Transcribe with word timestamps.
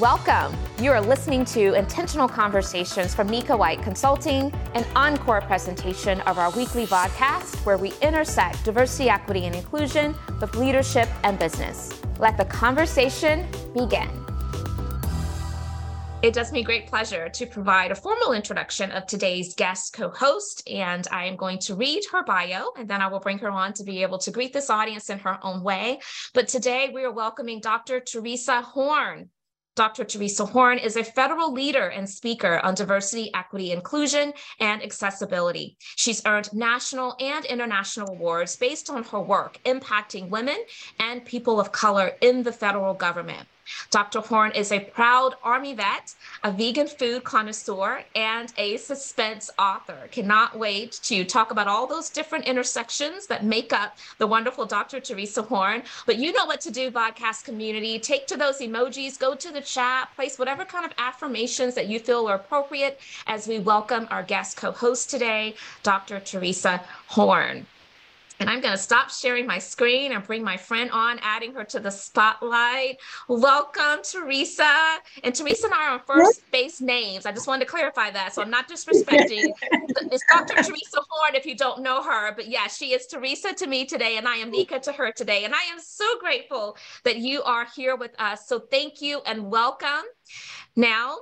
Welcome. 0.00 0.56
You 0.78 0.92
are 0.92 1.00
listening 1.02 1.44
to 1.44 1.74
Intentional 1.74 2.26
Conversations 2.26 3.14
from 3.14 3.28
Nika 3.28 3.54
White 3.54 3.82
Consulting, 3.82 4.50
an 4.72 4.86
encore 4.96 5.42
presentation 5.42 6.22
of 6.22 6.38
our 6.38 6.50
weekly 6.52 6.86
podcast 6.86 7.66
where 7.66 7.76
we 7.76 7.92
intersect 8.00 8.64
diversity, 8.64 9.10
equity, 9.10 9.44
and 9.44 9.54
inclusion 9.54 10.14
with 10.40 10.54
leadership 10.56 11.06
and 11.22 11.38
business. 11.38 12.00
Let 12.18 12.38
the 12.38 12.46
conversation 12.46 13.46
begin. 13.74 14.08
It 16.22 16.32
does 16.32 16.50
me 16.50 16.62
great 16.62 16.86
pleasure 16.86 17.28
to 17.28 17.46
provide 17.46 17.90
a 17.90 17.94
formal 17.94 18.32
introduction 18.32 18.90
of 18.92 19.06
today's 19.06 19.54
guest 19.54 19.92
co 19.92 20.08
host, 20.08 20.66
and 20.66 21.06
I 21.12 21.26
am 21.26 21.36
going 21.36 21.58
to 21.58 21.74
read 21.74 22.04
her 22.10 22.24
bio 22.24 22.70
and 22.78 22.88
then 22.88 23.02
I 23.02 23.08
will 23.08 23.20
bring 23.20 23.38
her 23.40 23.50
on 23.50 23.74
to 23.74 23.84
be 23.84 24.00
able 24.00 24.16
to 24.20 24.30
greet 24.30 24.54
this 24.54 24.70
audience 24.70 25.10
in 25.10 25.18
her 25.18 25.38
own 25.42 25.62
way. 25.62 26.00
But 26.32 26.48
today 26.48 26.90
we 26.90 27.04
are 27.04 27.12
welcoming 27.12 27.60
Dr. 27.60 28.00
Theresa 28.00 28.62
Horne. 28.62 29.28
Dr. 29.76 30.04
Theresa 30.04 30.44
Horne 30.44 30.78
is 30.78 30.96
a 30.96 31.04
federal 31.04 31.52
leader 31.52 31.88
and 31.88 32.08
speaker 32.08 32.58
on 32.64 32.74
diversity, 32.74 33.32
equity, 33.34 33.70
inclusion, 33.70 34.32
and 34.58 34.82
accessibility. 34.82 35.76
She's 35.96 36.22
earned 36.26 36.52
national 36.52 37.14
and 37.20 37.44
international 37.44 38.10
awards 38.10 38.56
based 38.56 38.90
on 38.90 39.04
her 39.04 39.20
work 39.20 39.58
impacting 39.64 40.28
women 40.28 40.58
and 40.98 41.24
people 41.24 41.60
of 41.60 41.70
color 41.70 42.12
in 42.20 42.42
the 42.42 42.52
federal 42.52 42.94
government. 42.94 43.46
Dr. 43.90 44.20
Horne 44.20 44.52
is 44.52 44.72
a 44.72 44.80
proud 44.80 45.34
Army 45.42 45.74
vet, 45.74 46.14
a 46.42 46.52
vegan 46.52 46.86
food 46.86 47.24
connoisseur, 47.24 48.04
and 48.14 48.52
a 48.56 48.76
suspense 48.76 49.50
author. 49.58 50.08
Cannot 50.10 50.58
wait 50.58 50.92
to 51.02 51.24
talk 51.24 51.50
about 51.50 51.68
all 51.68 51.86
those 51.86 52.10
different 52.10 52.46
intersections 52.46 53.26
that 53.26 53.44
make 53.44 53.72
up 53.72 53.96
the 54.18 54.26
wonderful 54.26 54.66
Dr. 54.66 55.00
Theresa 55.00 55.42
Horne. 55.42 55.82
But 56.06 56.18
you 56.18 56.32
know 56.32 56.46
what 56.46 56.60
to 56.62 56.70
do, 56.70 56.90
podcast 56.90 57.44
community. 57.44 57.98
Take 57.98 58.26
to 58.28 58.36
those 58.36 58.58
emojis, 58.58 59.18
go 59.18 59.34
to 59.34 59.52
the 59.52 59.60
chat, 59.60 60.08
place 60.14 60.38
whatever 60.38 60.64
kind 60.64 60.84
of 60.84 60.92
affirmations 60.98 61.74
that 61.74 61.88
you 61.88 61.98
feel 61.98 62.28
are 62.28 62.36
appropriate 62.36 63.00
as 63.26 63.46
we 63.46 63.58
welcome 63.58 64.06
our 64.10 64.22
guest 64.22 64.56
co 64.56 64.72
host 64.72 65.10
today, 65.10 65.54
Dr. 65.82 66.20
Theresa 66.20 66.82
Horne. 67.08 67.66
And 68.40 68.48
I'm 68.48 68.62
going 68.62 68.72
to 68.72 68.82
stop 68.82 69.10
sharing 69.10 69.46
my 69.46 69.58
screen 69.58 70.12
and 70.12 70.24
bring 70.24 70.42
my 70.42 70.56
friend 70.56 70.90
on, 70.90 71.18
adding 71.20 71.52
her 71.52 71.64
to 71.64 71.78
the 71.78 71.90
spotlight. 71.90 72.98
Welcome, 73.28 74.02
Theresa. 74.02 74.96
And 75.22 75.34
Theresa 75.34 75.66
and 75.66 75.74
I 75.74 75.88
are 75.88 75.90
on 75.92 76.00
first 76.00 76.50
base 76.50 76.80
names. 76.80 77.26
I 77.26 77.32
just 77.32 77.46
wanted 77.46 77.66
to 77.66 77.70
clarify 77.70 78.10
that. 78.10 78.34
So 78.34 78.40
I'm 78.40 78.48
not 78.48 78.66
disrespecting. 78.66 79.52
it's 80.10 80.24
Dr. 80.26 80.54
Theresa 80.54 81.00
Horne 81.10 81.34
if 81.34 81.44
you 81.44 81.54
don't 81.54 81.82
know 81.82 82.02
her. 82.02 82.34
But 82.34 82.48
yeah, 82.48 82.66
she 82.66 82.94
is 82.94 83.06
Theresa 83.06 83.52
to 83.52 83.66
me 83.66 83.84
today, 83.84 84.16
and 84.16 84.26
I 84.26 84.36
am 84.36 84.50
Nika 84.50 84.80
to 84.80 84.92
her 84.92 85.12
today. 85.12 85.44
And 85.44 85.54
I 85.54 85.62
am 85.70 85.78
so 85.78 86.06
grateful 86.18 86.78
that 87.04 87.18
you 87.18 87.42
are 87.42 87.66
here 87.76 87.94
with 87.94 88.18
us. 88.18 88.48
So 88.48 88.58
thank 88.58 89.02
you 89.02 89.20
and 89.26 89.50
welcome. 89.50 90.04
Now, 90.76 91.16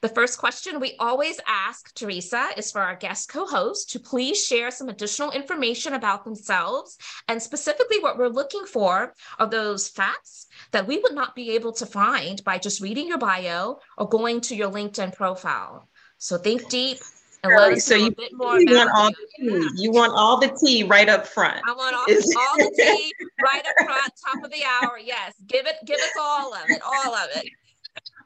the 0.00 0.08
first 0.08 0.38
question 0.38 0.78
we 0.78 0.94
always 1.00 1.40
ask 1.46 1.92
Theresa 1.94 2.50
is 2.56 2.70
for 2.70 2.80
our 2.80 2.94
guest 2.94 3.28
co 3.28 3.46
host 3.46 3.90
to 3.90 3.98
please 3.98 4.44
share 4.44 4.70
some 4.70 4.88
additional 4.88 5.32
information 5.32 5.94
about 5.94 6.24
themselves. 6.24 6.96
And 7.26 7.42
specifically, 7.42 7.98
what 7.98 8.16
we're 8.16 8.28
looking 8.28 8.64
for 8.64 9.14
are 9.38 9.46
those 9.46 9.88
facts 9.88 10.46
that 10.70 10.86
we 10.86 10.98
would 10.98 11.14
not 11.14 11.34
be 11.34 11.50
able 11.52 11.72
to 11.72 11.86
find 11.86 12.44
by 12.44 12.58
just 12.58 12.80
reading 12.80 13.08
your 13.08 13.18
bio 13.18 13.80
or 13.96 14.08
going 14.08 14.40
to 14.42 14.54
your 14.54 14.70
LinkedIn 14.70 15.14
profile. 15.16 15.88
So 16.18 16.38
think 16.38 16.68
deep 16.68 16.98
and 17.42 17.52
let 17.54 17.72
us 17.72 17.84
so 17.84 17.94
you, 17.94 18.14
want 18.32 18.90
all 18.94 19.10
you. 19.38 19.60
The 19.60 19.68
tea. 19.70 19.82
you 19.82 19.90
want 19.92 20.12
all 20.14 20.40
the 20.40 20.56
tea 20.64 20.82
right 20.84 21.08
up 21.08 21.26
front. 21.26 21.60
I 21.66 21.72
want 21.72 21.94
all, 21.94 22.02
all 22.02 22.56
the 22.56 22.72
tea 22.76 23.14
right 23.42 23.62
up 23.64 23.86
front, 23.86 24.12
top 24.26 24.44
of 24.44 24.50
the 24.50 24.62
hour. 24.64 24.98
Yes, 25.02 25.34
give 25.46 25.66
it, 25.66 25.76
give 25.84 25.98
us 25.98 26.12
all 26.20 26.52
of 26.54 26.62
it, 26.68 26.80
all 26.82 27.14
of 27.14 27.28
it. 27.36 27.48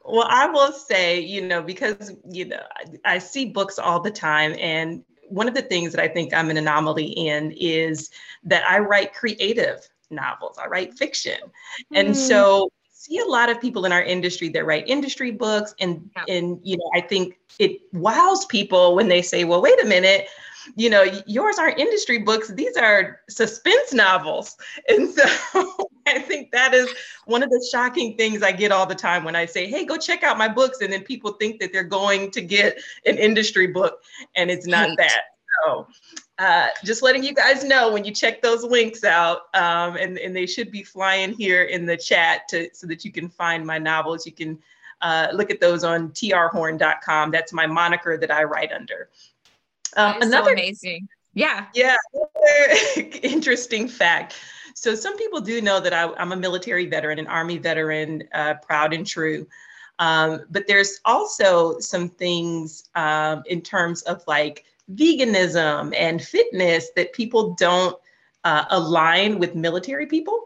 Well, 0.05 0.27
I 0.29 0.47
will 0.47 0.73
say, 0.73 1.21
you 1.21 1.43
know, 1.43 1.63
because, 1.63 2.13
you 2.29 2.47
know, 2.47 2.63
I, 3.05 3.15
I 3.15 3.19
see 3.19 3.47
books 3.47 3.79
all 3.79 4.01
the 4.01 4.11
time. 4.11 4.55
And 4.59 5.05
one 5.29 5.49
of 5.49 5.55
the 5.55 5.63
things 5.63 5.93
that 5.93 6.03
I 6.03 6.09
think 6.09 6.35
I'm 6.35 6.51
an 6.51 6.57
anomaly 6.57 7.07
in 7.07 7.53
is 7.53 8.11
that 8.45 8.65
I 8.69 8.81
write 8.81 9.15
creative 9.15 9.89
novels, 10.11 10.59
I 10.59 10.67
write 10.67 10.95
fiction. 10.95 11.39
Mm. 11.93 12.01
And 12.01 12.17
so 12.17 12.71
see 13.03 13.19
a 13.19 13.25
lot 13.25 13.51
of 13.51 13.61
people 13.61 13.85
in 13.85 13.91
our 13.91 14.03
industry 14.03 14.49
that 14.49 14.65
write 14.65 14.87
industry 14.87 15.33
books 15.33 15.75
and 15.81 16.09
yeah. 16.15 16.37
and 16.37 16.61
you 16.63 16.77
know 16.77 16.89
i 16.95 17.01
think 17.01 17.37
it 17.59 17.81
wows 17.93 18.45
people 18.47 18.95
when 18.95 19.09
they 19.09 19.21
say 19.21 19.43
well 19.43 19.61
wait 19.61 19.83
a 19.83 19.87
minute 19.87 20.29
you 20.77 20.89
know 20.89 21.05
yours 21.27 21.59
aren't 21.59 21.81
industry 21.81 22.19
books 22.19 22.53
these 22.53 22.77
are 22.77 23.21
suspense 23.29 23.93
novels 23.93 24.57
and 24.89 25.11
so 25.11 25.91
I 26.07 26.19
think 26.19 26.51
that 26.53 26.75
is 26.75 26.93
one 27.27 27.43
of 27.43 27.51
the 27.51 27.67
shocking 27.71 28.17
things 28.17 28.43
I 28.43 28.53
get 28.53 28.73
all 28.73 28.87
the 28.87 28.95
time 28.95 29.25
when 29.25 29.37
I 29.37 29.47
say, 29.47 29.67
hey, 29.67 29.85
go 29.85 29.97
check 29.97 30.23
out 30.23 30.39
my 30.39 30.49
books. 30.49 30.81
And 30.81 30.93
then 30.93 31.03
people 31.03 31.33
think 31.33 31.61
that 31.61 31.73
they're 31.73 31.85
going 31.85 32.31
to 32.33 32.41
get 32.41 32.81
an 33.07 33.19
industry 33.19 33.69
book, 33.69 34.03
and 34.35 34.51
it's 34.51 34.67
not 34.67 34.91
that. 34.99 35.23
So 35.65 35.87
uh, 36.39 36.69
just 36.83 37.03
letting 37.03 37.23
you 37.23 37.35
guys 37.35 37.63
know 37.63 37.93
when 37.93 38.05
you 38.05 38.13
check 38.13 38.43
those 38.43 38.65
links 38.65 39.05
out, 39.05 39.43
um, 39.55 39.97
and, 39.97 40.19
and 40.19 40.35
they 40.35 40.47
should 40.47 40.71
be 40.71 40.83
flying 40.83 41.33
here 41.33 41.65
in 41.65 41.87
the 41.87 41.97
chat 41.97 42.49
to, 42.49 42.69
so 42.73 42.87
that 42.87 43.05
you 43.05 43.13
can 43.13 43.29
find 43.29 43.67
my 43.67 43.79
novels. 43.79 44.27
You 44.27 44.33
can 44.33 44.59
uh, 45.03 45.29
look 45.33 45.51
at 45.51 45.61
those 45.61 45.85
on 45.85 46.11
trhorn.com. 46.11 47.31
That's 47.31 47.53
my 47.53 47.67
moniker 47.67 48.17
that 48.17 48.31
I 48.31 48.45
write 48.45 48.73
under. 48.73 49.09
Uh, 49.97 50.15
another 50.21 50.51
so 50.51 50.53
amazing. 50.53 51.09
Yeah. 51.35 51.67
Yeah. 51.75 51.97
interesting 52.97 53.89
fact. 53.89 54.37
So 54.75 54.95
some 54.95 55.17
people 55.17 55.41
do 55.41 55.61
know 55.61 55.81
that 55.81 55.93
I, 55.93 56.13
am 56.21 56.33
a 56.33 56.37
military 56.37 56.87
veteran, 56.87 57.19
an 57.19 57.27
Army 57.27 57.59
veteran, 57.59 58.25
uh, 58.33 58.55
proud 58.55 58.93
and 58.93 59.07
true. 59.07 59.47
Um, 59.99 60.47
but 60.51 60.67
there's 60.67 61.01
also 61.05 61.79
some 61.79 62.09
things 62.09 62.89
um, 62.95 63.43
in 63.47 63.61
terms 63.61 64.03
of 64.03 64.23
like 64.27 64.65
veganism 64.95 65.95
and 65.97 66.21
fitness 66.21 66.91
that 66.97 67.13
people 67.13 67.55
don't 67.55 67.97
uh, 68.45 68.65
align 68.71 69.39
with 69.39 69.55
military 69.55 70.07
people. 70.07 70.41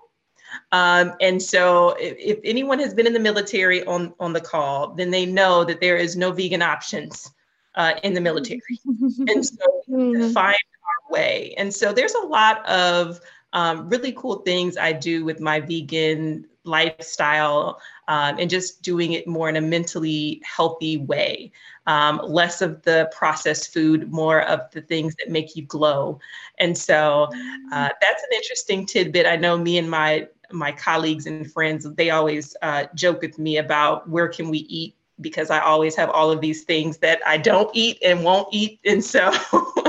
Um, 0.73 1.15
and 1.21 1.43
so 1.43 1.97
if, 1.99 2.17
if, 2.19 2.39
anyone 2.45 2.79
has 2.79 2.95
been 2.95 3.07
in 3.07 3.13
the 3.13 3.21
military 3.21 3.85
on, 3.85 4.15
on 4.21 4.33
the 4.33 4.41
call, 4.41 4.95
then 4.95 5.11
they 5.11 5.27
know 5.27 5.65
that 5.65 5.81
there 5.81 5.97
is 5.97 6.17
no 6.17 6.33
vegan 6.33 6.63
options 6.63 7.31
uh, 7.75 7.95
in 8.03 8.15
the 8.15 8.21
military. 8.21 8.61
and 9.29 9.45
so 9.45 9.83
to 9.89 10.33
find 10.33 10.57
our 10.57 11.13
way. 11.13 11.55
And 11.57 11.73
so 11.73 11.93
there's 11.93 12.15
a 12.15 12.27
lot 12.27 12.67
of 12.67 13.21
um, 13.57 13.89
really 13.89 14.13
cool 14.13 14.37
things 14.41 14.77
I 14.77 14.93
do 14.93 15.25
with 15.25 15.41
my 15.41 15.61
vegan 15.61 16.47
lifestyle 16.65 17.81
um, 18.07 18.37
and 18.39 18.51
just 18.51 18.83
doing 18.83 19.13
it 19.13 19.27
more 19.27 19.49
in 19.49 19.57
a 19.57 19.63
mentally 19.63 20.43
healthy 20.45 20.99
way. 20.99 21.51
Um, 21.87 22.21
less 22.23 22.61
of 22.61 22.83
the 22.83 23.11
processed 23.17 23.73
food, 23.73 24.13
more 24.13 24.43
of 24.43 24.71
the 24.73 24.83
things 24.83 25.15
that 25.19 25.31
make 25.31 25.57
you 25.57 25.65
glow. 25.65 26.19
And 26.59 26.77
so 26.77 27.29
uh, 27.73 27.89
that's 28.01 28.23
an 28.23 28.29
interesting 28.35 28.85
tidbit. 28.85 29.25
I 29.25 29.37
know 29.37 29.57
me 29.57 29.79
and 29.79 29.91
my 29.91 30.29
my 30.53 30.71
colleagues 30.71 31.27
and 31.27 31.51
friends, 31.51 31.91
they 31.95 32.11
always 32.11 32.55
uh, 32.63 32.85
joke 32.95 33.23
with 33.23 33.39
me 33.39 33.57
about 33.57 34.09
where 34.09 34.29
can 34.29 34.49
we 34.49 34.59
eat 34.59 34.95
because 35.21 35.51
I 35.51 35.61
always 35.61 35.97
have 35.97 36.11
all 36.11 36.31
of 36.31 36.41
these 36.41 36.63
things 36.65 36.99
that 36.99 37.21
I 37.27 37.39
don't 37.39 37.71
eat 37.75 37.99
and 38.05 38.23
won't 38.23 38.49
eat. 38.53 38.79
And 38.85 39.03
so 39.03 39.33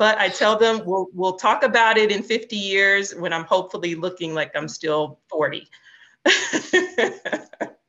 but 0.00 0.16
I 0.16 0.30
tell 0.30 0.56
them 0.56 0.80
we'll 0.86 1.08
we'll 1.12 1.36
talk 1.36 1.62
about 1.62 1.98
it 1.98 2.10
in 2.10 2.22
50 2.22 2.56
years 2.56 3.14
when 3.14 3.34
I'm 3.34 3.44
hopefully 3.44 3.94
looking 3.94 4.32
like 4.32 4.56
I'm 4.56 4.66
still 4.66 5.20
40. 5.28 5.68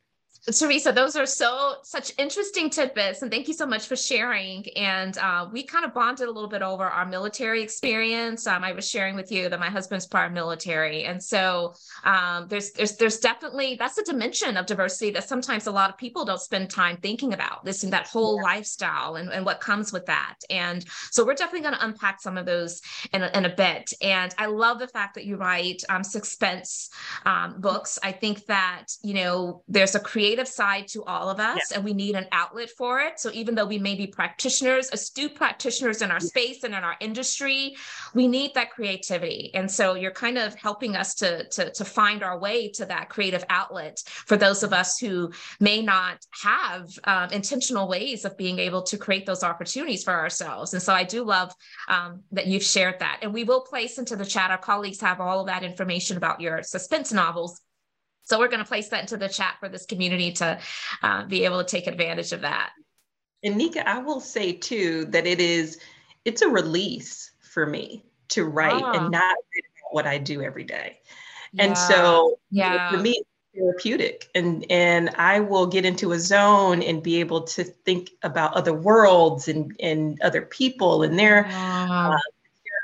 Theresa, 0.48 0.92
those 0.92 1.16
are 1.16 1.28
so 1.28 1.76
such 1.84 2.14
interesting 2.18 2.72
tidbits, 2.72 3.22
and 3.22 3.30
thank 3.30 3.48
you 3.48 3.54
so 3.54 3.68
much 3.68 3.86
for 3.86 3.96
sharing. 3.96 4.68
And 4.76 5.16
uh, 5.20 5.48
we 5.52 5.62
kind 5.62 5.86
of 5.86 5.94
bonded 5.94 6.28
a 6.28 6.32
little 6.32 6.50
bit 6.50 6.64
over 6.64 6.84
our 6.84 7.06
military 7.06 7.62
experience. 7.62 8.48
Um, 8.48 8.64
I 8.64 8.72
was 8.72 8.90
sharing 8.90 9.16
with 9.16 9.32
you 9.32 9.50
that 9.50 9.60
my 9.60 9.70
husband's 9.70 10.08
part 10.08 10.34
military, 10.34 11.04
and 11.04 11.22
so 11.22 11.76
um, 12.06 12.48
there's 12.48 12.72
there's 12.72 12.98
there's 12.98 13.20
definitely 13.20 13.76
that's 13.76 14.00
a 14.00 14.04
dimension 14.04 14.58
of 14.58 14.66
diversity 14.66 15.12
that 15.12 15.30
sometimes 15.30 15.68
a 15.68 15.72
lot 15.72 15.92
of 15.92 15.98
people 15.98 16.26
don't 16.26 16.42
spend 16.42 16.72
time 16.72 16.98
thinking 16.98 17.34
about. 17.34 17.64
This 17.64 17.84
and 17.84 17.94
that 17.94 18.08
whole 18.08 18.38
yeah. 18.38 18.44
lifestyle 18.44 19.18
and, 19.18 19.32
and 19.32 19.46
what 19.46 19.62
comes 19.62 19.94
with 19.94 20.08
that. 20.08 20.38
And 20.50 20.84
so 21.12 21.24
we're 21.24 21.36
definitely 21.36 21.70
going 21.70 21.76
to 21.76 21.86
unpack 21.86 22.20
some 22.20 22.38
of 22.40 22.48
those 22.48 22.82
in 23.14 23.22
a, 23.22 23.30
in 23.36 23.46
a 23.46 23.56
bit. 23.56 23.94
And 24.02 24.34
I 24.40 24.48
love 24.48 24.80
the 24.80 24.88
fact 24.88 25.14
that 25.16 25.26
you 25.26 25.36
write 25.36 25.84
um, 25.88 26.04
suspense 26.04 26.90
um, 27.28 27.62
books. 27.62 28.00
I 28.02 28.12
think 28.12 28.48
that 28.48 28.88
you 29.04 29.14
know 29.14 29.62
there's 29.68 29.94
a 29.94 30.00
creative 30.00 30.31
creative 30.32 30.48
side 30.48 30.88
to 30.88 31.04
all 31.04 31.30
of 31.30 31.42
us 31.42 31.60
yeah. 31.70 31.76
and 31.76 31.84
we 31.84 31.94
need 31.94 32.16
an 32.16 32.26
outlet 32.32 32.70
for 32.70 33.02
it. 33.02 33.20
So 33.20 33.30
even 33.34 33.54
though 33.54 33.66
we 33.66 33.78
may 33.78 33.96
be 33.96 34.08
practitioners 34.08 34.90
astute 34.94 35.36
practitioners 35.36 36.02
in 36.02 36.10
our 36.10 36.22
yeah. 36.22 36.28
space 36.28 36.64
and 36.64 36.74
in 36.74 36.84
our 36.86 36.96
industry 37.02 37.76
we 38.14 38.30
need 38.30 38.54
that 38.54 38.72
creativity. 38.72 39.52
And 39.54 39.70
so 39.70 39.96
you're 39.96 40.12
kind 40.12 40.38
of 40.38 40.56
helping 40.56 40.96
us 40.96 41.16
to, 41.16 41.50
to 41.50 41.72
to 41.74 41.84
find 41.84 42.24
our 42.24 42.40
way 42.40 42.70
to 42.70 42.86
that 42.86 43.10
creative 43.10 43.44
outlet 43.50 44.02
for 44.26 44.38
those 44.38 44.64
of 44.64 44.72
us 44.72 44.98
who 44.98 45.32
may 45.60 45.82
not 45.82 46.18
have 46.44 46.88
um, 47.04 47.30
intentional 47.32 47.90
ways 47.90 48.24
of 48.24 48.38
being 48.38 48.58
able 48.58 48.84
to 48.84 48.98
create 48.98 49.26
those 49.26 49.44
opportunities 49.44 50.04
for 50.04 50.14
ourselves. 50.14 50.74
And 50.74 50.82
so 50.82 50.94
i 50.94 51.04
do 51.04 51.26
love 51.26 51.52
um, 51.90 52.22
that 52.32 52.48
you've 52.48 52.64
shared 52.64 53.00
that. 53.00 53.20
And 53.22 53.34
we 53.34 53.44
will 53.44 53.62
place 53.62 53.98
into 53.98 54.16
the 54.16 54.26
chat 54.26 54.50
our 54.50 54.58
colleagues 54.58 55.02
have 55.02 55.20
all 55.20 55.42
of 55.42 55.48
that 55.48 55.64
information 55.64 56.16
about 56.16 56.40
your 56.40 56.64
suspense 56.64 57.12
novels 57.12 57.60
So 58.24 58.40
we're 58.40 58.48
going 58.48 58.60
to 58.60 58.66
place 58.66 58.90
that 58.90 59.02
into 59.02 59.18
the 59.18 59.30
chat 59.30 59.56
for 59.60 59.70
this 59.70 59.86
community 59.86 60.32
to 60.34 60.60
uh, 61.04 61.26
be 61.26 61.46
able 61.46 61.64
to 61.64 61.70
take 61.70 61.88
advantage 61.88 62.34
of 62.34 62.42
that. 62.42 62.72
And 63.44 63.56
Nika, 63.58 63.88
I 63.88 64.00
will 64.00 64.20
say 64.20 64.54
too 64.54 65.06
that 65.06 65.26
it 65.26 65.42
is, 65.42 65.80
it's 66.26 66.42
a 66.42 66.48
release 66.48 67.32
for 67.40 67.66
me 67.66 68.06
to 68.30 68.46
write 68.46 68.82
oh. 68.82 68.92
and 68.92 69.06
ah. 69.06 69.10
not 69.10 69.38
what 69.92 70.06
I 70.06 70.18
do 70.18 70.42
every 70.42 70.64
day. 70.64 71.00
Yeah. 71.54 71.66
And 71.66 71.78
so 71.78 72.40
yeah. 72.50 72.92
for 72.92 72.98
me, 72.98 73.22
therapeutic 73.54 74.30
and 74.34 74.66
and 74.70 75.10
I 75.18 75.42
will 75.42 75.68
get 75.68 75.86
into 75.86 76.14
a 76.14 76.20
zone 76.20 76.82
and 76.82 77.04
be 77.04 77.20
able 77.20 77.44
to 77.44 77.64
think 77.64 78.12
about 78.24 78.54
other 78.54 78.74
worlds 78.74 79.48
and 79.48 79.76
and 79.82 80.20
other 80.22 80.42
people 80.42 81.04
and 81.04 81.20
their 81.20 81.48
uh, 81.52 82.18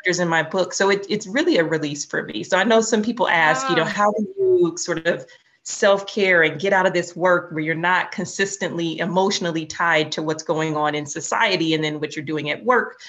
characters 0.08 0.20
in 0.20 0.28
my 0.28 0.44
book. 0.44 0.74
So 0.74 0.90
it, 0.90 1.06
it's 1.10 1.28
really 1.28 1.58
a 1.58 1.64
release 1.64 2.06
for 2.06 2.24
me. 2.24 2.44
So 2.44 2.58
I 2.58 2.64
know 2.64 2.82
some 2.82 3.02
people 3.02 3.28
ask, 3.28 3.70
you 3.70 3.76
know, 3.76 3.84
how 3.84 4.12
do 4.12 4.28
you 4.38 4.78
sort 4.78 5.06
of 5.06 5.26
self-care 5.64 6.44
and 6.44 6.60
get 6.62 6.72
out 6.72 6.86
of 6.86 6.94
this 6.94 7.16
work 7.16 7.52
where 7.52 7.60
you're 7.60 7.76
not 7.76 8.12
consistently 8.12 9.00
emotionally 9.00 9.66
tied 9.66 10.12
to 10.14 10.24
what's 10.24 10.44
going 10.44 10.78
on 10.78 10.96
in 10.96 11.06
society 11.06 11.74
and 11.74 11.84
then 11.84 12.00
what 12.00 12.16
you're 12.16 12.26
doing 12.26 12.50
at 12.50 12.64
work. 12.64 13.00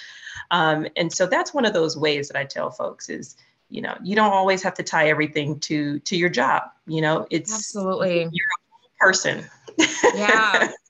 Um, 0.51 0.87
and 0.97 1.13
so 1.13 1.27
that's 1.27 1.55
one 1.55 1.65
of 1.65 1.73
those 1.73 1.97
ways 1.97 2.29
that 2.29 2.39
I 2.39 2.45
tell 2.45 2.71
folks 2.71 3.09
is 3.09 3.37
you 3.71 3.83
know 3.83 3.95
you 4.03 4.17
don't 4.17 4.33
always 4.33 4.63
have 4.63 4.73
to 4.73 4.83
tie 4.83 5.11
everything 5.11 5.61
to 5.61 5.99
to 5.99 6.17
your 6.17 6.31
job 6.31 6.63
you 6.87 7.03
know 7.03 7.27
it's 7.29 7.53
absolutely 7.53 8.21
you're 8.21 8.55
a 8.57 8.99
person 8.99 9.45
yeah 10.15 10.73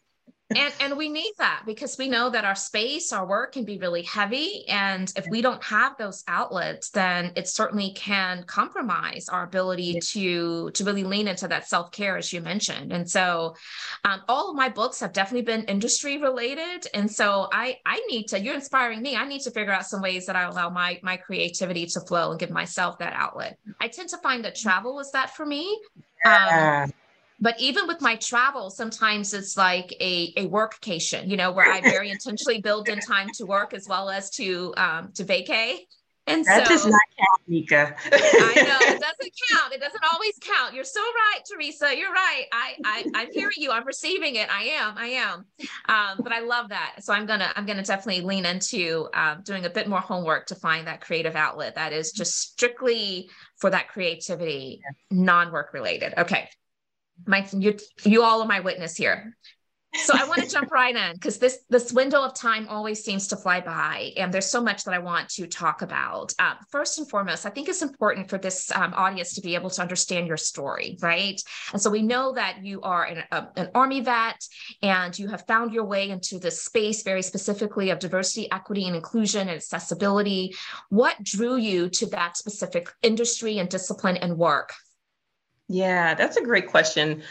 and 0.56 0.72
and 0.80 0.96
we 0.96 1.10
need 1.10 1.32
that 1.36 1.62
because 1.66 1.98
we 1.98 2.08
know 2.08 2.30
that 2.30 2.44
our 2.44 2.54
space 2.54 3.12
our 3.12 3.26
work 3.26 3.52
can 3.52 3.64
be 3.64 3.76
really 3.78 4.02
heavy. 4.02 4.64
And 4.68 5.12
if 5.14 5.26
we 5.28 5.42
don't 5.42 5.62
have 5.62 5.96
those 5.98 6.24
outlets 6.26 6.88
then 6.90 7.32
it 7.36 7.48
certainly 7.48 7.92
can 7.92 8.44
compromise 8.44 9.28
our 9.28 9.44
ability 9.44 10.00
to 10.00 10.70
to 10.70 10.84
really 10.84 11.04
lean 11.04 11.28
into 11.28 11.48
that 11.48 11.68
self-care 11.68 12.16
as 12.16 12.32
you 12.32 12.40
mentioned. 12.40 12.92
And 12.92 13.08
so 13.08 13.56
um, 14.04 14.22
all 14.28 14.50
of 14.50 14.56
my 14.56 14.70
books 14.70 15.00
have 15.00 15.12
definitely 15.12 15.42
been 15.42 15.64
industry 15.64 16.16
related. 16.16 16.86
And 16.94 17.10
so 17.10 17.48
i 17.52 17.76
i 17.84 18.02
need 18.08 18.28
to 18.28 18.40
you're 18.40 18.54
inspiring 18.54 19.02
me. 19.02 19.16
I 19.16 19.26
need 19.26 19.42
to 19.42 19.50
figure 19.50 19.72
out 19.72 19.86
some 19.86 20.00
ways 20.00 20.24
that 20.26 20.36
i 20.36 20.44
allow 20.44 20.70
my 20.70 20.98
my 21.02 21.18
creativity 21.18 21.84
to 21.86 22.00
flow 22.00 22.30
and 22.30 22.40
give 22.40 22.50
myself 22.50 22.98
that 22.98 23.12
outlet. 23.12 23.58
I 23.80 23.88
tend 23.88 24.08
to 24.10 24.18
find 24.18 24.42
that 24.46 24.54
travel 24.54 24.94
was 24.94 25.12
that 25.12 25.36
for 25.36 25.44
me. 25.44 25.78
Yeah. 26.24 26.84
um, 26.84 26.92
but 27.40 27.58
even 27.60 27.86
with 27.86 28.00
my 28.00 28.16
travel 28.16 28.70
sometimes 28.70 29.32
it's 29.34 29.56
like 29.56 29.94
a, 30.00 30.32
a 30.36 30.48
workcation 30.48 31.28
you 31.28 31.36
know 31.36 31.52
where 31.52 31.70
i 31.70 31.80
very 31.80 32.10
intentionally 32.18 32.60
build 32.60 32.88
in 32.88 32.98
time 33.00 33.28
to 33.34 33.44
work 33.44 33.74
as 33.74 33.86
well 33.88 34.10
as 34.10 34.30
to 34.30 34.74
um 34.76 35.10
to 35.14 35.24
vacay. 35.24 35.78
And 36.26 36.44
that 36.44 36.66
so, 36.66 36.74
does 36.74 36.84
not 36.84 37.00
count 37.18 37.40
nika. 37.46 37.96
I 38.04 38.54
know 38.56 38.94
it 38.94 39.00
doesn't 39.00 39.32
count 39.50 39.72
it 39.72 39.80
doesn't 39.80 40.04
always 40.12 40.34
count. 40.42 40.74
You're 40.74 40.84
so 40.84 41.00
right 41.00 41.40
theresa 41.48 41.96
you're 41.96 42.12
right. 42.12 42.44
I, 42.52 42.74
I 42.84 43.04
i'm 43.14 43.32
hearing 43.32 43.56
you 43.56 43.70
i'm 43.70 43.86
receiving 43.86 44.34
it 44.34 44.50
i 44.52 44.64
am 44.64 44.98
i 44.98 45.06
am. 45.06 45.46
Um, 45.88 46.20
but 46.22 46.32
i 46.32 46.40
love 46.40 46.68
that. 46.68 46.96
So 47.00 47.14
i'm 47.14 47.24
gonna 47.24 47.50
i'm 47.56 47.64
gonna 47.64 47.82
definitely 47.82 48.20
lean 48.22 48.44
into 48.44 49.08
um, 49.14 49.40
doing 49.42 49.64
a 49.64 49.70
bit 49.70 49.88
more 49.88 50.00
homework 50.00 50.46
to 50.48 50.54
find 50.54 50.86
that 50.86 51.00
creative 51.00 51.34
outlet 51.34 51.76
that 51.76 51.94
is 51.94 52.12
just 52.12 52.38
strictly 52.38 53.30
for 53.56 53.70
that 53.70 53.88
creativity 53.88 54.82
non-work 55.10 55.72
related. 55.72 56.12
Okay 56.18 56.50
my 57.26 57.46
you, 57.52 57.76
you 58.04 58.22
all 58.22 58.42
are 58.42 58.48
my 58.48 58.60
witness 58.60 58.96
here. 58.96 59.36
So 59.94 60.12
i 60.14 60.24
want 60.24 60.42
to 60.42 60.48
jump 60.52 60.70
right 60.70 60.94
in 60.94 61.14
because 61.14 61.38
this 61.38 61.60
this 61.70 61.92
window 61.92 62.22
of 62.22 62.34
time 62.34 62.68
always 62.68 63.02
seems 63.02 63.26
to 63.28 63.36
fly 63.36 63.60
by 63.60 64.12
and 64.16 64.32
there's 64.32 64.50
so 64.50 64.62
much 64.62 64.84
that 64.84 64.94
i 64.94 64.98
want 64.98 65.28
to 65.30 65.46
talk 65.46 65.82
about. 65.82 66.32
Uh, 66.38 66.54
first 66.70 66.98
and 66.98 67.08
foremost 67.08 67.46
i 67.46 67.50
think 67.50 67.68
it's 67.68 67.82
important 67.82 68.28
for 68.28 68.38
this 68.38 68.70
um, 68.72 68.92
audience 68.94 69.34
to 69.34 69.40
be 69.40 69.54
able 69.54 69.70
to 69.70 69.80
understand 69.80 70.26
your 70.26 70.36
story 70.36 70.98
right? 71.00 71.40
And 71.72 71.80
so 71.80 71.90
we 71.90 72.02
know 72.02 72.32
that 72.34 72.64
you 72.64 72.80
are 72.82 73.04
an, 73.04 73.24
a, 73.32 73.48
an 73.56 73.70
army 73.74 74.00
vet 74.00 74.44
and 74.82 75.18
you 75.18 75.28
have 75.28 75.46
found 75.46 75.72
your 75.72 75.84
way 75.84 76.10
into 76.10 76.38
this 76.38 76.62
space 76.62 77.02
very 77.02 77.22
specifically 77.22 77.90
of 77.90 77.98
diversity 77.98 78.50
equity 78.52 78.86
and 78.86 78.96
inclusion 78.96 79.42
and 79.42 79.50
accessibility. 79.50 80.54
What 80.90 81.22
drew 81.22 81.56
you 81.56 81.88
to 81.90 82.06
that 82.06 82.36
specific 82.36 82.90
industry 83.02 83.58
and 83.58 83.68
discipline 83.68 84.16
and 84.18 84.36
work 84.36 84.74
yeah, 85.68 86.14
that's 86.14 86.36
a 86.36 86.42
great 86.42 86.68
question. 86.68 87.22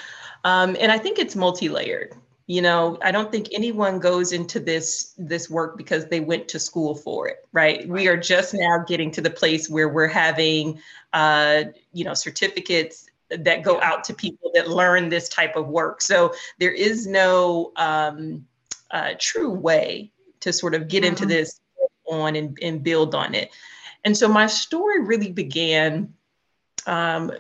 Um, 0.44 0.78
and 0.80 0.92
I 0.92 0.98
think 0.98 1.20
it's 1.20 1.36
multi-layered. 1.36 2.16
You 2.46 2.62
know, 2.62 2.98
I 3.02 3.12
don't 3.12 3.30
think 3.30 3.50
anyone 3.52 4.00
goes 4.00 4.32
into 4.32 4.62
this 4.62 5.14
this 5.18 5.50
work 5.50 5.78
because 5.78 6.06
they 6.06 6.22
went 6.22 6.48
to 6.48 6.60
school 6.60 6.96
for 6.96 7.28
it, 7.28 7.46
right? 7.52 7.86
We 7.90 8.08
are 8.08 8.16
just 8.16 8.54
now 8.54 8.86
getting 8.88 9.12
to 9.12 9.22
the 9.22 9.30
place 9.30 9.70
where 9.70 9.90
we're 9.90 10.08
having, 10.08 10.80
uh, 11.12 11.66
you 11.92 12.06
know, 12.06 12.14
certificates 12.14 13.10
that 13.30 13.64
go 13.64 13.82
out 13.82 14.06
to 14.06 14.14
people 14.14 14.52
that 14.54 14.70
learn 14.70 15.10
this 15.10 15.28
type 15.28 15.58
of 15.58 15.68
work. 15.68 16.02
So 16.02 16.34
there 16.60 16.72
is 16.72 17.06
no 17.06 17.74
um, 17.76 18.48
uh, 18.92 19.16
true 19.20 19.52
way 19.52 20.14
to 20.40 20.54
sort 20.54 20.74
of 20.74 20.88
get 20.88 21.04
mm-hmm. 21.04 21.10
into 21.10 21.26
this 21.26 21.60
on 22.08 22.38
and, 22.38 22.58
and 22.62 22.82
build 22.82 23.14
on 23.14 23.36
it. 23.36 23.52
And 24.06 24.16
so 24.16 24.30
my 24.30 24.48
story 24.48 25.02
really 25.02 25.34
began 25.34 26.14
um, 26.86 27.34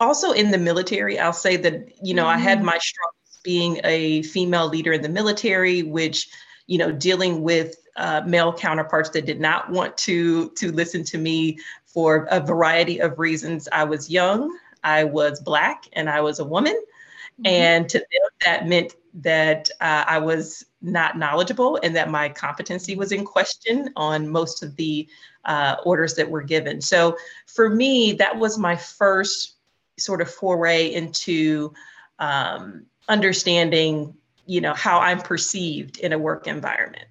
also 0.00 0.32
in 0.32 0.50
the 0.50 0.58
military, 0.58 1.18
I'll 1.18 1.32
say 1.32 1.56
that, 1.56 1.92
you 2.02 2.14
know, 2.14 2.24
mm-hmm. 2.24 2.38
I 2.38 2.38
had 2.38 2.58
mm-hmm. 2.58 2.66
my 2.66 2.78
struggles 2.78 3.40
being 3.42 3.80
a 3.84 4.22
female 4.22 4.68
leader 4.68 4.92
in 4.92 5.02
the 5.02 5.08
military, 5.08 5.82
which, 5.82 6.28
you 6.66 6.78
know, 6.78 6.92
dealing 6.92 7.42
with 7.42 7.76
uh, 7.96 8.22
male 8.26 8.52
counterparts 8.52 9.10
that 9.10 9.26
did 9.26 9.40
not 9.40 9.70
want 9.70 9.96
to 9.98 10.50
to 10.50 10.70
listen 10.72 11.02
to 11.04 11.18
me 11.18 11.58
for 11.86 12.28
a 12.30 12.40
variety 12.40 13.00
of 13.00 13.18
reasons. 13.18 13.68
I 13.72 13.84
was 13.84 14.10
young, 14.10 14.56
I 14.84 15.04
was 15.04 15.40
black, 15.40 15.88
and 15.94 16.08
I 16.08 16.20
was 16.20 16.38
a 16.38 16.44
woman, 16.44 16.74
mm-hmm. 16.74 17.46
and 17.46 17.88
to 17.88 17.98
them 17.98 18.30
that 18.44 18.68
meant 18.68 18.94
that 19.14 19.70
uh, 19.80 20.04
I 20.06 20.18
was 20.18 20.64
not 20.80 21.18
knowledgeable 21.18 21.78
and 21.82 21.96
that 21.96 22.10
my 22.10 22.28
competency 22.28 22.94
was 22.94 23.10
in 23.10 23.24
question 23.24 23.90
on 23.96 24.28
most 24.28 24.62
of 24.62 24.76
the 24.76 25.08
uh, 25.44 25.76
orders 25.84 26.14
that 26.14 26.30
were 26.30 26.42
given. 26.42 26.80
So 26.80 27.16
for 27.46 27.68
me, 27.68 28.12
that 28.12 28.38
was 28.38 28.58
my 28.58 28.76
first 28.76 29.57
sort 29.98 30.20
of 30.20 30.30
foray 30.30 30.92
into 30.92 31.72
um, 32.18 32.86
understanding, 33.08 34.14
you 34.46 34.60
know, 34.60 34.74
how 34.74 34.98
I'm 34.98 35.20
perceived 35.20 35.98
in 35.98 36.12
a 36.12 36.18
work 36.18 36.46
environment. 36.46 37.06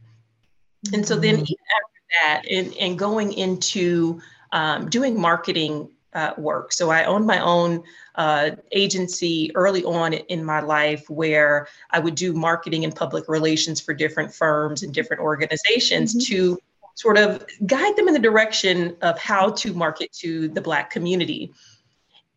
And 0.94 1.06
so 1.06 1.16
then 1.16 1.36
mm-hmm. 1.36 1.44
after 1.44 2.02
that, 2.22 2.44
and, 2.50 2.74
and 2.78 2.98
going 2.98 3.34
into 3.34 4.22
um, 4.52 4.90
doing 4.90 5.20
marketing 5.20 5.90
uh, 6.14 6.34
work. 6.38 6.72
So 6.74 6.90
I 6.90 7.04
owned 7.04 7.28
my 7.28 7.40
own 7.40 7.84
uh, 8.16 8.52
agency 8.72 9.52
early 9.56 9.84
on 9.84 10.14
in 10.14 10.44
my 10.44 10.62
life 10.62 11.08
where 11.10 11.68
I 11.92 12.00
would 12.00 12.16
do 12.16 12.34
marketing 12.34 12.84
and 12.84 12.96
public 12.96 13.28
relations 13.28 13.80
for 13.80 13.94
different 13.94 14.34
firms 14.34 14.84
and 14.84 14.94
different 14.94 15.22
organizations 15.22 16.16
mm-hmm. 16.16 16.34
to 16.34 16.60
sort 16.96 17.18
of 17.18 17.46
guide 17.68 17.96
them 17.96 18.08
in 18.08 18.14
the 18.16 18.20
direction 18.20 18.98
of 19.02 19.20
how 19.20 19.52
to 19.52 19.74
market 19.74 20.12
to 20.14 20.48
the 20.50 20.62
Black 20.62 20.90
community. 20.90 21.54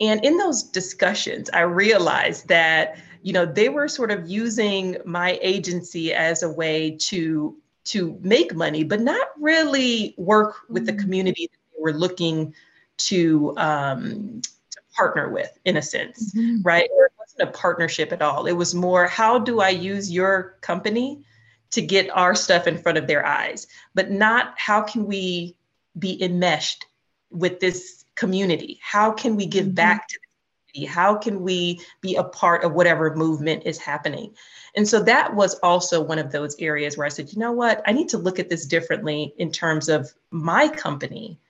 And 0.01 0.25
in 0.25 0.37
those 0.39 0.63
discussions, 0.63 1.51
I 1.51 1.61
realized 1.61 2.49
that, 2.49 2.99
you 3.23 3.33
know, 3.33 3.45
they 3.45 3.69
were 3.69 3.89
sort 3.89 4.11
of 4.11 4.29
using 4.29 4.97
my 5.05 5.39
agency 5.43 6.15
as 6.15 6.43
a 6.43 6.51
way 6.51 6.97
to 7.03 7.57
to 7.83 8.19
make 8.23 8.55
money, 8.55 8.85
but 8.85 9.01
not 9.01 9.29
really 9.39 10.15
work 10.17 10.57
with 10.69 10.87
the 10.87 10.93
mm-hmm. 10.93 11.01
community 11.01 11.49
that 11.51 11.59
they 11.73 11.83
were 11.83 11.93
looking 11.93 12.55
to, 12.99 13.55
um, 13.57 14.43
to 14.43 14.81
partner 14.95 15.31
with, 15.31 15.59
in 15.65 15.79
a 15.79 15.83
sense, 15.83 16.35
mm-hmm. 16.35 16.63
right? 16.63 16.85
It 16.85 17.13
wasn't 17.19 17.49
a 17.49 17.59
partnership 17.59 18.13
at 18.13 18.23
all. 18.23 18.47
It 18.47 18.53
was 18.53 18.75
more, 18.75 19.07
how 19.07 19.39
do 19.39 19.61
I 19.61 19.71
use 19.71 20.13
your 20.13 20.57
company 20.61 21.25
to 21.71 21.81
get 21.81 22.11
our 22.11 22.35
stuff 22.35 22.67
in 22.67 22.77
front 22.77 22.99
of 22.99 23.07
their 23.07 23.25
eyes, 23.25 23.67
but 23.95 24.11
not 24.11 24.55
how 24.57 24.83
can 24.83 25.07
we 25.07 25.57
be 25.99 26.23
enmeshed 26.23 26.85
with 27.31 27.61
this 27.61 28.00
community? 28.21 28.79
How 28.83 29.11
can 29.11 29.35
we 29.35 29.47
give 29.47 29.65
mm-hmm. 29.65 29.75
back 29.75 30.07
to 30.09 30.19
the 30.21 30.73
community? 30.73 30.93
How 30.95 31.17
can 31.17 31.41
we 31.41 31.81
be 32.03 32.17
a 32.17 32.25
part 32.25 32.65
of 32.65 32.75
whatever 32.75 33.17
movement 33.17 33.63
is 33.65 33.79
happening? 33.79 34.37
And 34.77 34.87
so 34.87 35.03
that 35.05 35.35
was 35.35 35.55
also 35.63 36.03
one 36.03 36.19
of 36.19 36.31
those 36.31 36.55
areas 36.59 36.97
where 36.97 37.07
I 37.07 37.11
said, 37.11 37.33
you 37.33 37.39
know 37.39 37.53
what, 37.53 37.83
I 37.87 37.93
need 37.93 38.11
to 38.11 38.19
look 38.19 38.39
at 38.39 38.51
this 38.51 38.67
differently 38.67 39.35
in 39.39 39.51
terms 39.51 39.89
of 39.89 40.13
my 40.31 40.69
company 40.69 41.41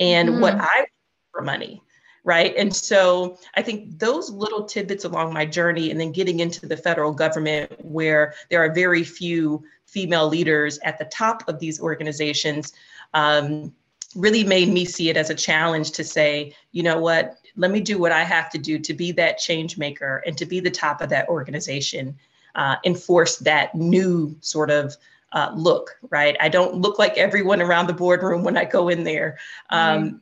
and 0.00 0.28
mm-hmm. 0.30 0.40
what 0.40 0.54
I 0.58 0.86
for 1.30 1.42
money. 1.42 1.82
Right. 2.26 2.56
And 2.56 2.74
so 2.74 3.36
I 3.54 3.60
think 3.60 3.98
those 3.98 4.30
little 4.30 4.64
tidbits 4.64 5.04
along 5.04 5.34
my 5.34 5.44
journey, 5.44 5.90
and 5.90 6.00
then 6.00 6.10
getting 6.10 6.40
into 6.40 6.66
the 6.66 6.76
federal 6.76 7.12
government 7.12 7.70
where 7.84 8.32
there 8.48 8.64
are 8.64 8.72
very 8.72 9.04
few 9.04 9.62
female 9.84 10.26
leaders 10.26 10.78
at 10.84 10.98
the 10.98 11.04
top 11.04 11.46
of 11.48 11.58
these 11.58 11.78
organizations, 11.82 12.72
um, 13.12 13.74
really 14.14 14.44
made 14.44 14.68
me 14.68 14.84
see 14.84 15.08
it 15.08 15.16
as 15.16 15.30
a 15.30 15.34
challenge 15.34 15.90
to 15.92 16.04
say, 16.04 16.54
you 16.72 16.82
know 16.82 16.98
what, 16.98 17.38
let 17.56 17.70
me 17.70 17.80
do 17.80 17.98
what 17.98 18.12
I 18.12 18.24
have 18.24 18.50
to 18.50 18.58
do 18.58 18.78
to 18.78 18.94
be 18.94 19.12
that 19.12 19.38
change 19.38 19.78
maker 19.78 20.22
and 20.26 20.36
to 20.38 20.46
be 20.46 20.60
the 20.60 20.70
top 20.70 21.00
of 21.00 21.08
that 21.10 21.28
organization, 21.28 22.16
uh, 22.54 22.76
enforce 22.84 23.36
that 23.38 23.74
new 23.74 24.36
sort 24.40 24.70
of 24.70 24.96
uh, 25.32 25.52
look, 25.54 25.96
right? 26.10 26.36
I 26.40 26.48
don't 26.48 26.76
look 26.76 26.98
like 26.98 27.18
everyone 27.18 27.60
around 27.60 27.88
the 27.88 27.92
boardroom 27.92 28.44
when 28.44 28.56
I 28.56 28.64
go 28.64 28.88
in 28.88 29.04
there. 29.04 29.38
Um, 29.70 30.04
mm-hmm. 30.04 30.16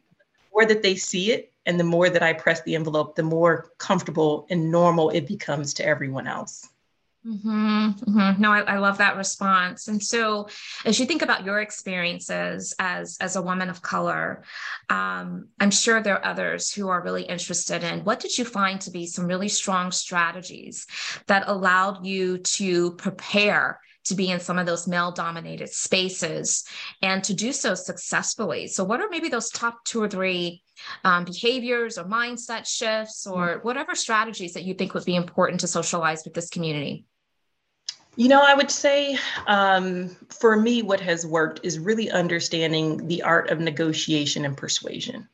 Or 0.54 0.66
that 0.66 0.82
they 0.82 0.96
see 0.96 1.32
it, 1.32 1.50
and 1.64 1.80
the 1.80 1.84
more 1.84 2.10
that 2.10 2.22
I 2.22 2.34
press 2.34 2.60
the 2.62 2.74
envelope, 2.74 3.16
the 3.16 3.22
more 3.22 3.70
comfortable 3.78 4.46
and 4.50 4.70
normal 4.70 5.08
it 5.08 5.26
becomes 5.26 5.72
to 5.74 5.86
everyone 5.86 6.26
else. 6.26 6.68
Mm-hmm, 7.24 7.88
mm-hmm. 7.90 8.42
No, 8.42 8.50
I, 8.50 8.60
I, 8.62 8.78
love 8.78 8.98
that 8.98 9.16
response. 9.16 9.86
And 9.86 10.02
so, 10.02 10.48
as 10.84 10.98
you 10.98 11.06
think 11.06 11.22
about 11.22 11.44
your 11.44 11.60
experiences 11.60 12.74
as 12.80 13.16
as 13.20 13.36
a 13.36 13.42
woman 13.42 13.70
of 13.70 13.80
color, 13.80 14.42
um, 14.90 15.46
I'm 15.60 15.70
sure 15.70 16.02
there 16.02 16.16
are 16.16 16.24
others 16.24 16.72
who 16.72 16.88
are 16.88 17.00
really 17.00 17.22
interested 17.22 17.84
in 17.84 18.02
what 18.02 18.18
did 18.18 18.36
you 18.36 18.44
find 18.44 18.80
to 18.80 18.90
be 18.90 19.06
some 19.06 19.26
really 19.26 19.48
strong 19.48 19.92
strategies 19.92 20.88
that 21.28 21.44
allowed 21.46 22.04
you 22.04 22.38
to 22.38 22.94
prepare 22.94 23.78
to 24.04 24.14
be 24.16 24.30
in 24.30 24.40
some 24.40 24.58
of 24.58 24.66
those 24.66 24.88
male 24.88 25.12
dominated 25.12 25.68
spaces 25.68 26.64
and 27.02 27.22
to 27.24 27.34
do 27.34 27.52
so 27.52 27.74
successfully. 27.74 28.66
So, 28.66 28.82
what 28.82 29.00
are 29.00 29.08
maybe 29.08 29.28
those 29.28 29.50
top 29.50 29.84
two 29.84 30.02
or 30.02 30.08
three 30.08 30.62
um, 31.04 31.24
behaviors 31.24 31.98
or 31.98 32.04
mindset 32.04 32.66
shifts 32.66 33.26
or 33.28 33.46
mm-hmm. 33.48 33.66
whatever 33.66 33.94
strategies 33.94 34.54
that 34.54 34.64
you 34.64 34.74
think 34.74 34.94
would 34.94 35.04
be 35.04 35.14
important 35.14 35.60
to 35.60 35.68
socialize 35.68 36.24
with 36.24 36.34
this 36.34 36.48
community? 36.48 37.06
You 38.16 38.28
know, 38.28 38.42
I 38.42 38.54
would 38.54 38.70
say 38.70 39.18
um, 39.46 40.10
for 40.28 40.56
me, 40.56 40.82
what 40.82 41.00
has 41.00 41.26
worked 41.26 41.60
is 41.62 41.78
really 41.78 42.10
understanding 42.10 43.06
the 43.08 43.22
art 43.22 43.50
of 43.50 43.58
negotiation 43.58 44.44
and 44.44 44.56
persuasion. 44.56 45.28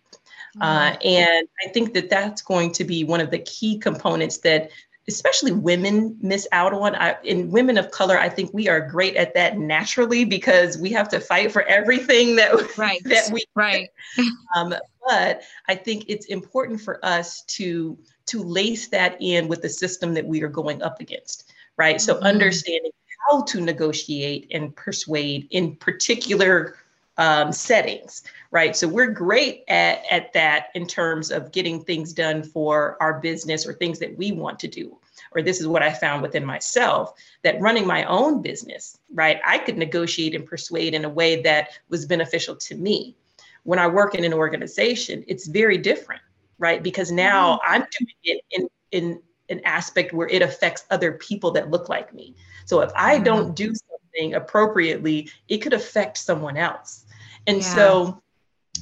Uh, 0.61 0.92
mm-hmm. 0.92 1.08
and 1.08 1.49
I 1.64 1.68
think 1.68 1.92
that 1.94 2.08
that's 2.08 2.42
going 2.42 2.73
to 2.73 2.85
be 2.85 3.04
one 3.04 3.20
of 3.20 3.30
the 3.30 3.38
key 3.40 3.78
components 3.78 4.38
that 4.38 4.70
especially 5.08 5.52
women 5.52 6.16
miss 6.20 6.47
out 6.52 6.73
on. 6.73 6.94
I, 6.94 7.16
in 7.25 7.50
women 7.50 7.78
of 7.78 7.90
color, 7.90 8.18
I 8.18 8.28
think 8.28 8.52
we 8.52 8.68
are 8.68 8.80
great 8.80 9.16
at 9.16 9.35
that 9.35 9.58
naturally 9.58 10.25
because 10.25 10.76
we 10.78 10.90
have 10.90 11.08
to 11.08 11.20
fight 11.20 11.50
for 11.50 11.62
everything 11.62 12.37
that, 12.37 12.76
right. 12.76 13.02
that 13.04 13.30
we 13.32 13.42
right. 13.54 13.88
um, 14.56 14.75
but 15.06 15.42
I 15.66 15.75
think 15.75 16.04
it's 16.08 16.26
important 16.26 16.80
for 16.80 17.04
us 17.04 17.42
to 17.42 17.99
to 18.26 18.42
lace 18.42 18.88
that 18.88 19.16
in 19.20 19.49
with 19.49 19.62
the 19.62 19.70
system 19.70 20.12
that 20.12 20.26
we 20.26 20.42
are 20.42 20.49
going 20.49 20.82
up 20.82 21.00
against, 21.00 21.50
right? 21.78 21.97
Mm-hmm. 21.97 22.04
So 22.04 22.18
understanding 22.20 22.92
how 23.28 23.42
to 23.42 23.61
negotiate 23.61 24.49
and 24.50 24.75
persuade 24.76 25.49
in 25.50 25.76
particular 25.76 26.76
um, 27.16 27.52
settings, 27.52 28.23
right? 28.50 28.76
So 28.76 28.87
we're 28.87 29.11
great 29.11 29.64
at, 29.68 30.02
at 30.11 30.32
that 30.35 30.68
in 30.75 30.87
terms 30.87 31.30
of 31.30 31.50
getting 31.50 31.82
things 31.82 32.12
done 32.12 32.42
for 32.42 32.97
our 33.00 33.20
business 33.20 33.66
or 33.66 33.73
things 33.73 33.99
that 33.99 34.16
we 34.16 34.32
want 34.32 34.58
to 34.61 34.68
do. 34.68 34.97
Or 35.32 35.42
this 35.42 35.61
is 35.61 35.66
what 35.66 35.82
I 35.82 35.92
found 35.92 36.23
within 36.23 36.44
myself 36.44 37.12
that 37.42 37.61
running 37.61 37.87
my 37.87 38.04
own 38.04 38.40
business, 38.40 38.99
right? 39.12 39.40
I 39.44 39.58
could 39.58 39.76
negotiate 39.76 40.35
and 40.35 40.47
persuade 40.47 40.94
in 40.94 41.04
a 41.04 41.08
way 41.08 41.42
that 41.42 41.70
was 41.88 42.06
beneficial 42.06 42.54
to 42.54 42.76
me. 42.76 43.16
When 43.64 43.80
I 43.80 43.88
work 43.88 44.14
in 44.14 44.25
an 44.25 44.32
organization, 44.32 45.25
it's 45.26 45.49
very 45.49 45.76
different, 45.76 46.23
right? 46.58 46.82
Because 46.82 47.11
now 47.11 47.56
mm-hmm. 47.56 47.75
I'm 47.75 47.85
doing 47.99 48.14
it 48.23 48.44
in, 48.52 48.68
in 48.92 49.23
an 49.50 49.61
aspect 49.64 50.12
where 50.12 50.28
it 50.28 50.43
affects 50.43 50.85
other 50.90 51.12
people 51.12 51.50
that 51.52 51.71
look 51.71 51.88
like 51.88 52.12
me. 52.14 52.35
So 52.64 52.81
if 52.81 52.90
I 52.95 53.14
mm-hmm. 53.14 53.25
don't 53.25 53.57
do 53.57 53.73
something 53.75 54.35
appropriately, 54.35 55.31
it 55.49 55.59
could 55.59 55.73
affect 55.73 56.19
someone 56.19 56.57
else. 56.57 57.07
And 57.47 57.59
yeah. 57.59 57.75
so 57.75 58.23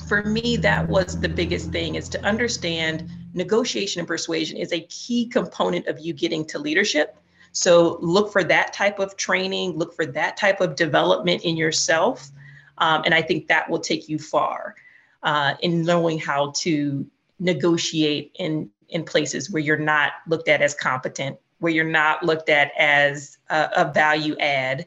for 0.09 0.23
me, 0.23 0.57
that 0.59 0.89
was 0.89 1.19
the 1.19 1.29
biggest 1.29 1.71
thing 1.71 1.95
is 1.95 2.09
to 2.11 2.23
understand 2.25 3.09
negotiation 3.35 4.01
and 4.01 4.09
persuasion 4.09 4.57
is 4.57 4.73
a 4.73 4.81
key 4.81 5.27
component 5.27 5.87
of 5.87 5.99
you 5.99 6.13
getting 6.13 6.45
to 6.47 6.59
leadership. 6.59 7.17
So 7.53 7.99
look 8.01 8.33
for 8.33 8.45
that 8.45 8.73
type 8.73 8.99
of 8.99 9.17
training, 9.17 9.79
look 9.79 9.95
for 9.95 10.07
that 10.07 10.37
type 10.37 10.61
of 10.61 10.77
development 10.77 11.43
in 11.43 11.57
yourself. 11.57 12.31
Um, 12.79 13.03
and 13.05 13.15
I 13.15 13.23
think 13.23 13.47
that 13.49 13.71
will 13.71 13.79
take 13.79 14.09
you 14.09 14.19
far 14.19 14.75
uh, 15.23 15.55
in 15.61 15.83
knowing 15.83 16.19
how 16.19 16.53
to 16.57 17.07
negotiate 17.39 18.33
in, 18.39 18.71
in 18.89 19.05
places 19.05 19.51
where 19.51 19.63
you're 19.63 19.77
not 19.77 20.13
looked 20.27 20.49
at 20.49 20.63
as 20.63 20.75
competent, 20.75 21.39
where 21.59 21.73
you're 21.73 21.85
not 21.85 22.23
looked 22.23 22.49
at 22.49 22.73
as 22.79 23.39
a, 23.51 23.69
a 23.77 23.93
value 23.93 24.37
add 24.39 24.87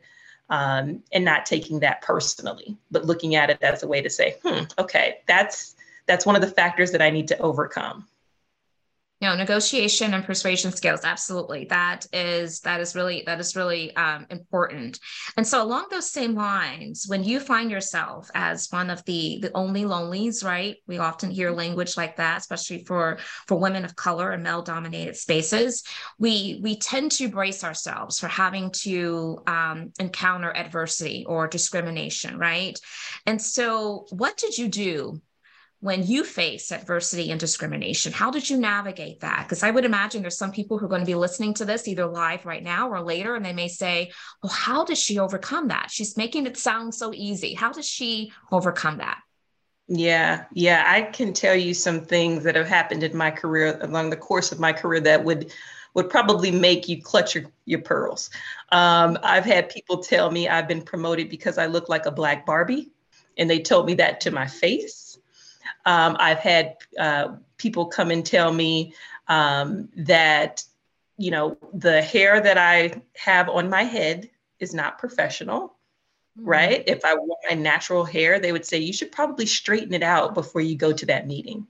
um, 0.50 1.04
and 1.12 1.26
not 1.26 1.46
taking 1.46 1.80
that 1.80 2.02
personally, 2.02 2.78
but 2.92 3.06
looking 3.06 3.36
at 3.36 3.50
it 3.50 3.62
as 3.62 3.84
a 3.84 3.88
way 3.88 4.02
to 4.02 4.10
say, 4.10 4.36
hmm, 4.44 4.64
okay, 4.78 5.20
that's 5.28 5.76
that's 6.06 6.26
one 6.26 6.36
of 6.36 6.42
the 6.42 6.48
factors 6.48 6.92
that 6.92 7.02
I 7.04 7.12
need 7.12 7.28
to 7.28 7.38
overcome 7.38 8.08
you 9.20 9.28
know 9.28 9.36
negotiation 9.36 10.14
and 10.14 10.24
persuasion 10.24 10.72
skills 10.72 11.02
absolutely. 11.04 11.66
That 11.66 12.06
is 12.14 12.62
that 12.62 12.80
is 12.80 12.96
really 12.96 13.24
that 13.26 13.40
is 13.40 13.56
really 13.56 13.96
um, 13.96 14.26
important. 14.30 15.00
And 15.36 15.46
so 15.46 15.62
along 15.62 15.88
those 15.92 16.10
same 16.10 16.36
lines 16.36 17.06
when 17.08 17.24
you 17.24 17.40
find 17.40 17.70
yourself 17.70 18.30
as 18.34 18.68
one 18.70 18.90
of 18.90 19.04
the 19.06 19.40
the 19.42 19.52
only 19.54 19.86
lonelies 19.86 20.44
right? 20.44 20.78
We 20.88 21.00
often 21.00 21.32
hear 21.32 21.52
language 21.52 21.98
like 21.98 22.16
that 22.16 22.38
especially 22.40 22.86
for 22.86 23.20
for 23.48 23.60
women 23.60 23.84
of 23.84 23.96
color 23.96 24.32
and 24.32 24.44
male 24.44 24.62
dominated 24.62 25.18
spaces. 25.18 25.84
We 26.18 26.60
we 26.64 26.78
tend 26.78 27.12
to 27.14 27.28
brace 27.28 27.64
ourselves 27.64 28.20
for 28.20 28.28
having 28.30 28.72
to 28.84 29.40
um, 29.48 29.92
encounter 30.00 30.56
adversity 30.56 31.26
or 31.28 31.48
discrimination 31.48 32.38
right? 32.38 32.80
And 33.26 33.42
so 33.42 34.06
what 34.12 34.38
did 34.38 34.58
you 34.58 34.70
do 34.70 35.22
when 35.82 36.06
you 36.06 36.24
face 36.24 36.72
adversity 36.72 37.32
and 37.32 37.40
discrimination 37.40 38.12
how 38.12 38.30
did 38.30 38.50
you 38.50 38.58
navigate 38.58 39.20
that? 39.22 39.44
Because 39.44 39.64
i 39.64 39.72
would 39.72 39.86
imagine 39.86 40.22
there's 40.22 40.38
some 40.38 40.52
people 40.52 40.78
who 40.78 40.86
are 40.86 40.90
going 40.90 41.02
to 41.02 41.06
be 41.06 41.16
listening 41.16 41.54
to 41.56 41.66
this 41.66 41.88
either 41.88 42.06
live 42.06 42.46
right 42.46 42.64
now 42.64 42.90
or 42.90 43.02
later 43.02 43.36
and 43.36 43.46
they 43.46 43.54
may 43.54 43.68
say 43.68 44.12
well 44.44 44.52
how 44.52 44.84
does 44.84 45.00
she 45.00 45.20
overcome 45.20 45.70
that? 45.70 45.90
She's 45.90 46.18
making 46.18 46.46
it 46.46 46.58
sound 46.58 46.94
so 46.94 47.14
easy. 47.14 47.54
How 47.54 47.72
does 47.72 47.88
she 47.88 48.32
overcome 48.52 48.98
that? 48.98 49.20
Yeah 49.88 50.46
yeah 50.54 50.84
i 50.86 51.02
can 51.02 51.34
tell 51.34 51.56
you 51.56 51.74
some 51.74 52.02
things 52.06 52.44
that 52.44 52.56
have 52.56 52.68
happened 52.68 53.04
in 53.04 53.18
my 53.18 53.32
career 53.32 53.80
along 53.82 54.10
the 54.10 54.18
course 54.18 54.52
of 54.52 54.60
my 54.60 54.74
career 54.74 55.00
that 55.02 55.24
would 55.24 55.52
would 55.96 56.10
probably 56.10 56.52
make 56.52 56.88
you 56.88 57.02
clutch 57.02 57.34
your, 57.34 57.46
your 57.66 57.82
pearls. 57.82 58.30
Um, 58.72 59.18
i've 59.24 59.46
had 59.46 59.70
people 59.70 60.04
tell 60.04 60.30
me 60.30 60.48
i've 60.48 60.68
been 60.68 60.84
promoted 60.84 61.30
because 61.30 61.58
i 61.58 61.66
look 61.66 61.90
like 61.90 62.06
a 62.06 62.12
black 62.12 62.46
barbie 62.46 62.92
and 63.38 63.50
they 63.50 63.60
told 63.60 63.88
me 63.88 63.96
that 63.96 64.22
to 64.22 64.32
my 64.32 64.46
face 64.46 64.99
um, 65.86 66.18
I've 66.20 66.40
had 66.40 66.78
uh, 67.00 67.36
people 67.58 67.86
come 67.88 68.12
and 68.12 68.26
tell 68.26 68.52
me 68.52 68.94
um, 69.28 69.90
that, 69.98 70.64
you 71.18 71.32
know, 71.32 71.58
the 71.74 72.02
hair 72.02 72.42
that 72.42 72.58
I 72.58 73.02
have 73.16 73.50
on 73.50 73.70
my 73.70 73.84
head 73.84 74.30
is 74.60 74.74
not 74.74 74.98
professional, 74.98 75.76
mm-hmm. 76.38 76.48
right? 76.48 76.84
If 76.88 77.06
I 77.06 77.16
want 77.16 77.40
my 77.50 77.56
natural 77.56 78.06
hair, 78.06 78.40
they 78.40 78.52
would 78.52 78.66
say, 78.66 78.80
you 78.80 78.94
should 78.94 79.12
probably 79.12 79.46
straighten 79.46 79.94
it 79.94 80.04
out 80.04 80.34
before 80.34 80.62
you 80.62 80.76
go 80.76 80.92
to 80.92 81.06
that 81.08 81.28
meeting. 81.28 81.68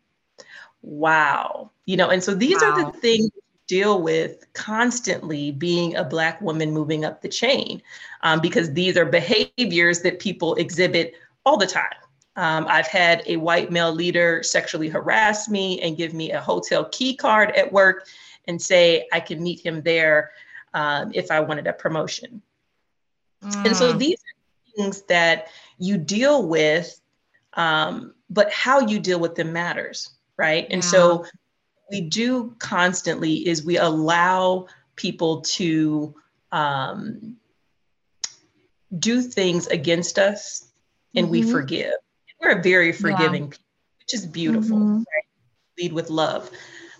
Wow. 0.81 1.71
You 1.85 1.97
know, 1.97 2.09
and 2.09 2.23
so 2.23 2.33
these 2.33 2.61
wow. 2.61 2.71
are 2.71 2.91
the 2.91 2.97
things 2.99 3.29
deal 3.67 4.01
with 4.01 4.51
constantly 4.53 5.51
being 5.51 5.95
a 5.95 6.03
black 6.03 6.41
woman 6.41 6.71
moving 6.71 7.05
up 7.05 7.21
the 7.21 7.29
chain 7.29 7.81
um, 8.23 8.41
because 8.41 8.73
these 8.73 8.97
are 8.97 9.05
behaviors 9.05 10.01
that 10.01 10.19
people 10.19 10.55
exhibit 10.55 11.13
all 11.45 11.55
the 11.55 11.67
time 11.67 11.93
um, 12.39 12.67
I've 12.69 12.87
had 12.87 13.21
a 13.25 13.35
white 13.35 13.69
male 13.69 13.91
leader 13.91 14.41
sexually 14.43 14.87
harass 14.87 15.49
me 15.49 15.81
and 15.81 15.97
give 15.97 16.13
me 16.13 16.31
a 16.31 16.39
hotel 16.39 16.85
key 16.85 17.13
card 17.13 17.51
at 17.51 17.69
work 17.69 18.07
and 18.47 18.61
say 18.61 19.09
I 19.11 19.19
can 19.19 19.43
meet 19.43 19.59
him 19.59 19.81
there 19.81 20.31
um, 20.73 21.11
if 21.13 21.31
I 21.31 21.41
wanted 21.41 21.67
a 21.67 21.73
promotion. 21.73 22.41
Mm. 23.43 23.65
And 23.65 23.75
so 23.75 23.93
mm. 23.93 23.99
these 23.99 24.19
are 24.19 24.77
things 24.77 25.01
that 25.03 25.49
you 25.79 25.97
deal 25.97 26.47
with, 26.47 27.01
um, 27.55 28.13
but 28.29 28.49
how 28.53 28.79
you 28.79 29.01
deal 29.01 29.19
with 29.19 29.35
them 29.35 29.51
matters, 29.51 30.11
right? 30.37 30.65
And 30.69 30.81
yeah. 30.81 30.89
so 30.89 31.25
we 31.91 31.99
do 31.99 32.55
constantly 32.59 33.49
is 33.49 33.65
we 33.65 33.77
allow 33.77 34.67
people 34.95 35.41
to 35.41 36.15
um, 36.53 37.35
do 38.97 39.21
things 39.21 39.67
against 39.67 40.17
us 40.17 40.71
and 41.15 41.25
mm-hmm. 41.25 41.31
we 41.31 41.51
forgive 41.51 41.95
we're 42.39 42.59
a 42.59 42.61
very 42.61 42.91
forgiving 42.91 43.43
yeah. 43.43 43.49
people, 43.49 43.65
which 43.99 44.13
is 44.13 44.25
beautiful. 44.25 44.77
Mm-hmm. 44.77 44.97
Right? 44.97 45.25
Lead 45.77 45.93
with 45.93 46.09
love. 46.09 46.49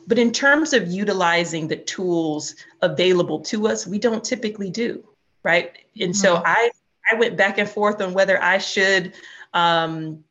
But 0.08 0.18
in 0.18 0.32
terms 0.32 0.74
of 0.74 0.88
utilizing 0.88 1.68
the 1.68 1.76
tools 1.76 2.56
available 2.82 3.42
to 3.42 3.68
us, 3.68 3.86
we 3.86 4.00
don't 4.00 4.24
typically 4.24 4.72
do, 4.72 5.04
right? 5.44 5.78
And 6.00 6.14
mm-hmm. 6.14 6.14
so 6.14 6.42
I 6.44 6.72
I 7.12 7.16
went 7.16 7.38
back 7.38 7.58
and 7.58 7.70
forth 7.70 8.02
on 8.02 8.14
whether 8.14 8.42
I 8.42 8.58
should, 8.58 9.14
um, 9.54 10.24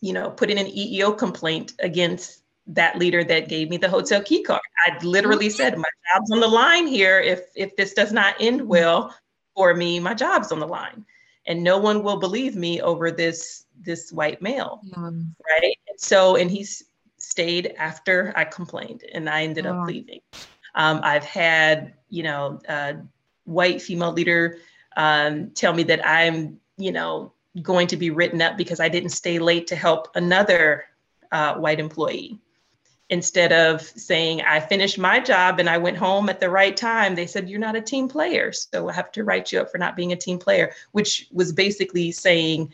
you 0.00 0.12
know, 0.12 0.30
put 0.30 0.50
in 0.50 0.58
an 0.58 0.66
EEO 0.66 1.16
complaint 1.16 1.74
against 1.80 2.42
that 2.68 2.98
leader 2.98 3.24
that 3.24 3.48
gave 3.48 3.68
me 3.68 3.76
the 3.76 3.88
hotel 3.88 4.22
key 4.22 4.42
card. 4.42 4.60
I 4.86 4.96
literally 5.04 5.48
mm-hmm. 5.48 5.56
said, 5.56 5.76
my 5.76 5.88
job's 6.14 6.30
on 6.30 6.40
the 6.40 6.48
line 6.48 6.86
here. 6.86 7.20
If 7.20 7.40
if 7.54 7.76
this 7.76 7.92
does 7.92 8.12
not 8.12 8.36
end 8.40 8.66
well 8.66 9.14
for 9.54 9.74
me, 9.74 10.00
my 10.00 10.14
job's 10.14 10.52
on 10.52 10.60
the 10.60 10.66
line, 10.66 11.04
and 11.46 11.62
no 11.62 11.78
one 11.78 12.02
will 12.02 12.18
believe 12.18 12.56
me 12.56 12.80
over 12.80 13.10
this 13.10 13.66
this 13.80 14.12
white 14.12 14.40
male, 14.42 14.80
right? 15.48 15.76
And 15.88 15.98
so, 15.98 16.36
and 16.36 16.50
he's 16.50 16.84
stayed 17.18 17.74
after 17.78 18.32
I 18.36 18.44
complained, 18.44 19.04
and 19.12 19.28
I 19.28 19.42
ended 19.44 19.66
up 19.66 19.86
leaving. 19.86 20.20
Um, 20.74 21.00
I've 21.02 21.24
had, 21.24 21.94
you 22.08 22.22
know, 22.22 22.60
a 22.68 22.96
white 23.44 23.82
female 23.82 24.12
leader 24.12 24.58
um, 24.96 25.50
tell 25.50 25.72
me 25.72 25.82
that 25.84 26.06
I'm, 26.06 26.60
you 26.76 26.92
know, 26.92 27.32
going 27.62 27.88
to 27.88 27.96
be 27.96 28.10
written 28.10 28.40
up 28.42 28.56
because 28.56 28.80
I 28.80 28.88
didn't 28.88 29.10
stay 29.10 29.38
late 29.38 29.66
to 29.68 29.76
help 29.76 30.08
another 30.14 30.84
uh, 31.32 31.54
white 31.56 31.80
employee. 31.80 32.38
instead 33.10 33.52
of 33.52 33.82
saying 33.82 34.40
i 34.42 34.60
finished 34.60 34.98
my 34.98 35.18
job 35.18 35.58
and 35.60 35.68
i 35.68 35.76
went 35.76 35.96
home 35.96 36.28
at 36.28 36.38
the 36.40 36.48
right 36.48 36.76
time 36.76 37.14
they 37.14 37.26
said 37.26 37.48
you're 37.48 37.58
not 37.58 37.76
a 37.76 37.80
team 37.80 38.08
player 38.08 38.52
so 38.52 38.88
i 38.88 38.92
have 38.92 39.10
to 39.10 39.24
write 39.24 39.50
you 39.52 39.60
up 39.60 39.70
for 39.70 39.78
not 39.78 39.96
being 39.96 40.12
a 40.12 40.16
team 40.16 40.38
player 40.38 40.72
which 40.92 41.26
was 41.32 41.52
basically 41.52 42.12
saying 42.12 42.72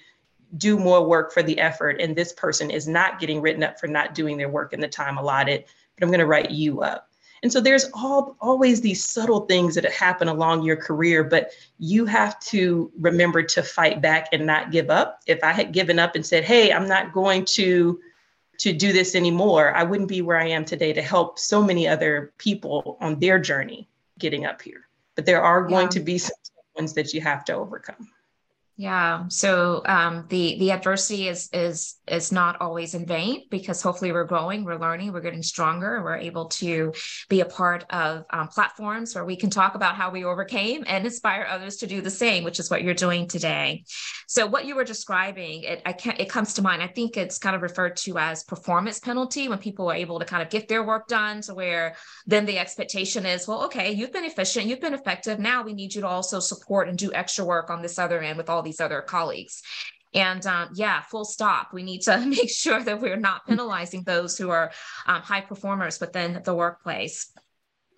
do 0.57 0.79
more 0.79 1.07
work 1.07 1.33
for 1.33 1.43
the 1.43 1.59
effort 1.59 2.01
and 2.01 2.15
this 2.15 2.33
person 2.33 2.71
is 2.71 2.87
not 2.87 3.19
getting 3.19 3.41
written 3.41 3.63
up 3.63 3.79
for 3.79 3.89
not 3.89 4.15
doing 4.15 4.37
their 4.37 4.49
work 4.49 4.73
in 4.73 4.81
the 4.81 4.89
time 4.89 5.19
allotted 5.19 5.65
but 5.95 6.05
i'm 6.05 6.11
going 6.11 6.21
to 6.21 6.27
write 6.27 6.51
you 6.51 6.83
up. 6.83 7.11
And 7.43 7.53
so 7.53 7.61
there's 7.61 7.91
all 7.93 8.37
always 8.41 8.81
these 8.81 9.05
subtle 9.05 9.41
things 9.41 9.75
that 9.75 9.85
happen 9.93 10.29
along 10.29 10.63
your 10.63 10.77
career 10.77 11.23
but 11.23 11.51
you 11.79 12.07
have 12.07 12.41
to 12.41 12.91
remember 12.99 13.43
to 13.43 13.63
fight 13.63 14.01
back 14.01 14.29
and 14.33 14.47
not 14.47 14.71
give 14.71 14.91
up. 14.91 15.21
If 15.27 15.43
i 15.45 15.53
had 15.53 15.73
given 15.73 15.99
up 15.99 16.15
and 16.15 16.25
said 16.25 16.45
hey 16.45 16.73
i'm 16.73 16.89
not 16.89 17.13
going 17.13 17.45
to 17.57 18.01
to 18.59 18.73
do 18.73 18.91
this 18.91 19.15
anymore 19.15 19.75
i 19.75 19.83
wouldn't 19.83 20.09
be 20.09 20.23
where 20.23 20.39
i 20.39 20.47
am 20.49 20.65
today 20.65 20.93
to 20.93 21.03
help 21.03 21.39
so 21.39 21.63
many 21.63 21.87
other 21.87 22.33
people 22.39 22.97
on 23.01 23.19
their 23.21 23.39
journey 23.39 23.89
getting 24.19 24.47
up 24.47 24.63
here. 24.63 24.89
But 25.15 25.27
there 25.27 25.43
are 25.43 25.63
going 25.63 25.87
yeah. 25.87 25.91
to 25.91 26.01
be 26.01 26.19
some 26.19 26.37
ones 26.75 26.93
that 26.95 27.13
you 27.13 27.21
have 27.21 27.45
to 27.47 27.55
overcome 27.55 28.09
yeah. 28.79 29.25
So 29.29 29.83
um, 29.87 30.27
the 30.29 30.59
the 30.59 30.71
adversity 30.71 31.29
is 31.29 31.49
is 31.55 31.97
is 32.07 32.31
not 32.31 32.61
always 32.61 32.95
in 32.95 33.07
vain 33.07 33.47
because 33.51 33.81
hopefully 33.81 34.13
we're 34.13 34.25
growing, 34.25 34.65
we're 34.65 34.79
learning, 34.79 35.15
we're 35.15 35.23
getting 35.23 35.43
stronger, 35.43 36.03
we're 36.05 36.17
able 36.17 36.47
to 36.47 36.93
be 37.31 37.41
a 37.41 37.47
part 37.47 37.87
of 37.89 38.27
um, 38.31 38.49
platforms 38.49 39.15
where 39.15 39.25
we 39.25 39.35
can 39.35 39.49
talk 39.49 39.77
about 39.77 39.97
how 39.97 40.11
we 40.11 40.25
overcame 40.25 40.85
and 40.87 41.07
inspire 41.07 41.47
others 41.49 41.77
to 41.79 41.87
do 41.87 42.03
the 42.03 42.11
same, 42.11 42.45
which 42.45 42.61
is 42.61 42.71
what 42.71 42.83
you're 42.83 42.93
doing 42.93 43.27
today. 43.27 43.83
So 44.29 44.47
what 44.47 44.67
you 44.67 44.77
were 44.77 44.85
describing, 44.85 45.63
it 45.63 45.81
I 45.87 45.95
can't 45.95 46.21
it 46.21 46.29
comes 46.29 46.53
to 46.55 46.63
mind. 46.63 46.83
I 46.83 46.89
think 46.89 47.17
it's 47.17 47.39
kind 47.39 47.57
of 47.57 47.63
referred 47.63 47.97
to 47.99 48.19
as 48.19 48.45
performance 48.45 49.01
penalty 49.01 49.49
when 49.49 49.59
people 49.59 49.91
are 49.91 49.95
able 49.97 50.19
to 50.19 50.27
kind 50.27 50.43
of 50.43 50.51
get 50.51 50.69
their 50.69 50.85
work 50.85 51.09
done 51.09 51.41
to 51.43 51.55
where 51.55 51.97
then 52.27 52.45
the 52.45 52.59
expectation 52.59 53.25
is, 53.25 53.49
well, 53.49 53.65
okay, 53.65 53.93
you've 53.93 54.13
been 54.13 54.25
efficient, 54.25 54.67
you've 54.67 54.83
been 54.83 54.93
effective. 54.93 55.39
Now 55.39 55.63
we 55.63 55.73
need 55.73 55.95
you 55.95 56.03
to 56.03 56.09
also 56.09 56.41
support 56.41 56.91
and 56.91 56.99
do 56.99 57.11
extra 57.15 57.43
work 57.43 57.71
on 57.71 57.81
this 57.81 57.99
other 57.99 58.21
end 58.21 58.37
with 58.37 58.51
all 58.51 58.66
these 58.67 58.81
other 58.81 59.01
colleagues. 59.01 59.63
And 60.15 60.45
um, 60.47 60.71
yeah, 60.75 61.03
full 61.03 61.25
stop. 61.25 61.69
We 61.73 61.83
need 61.83 62.03
to 62.03 62.19
make 62.27 62.51
sure 62.51 62.83
that 62.83 63.01
we're 63.01 63.17
not 63.17 63.47
penalizing 63.47 64.03
those 64.05 64.37
who 64.37 64.51
are 64.51 64.73
um, 65.07 65.23
high 65.23 65.43
performers 65.43 66.01
within 66.01 66.43
the 66.45 66.55
workplace. 66.55 67.31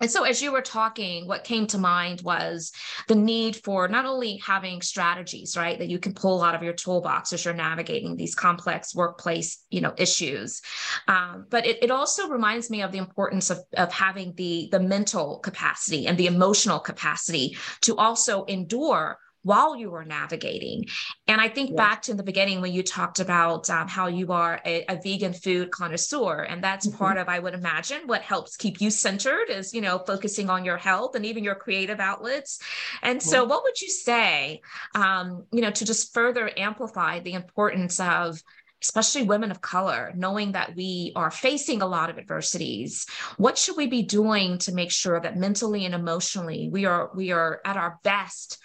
And 0.01 0.09
so, 0.09 0.23
as 0.23 0.41
you 0.41 0.53
were 0.53 0.61
talking, 0.61 1.27
what 1.27 1.43
came 1.43 1.67
to 1.67 1.77
mind 1.77 2.21
was 2.21 2.71
the 3.09 3.15
need 3.15 3.57
for 3.57 3.89
not 3.89 4.05
only 4.05 4.37
having 4.37 4.81
strategies, 4.81 5.57
right, 5.57 5.77
that 5.77 5.89
you 5.89 5.99
can 5.99 6.13
pull 6.13 6.41
out 6.41 6.55
of 6.55 6.63
your 6.63 6.73
toolbox 6.73 7.33
as 7.33 7.43
you're 7.43 7.53
navigating 7.53 8.15
these 8.15 8.33
complex 8.33 8.95
workplace, 8.95 9.61
you 9.69 9.81
know, 9.81 9.93
issues, 9.97 10.61
um, 11.09 11.47
but 11.49 11.65
it, 11.65 11.83
it 11.83 11.91
also 11.91 12.29
reminds 12.29 12.69
me 12.69 12.81
of 12.81 12.93
the 12.93 12.97
importance 12.97 13.49
of, 13.49 13.59
of 13.75 13.91
having 13.91 14.33
the 14.35 14.69
the 14.71 14.79
mental 14.79 15.39
capacity 15.39 16.07
and 16.07 16.17
the 16.17 16.27
emotional 16.27 16.79
capacity 16.79 17.57
to 17.81 17.95
also 17.97 18.45
endure 18.45 19.17
while 19.43 19.75
you 19.75 19.89
were 19.89 20.03
navigating. 20.03 20.85
And 21.27 21.39
I 21.39 21.47
think 21.47 21.75
back 21.75 22.01
to 22.03 22.13
the 22.13 22.23
beginning 22.23 22.61
when 22.61 22.73
you 22.73 22.83
talked 22.83 23.19
about 23.19 23.69
um, 23.69 23.87
how 23.87 24.07
you 24.07 24.31
are 24.31 24.61
a, 24.65 24.85
a, 24.89 24.99
vegan 25.01 25.33
food 25.33 25.71
connoisseur, 25.71 26.41
and 26.43 26.63
that's 26.63 26.87
mm-hmm. 26.87 26.97
part 26.97 27.17
of, 27.17 27.29
I 27.29 27.39
would 27.39 27.53
imagine, 27.53 28.01
what 28.05 28.21
helps 28.21 28.57
keep 28.57 28.81
you 28.81 28.89
centered 28.89 29.49
is, 29.49 29.73
you 29.73 29.81
know, 29.81 29.99
focusing 29.99 30.49
on 30.49 30.65
your 30.65 30.77
health 30.77 31.15
and 31.15 31.25
even 31.25 31.43
your 31.43 31.55
creative 31.55 31.99
outlets. 31.99 32.59
And 33.01 33.19
mm-hmm. 33.19 33.29
so, 33.29 33.45
what 33.45 33.63
would 33.63 33.79
you 33.79 33.89
say, 33.89 34.61
um, 34.95 35.45
you 35.51 35.61
know, 35.61 35.71
to 35.71 35.85
just 35.85 36.13
further 36.13 36.51
amplify 36.57 37.19
the 37.19 37.33
importance 37.33 37.99
of 37.99 38.41
especially 38.81 39.23
women 39.23 39.51
of 39.51 39.61
color, 39.61 40.13
knowing 40.15 40.53
that 40.53 40.73
we 40.75 41.11
are 41.15 41.31
facing 41.31 41.81
a 41.81 41.87
lot 41.87 42.09
of 42.09 42.17
adversities, 42.17 43.05
what 43.37 43.57
should 43.57 43.75
we 43.75 43.87
be 43.87 44.03
doing 44.03 44.57
to 44.57 44.73
make 44.73 44.91
sure 44.91 45.19
that 45.19 45.37
mentally 45.37 45.85
and 45.85 45.93
emotionally 45.93 46.69
we 46.71 46.85
are 46.85 47.11
we 47.13 47.31
are 47.31 47.59
at 47.65 47.77
our 47.77 47.99
best 48.03 48.57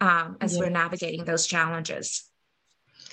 um, 0.00 0.36
as 0.40 0.54
yeah. 0.54 0.60
we're 0.60 0.70
navigating 0.70 1.24
those 1.24 1.46
challenges? 1.46 2.24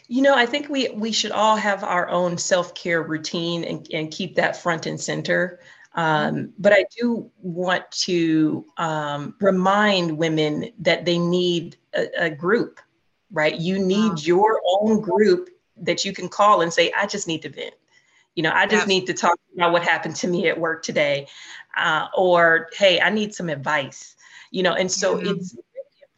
You 0.07 0.21
know, 0.21 0.35
I 0.35 0.45
think 0.45 0.67
we 0.69 0.89
we 0.89 1.11
should 1.11 1.31
all 1.31 1.55
have 1.55 1.83
our 1.83 2.09
own 2.09 2.37
self 2.37 2.75
care 2.75 3.01
routine 3.01 3.63
and, 3.63 3.87
and 3.93 4.11
keep 4.11 4.35
that 4.35 4.57
front 4.57 4.85
and 4.85 4.99
center. 4.99 5.59
Um, 5.93 6.53
but 6.57 6.73
I 6.73 6.85
do 6.97 7.29
want 7.41 7.89
to 7.91 8.65
um, 8.77 9.35
remind 9.41 10.17
women 10.17 10.71
that 10.79 11.05
they 11.05 11.17
need 11.17 11.77
a, 11.93 12.07
a 12.17 12.29
group, 12.29 12.79
right? 13.31 13.57
You 13.57 13.77
need 13.79 14.09
wow. 14.09 14.15
your 14.17 14.61
own 14.65 15.01
group 15.01 15.49
that 15.77 16.05
you 16.05 16.13
can 16.13 16.29
call 16.29 16.61
and 16.61 16.71
say, 16.71 16.91
I 16.95 17.07
just 17.07 17.27
need 17.27 17.41
to 17.41 17.49
vent. 17.49 17.73
You 18.35 18.43
know, 18.43 18.51
I 18.53 18.65
just 18.65 18.87
need 18.87 19.05
to 19.07 19.13
talk 19.13 19.37
about 19.55 19.73
what 19.73 19.83
happened 19.83 20.15
to 20.17 20.27
me 20.27 20.47
at 20.47 20.57
work 20.57 20.83
today. 20.83 21.27
Uh, 21.75 22.07
or, 22.15 22.69
hey, 22.73 23.01
I 23.01 23.09
need 23.09 23.35
some 23.35 23.49
advice. 23.49 24.15
You 24.51 24.63
know, 24.63 24.73
and 24.73 24.89
so 24.89 25.17
mm-hmm. 25.17 25.35
it's 25.35 25.55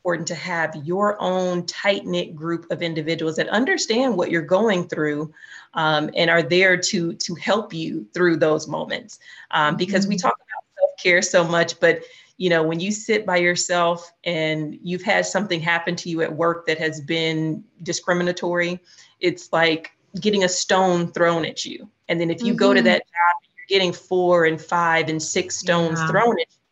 important 0.04 0.28
to 0.28 0.36
have 0.36 0.76
your 0.84 1.16
own 1.22 1.66
tight 1.66 2.06
knit 2.06 2.36
group 2.36 2.70
of 2.72 2.82
individuals 2.82 3.38
that 3.38 3.48
understand 3.48 4.18
what 4.18 4.30
you're 4.30 4.42
going 4.42 4.86
through 4.86 5.34
um, 5.76 6.10
and 6.18 6.30
are 6.30 6.44
there 6.44 6.76
to 6.76 7.14
to 7.14 7.34
help 7.36 7.74
you 7.74 8.06
through 8.14 8.36
those 8.36 8.68
moments. 8.68 9.20
Um, 9.52 9.78
because 9.78 10.06
we 10.06 10.16
mm-hmm. 10.16 10.28
talk 10.28 10.36
about 10.36 10.66
self 10.78 10.92
care 11.02 11.22
so 11.22 11.48
much, 11.48 11.80
but 11.80 12.02
you 12.36 12.50
know 12.50 12.64
when 12.64 12.82
you 12.82 12.92
sit 12.92 13.26
by 13.26 13.38
yourself 13.38 14.12
and 14.26 14.78
you've 14.82 15.04
had 15.04 15.26
something 15.26 15.62
happen 15.62 15.96
to 15.96 16.10
you 16.10 16.22
at 16.22 16.36
work 16.36 16.68
that 16.68 16.78
has 16.80 17.00
been 17.00 17.64
discriminatory, 17.84 18.82
it's 19.22 19.54
like 19.54 19.92
getting 20.20 20.44
a 20.44 20.50
stone 20.50 21.14
thrown 21.14 21.46
at 21.46 21.64
you. 21.64 21.90
And 22.10 22.20
then 22.20 22.30
if 22.30 22.42
you 22.42 22.48
mm-hmm. 22.48 22.58
go 22.58 22.74
to 22.74 22.82
mm-hmm. 22.82 22.88
that 22.88 23.04
job, 23.06 23.44
you're 23.56 23.80
getting 23.80 23.94
four 23.94 24.44
and 24.44 24.60
five 24.60 25.08
and 25.08 25.24
six 25.24 25.56
stones 25.56 25.98
yeah. 25.98 26.08
thrown 26.10 26.38
at 26.42 26.48
you 26.52 26.63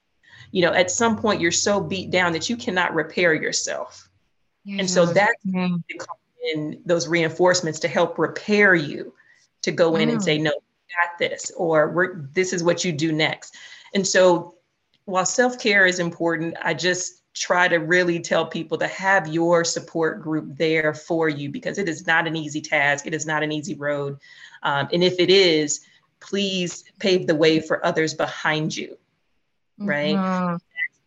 you 0.52 0.62
know, 0.62 0.74
at 0.74 0.92
some 0.92 1.18
point 1.18 1.42
you're 1.42 1.52
so 1.52 1.82
beat 1.82 2.12
down 2.12 2.34
that 2.34 2.50
you 2.50 2.58
cannot 2.58 2.94
repair 2.94 3.34
yourself. 3.34 4.10
And 4.68 4.90
so 4.90 5.06
that's 5.06 5.44
mm-hmm. 5.46 5.78
in 6.54 6.82
those 6.86 7.08
reinforcements 7.08 7.80
to 7.80 7.88
help 7.88 8.20
repair 8.20 8.76
you 8.76 9.14
to 9.64 9.72
go 9.72 9.96
in 9.96 10.10
mm. 10.10 10.14
and 10.14 10.24
say, 10.24 10.38
no, 10.38 10.52
you 10.52 10.96
got 11.04 11.18
this, 11.18 11.52
or 11.58 12.28
this 12.34 12.54
is 12.54 12.64
what 12.64 12.86
you 12.86 12.92
do 12.92 13.12
next. 13.12 13.56
And 13.94 14.06
so 14.06 14.56
while 15.06 15.26
self 15.26 15.60
care 15.60 15.86
is 15.86 16.00
important, 16.00 16.56
I 16.62 16.74
just 16.74 17.24
try 17.34 17.68
to 17.68 17.78
really 17.78 18.20
tell 18.20 18.46
people 18.46 18.78
to 18.78 18.88
have 18.88 19.28
your 19.28 19.64
support 19.64 20.22
group 20.22 20.58
there 20.58 20.94
for 20.94 21.30
you 21.30 21.50
because 21.50 21.78
it 21.78 21.88
is 21.88 22.06
not 22.06 22.28
an 22.28 22.36
easy 22.36 22.62
task. 22.62 23.08
It 23.08 23.14
is 23.14 23.26
not 23.26 23.42
an 23.42 23.52
easy 23.52 23.76
road. 23.76 24.20
Um, 24.64 24.90
and 24.94 25.04
if 25.04 25.20
it 25.20 25.30
is, 25.30 25.82
please 26.20 26.84
pave 27.00 27.26
the 27.26 27.36
way 27.36 27.60
for 27.60 27.84
others 27.86 28.14
behind 28.14 28.76
you 28.76 28.98
right? 29.86 30.16
Mm-hmm. 30.16 30.56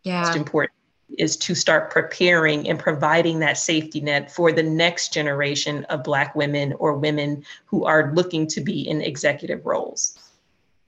Yeah. 0.03 0.21
Most 0.21 0.35
important 0.35 0.71
is 1.17 1.37
to 1.37 1.55
start 1.55 1.91
preparing 1.91 2.67
and 2.67 2.79
providing 2.79 3.39
that 3.39 3.57
safety 3.57 4.01
net 4.01 4.31
for 4.31 4.51
the 4.51 4.63
next 4.63 5.13
generation 5.13 5.83
of 5.85 6.03
Black 6.03 6.35
women 6.35 6.73
or 6.73 6.95
women 6.95 7.45
who 7.65 7.85
are 7.85 8.11
looking 8.13 8.47
to 8.47 8.61
be 8.61 8.87
in 8.87 9.01
executive 9.01 9.65
roles. 9.65 10.17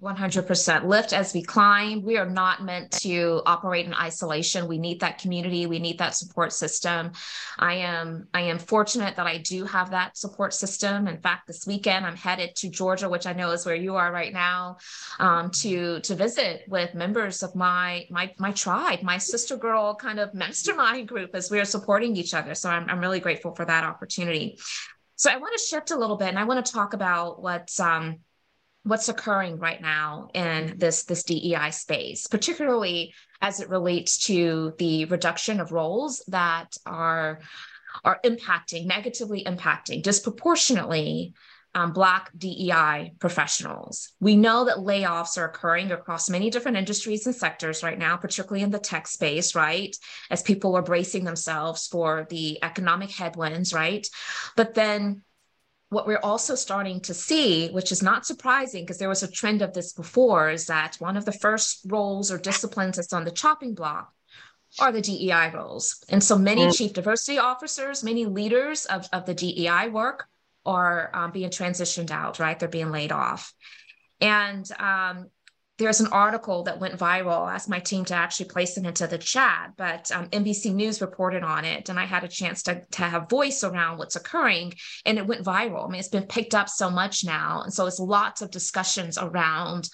100% 0.01 0.85
lift 0.85 1.11
as 1.11 1.33
we 1.33 1.41
climb. 1.41 2.03
We 2.03 2.17
are 2.17 2.29
not 2.29 2.63
meant 2.63 2.91
to 3.01 3.41
operate 3.47 3.87
in 3.87 3.95
isolation. 3.95 4.67
We 4.67 4.77
need 4.77 4.99
that 4.99 5.17
community. 5.17 5.65
We 5.65 5.79
need 5.79 5.97
that 5.97 6.13
support 6.13 6.53
system. 6.53 7.13
I 7.57 7.75
am 7.75 8.27
I 8.31 8.41
am 8.41 8.59
fortunate 8.59 9.15
that 9.15 9.25
I 9.25 9.39
do 9.39 9.65
have 9.65 9.89
that 9.91 10.15
support 10.15 10.53
system. 10.53 11.07
In 11.07 11.19
fact, 11.19 11.47
this 11.47 11.65
weekend 11.65 12.05
I'm 12.05 12.15
headed 12.15 12.55
to 12.57 12.69
Georgia, 12.69 13.09
which 13.09 13.25
I 13.25 13.33
know 13.33 13.49
is 13.51 13.65
where 13.65 13.75
you 13.75 13.95
are 13.95 14.11
right 14.11 14.33
now, 14.33 14.77
um, 15.19 15.49
to 15.61 15.99
to 16.01 16.13
visit 16.13 16.65
with 16.67 16.93
members 16.93 17.41
of 17.41 17.55
my 17.55 18.05
my 18.11 18.31
my 18.37 18.51
tribe, 18.51 19.01
my 19.01 19.17
sister 19.17 19.57
girl 19.57 19.95
kind 19.95 20.19
of 20.19 20.31
mastermind 20.35 21.07
group 21.07 21.31
as 21.33 21.49
we 21.49 21.59
are 21.59 21.65
supporting 21.65 22.15
each 22.15 22.35
other. 22.35 22.53
So 22.53 22.69
I'm 22.69 22.87
I'm 22.87 22.99
really 22.99 23.19
grateful 23.19 23.55
for 23.55 23.65
that 23.65 23.83
opportunity. 23.83 24.59
So 25.15 25.31
I 25.31 25.37
want 25.37 25.57
to 25.57 25.63
shift 25.63 25.89
a 25.89 25.97
little 25.97 26.17
bit, 26.17 26.27
and 26.27 26.37
I 26.37 26.43
want 26.43 26.63
to 26.63 26.71
talk 26.71 26.93
about 26.93 27.41
what's 27.41 27.79
um, 27.79 28.19
what's 28.87 29.09
occurring 29.09 29.59
right 29.59 29.81
now 29.81 30.29
in 30.33 30.75
this 30.77 31.03
this 31.03 31.23
DEI 31.23 31.71
space, 31.71 32.27
particularly 32.27 33.13
as 33.41 33.59
it 33.59 33.69
relates 33.69 34.25
to 34.25 34.73
the 34.79 35.05
reduction 35.05 35.59
of 35.59 35.71
roles 35.71 36.23
that 36.27 36.75
are 36.85 37.39
are 38.03 38.19
impacting 38.23 38.85
negatively 38.85 39.43
impacting 39.43 40.01
disproportionately 40.01 41.33
um, 41.75 41.93
Black 41.93 42.31
DEI 42.35 43.13
professionals. 43.19 44.13
We 44.19 44.35
know 44.35 44.65
that 44.65 44.77
layoffs 44.77 45.37
are 45.37 45.45
occurring 45.45 45.91
across 45.91 46.29
many 46.29 46.49
different 46.49 46.77
industries 46.77 47.27
and 47.27 47.35
sectors 47.35 47.83
right 47.83 47.99
now, 47.99 48.17
particularly 48.17 48.63
in 48.63 48.71
the 48.71 48.79
tech 48.79 49.07
space, 49.07 49.53
right? 49.53 49.95
As 50.31 50.41
people 50.41 50.75
are 50.75 50.81
bracing 50.81 51.23
themselves 51.23 51.85
for 51.85 52.25
the 52.31 52.57
economic 52.63 53.11
headwinds, 53.11 53.73
right? 53.73 54.07
But 54.55 54.73
then 54.73 55.21
what 55.89 56.05
we're 56.05 56.19
also 56.21 56.55
starting 56.55 56.99
to 57.01 57.13
see, 57.13 57.69
which 57.69 57.91
is 57.91 58.03
not 58.03 58.25
surprising 58.25 58.83
because 58.83 58.97
there 58.97 59.09
was 59.09 59.23
a 59.23 59.31
trend 59.31 59.61
of 59.61 59.73
this 59.73 59.93
before, 59.93 60.49
is 60.49 60.65
that 60.65 60.97
one 60.99 61.15
of 61.15 61.25
the 61.25 61.31
first 61.31 61.81
roles 61.85 62.31
or 62.31 62.37
disciplines 62.37 62.97
that's 62.97 63.13
on 63.13 63.23
the 63.23 63.31
chopping 63.31 63.73
block 63.73 64.11
are 64.79 64.91
the 64.91 65.01
DEI 65.01 65.51
roles. 65.53 66.03
And 66.09 66.21
so 66.21 66.37
many 66.37 66.65
mm. 66.65 66.77
chief 66.77 66.93
diversity 66.93 67.37
officers, 67.37 68.03
many 68.03 68.25
leaders 68.25 68.85
of, 68.85 69.07
of 69.13 69.25
the 69.25 69.33
DEI 69.33 69.87
work 69.89 70.27
are 70.65 71.09
um, 71.13 71.31
being 71.31 71.49
transitioned 71.49 72.11
out, 72.11 72.39
right? 72.39 72.59
They're 72.59 72.67
being 72.67 72.91
laid 72.91 73.13
off. 73.13 73.53
And 74.19 74.69
um, 74.79 75.29
there's 75.77 75.99
an 75.99 76.07
article 76.07 76.63
that 76.63 76.79
went 76.79 76.97
viral. 76.97 77.45
I 77.45 77.55
asked 77.55 77.69
my 77.69 77.79
team 77.79 78.03
to 78.05 78.15
actually 78.15 78.47
place 78.47 78.77
it 78.77 78.85
into 78.85 79.05
the 79.05 79.17
chat, 79.17 79.73
but 79.77 80.11
um, 80.11 80.27
NBC 80.29 80.73
News 80.73 81.01
reported 81.01 81.43
on 81.43 81.65
it, 81.65 81.89
and 81.89 81.99
I 81.99 82.05
had 82.05 82.23
a 82.23 82.27
chance 82.27 82.63
to, 82.63 82.81
to 82.91 83.03
have 83.03 83.29
voice 83.29 83.63
around 83.63 83.99
what's 83.99 84.15
occurring, 84.15 84.73
and 85.05 85.19
it 85.19 85.27
went 85.27 85.45
viral. 85.45 85.87
I 85.87 85.91
mean, 85.91 85.99
it's 85.99 86.09
been 86.09 86.23
picked 86.23 86.55
up 86.55 86.67
so 86.67 86.89
much 86.89 87.23
now, 87.23 87.61
and 87.61 87.71
so 87.71 87.85
it's 87.85 87.99
lots 87.99 88.41
of 88.41 88.49
discussions 88.49 89.19
around 89.19 89.87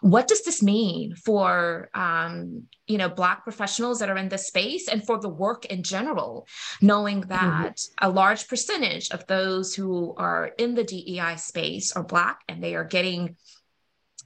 what 0.00 0.26
does 0.26 0.42
this 0.42 0.60
mean 0.60 1.14
for 1.14 1.88
um, 1.94 2.64
you 2.88 2.98
know 2.98 3.08
Black 3.08 3.44
professionals 3.44 4.00
that 4.00 4.10
are 4.10 4.18
in 4.18 4.28
this 4.28 4.48
space, 4.48 4.88
and 4.88 5.06
for 5.06 5.20
the 5.20 5.28
work 5.28 5.66
in 5.66 5.84
general, 5.84 6.48
knowing 6.82 7.20
mm-hmm. 7.20 7.30
that 7.30 7.76
mm-hmm. 7.76 8.08
a 8.08 8.10
large 8.10 8.48
percentage 8.48 9.10
of 9.12 9.24
those 9.28 9.72
who 9.72 10.14
are 10.16 10.46
in 10.58 10.74
the 10.74 10.84
DEI 10.84 11.36
space 11.36 11.92
are 11.92 12.02
Black, 12.02 12.40
and 12.48 12.60
they 12.60 12.74
are 12.74 12.84
getting 12.84 13.36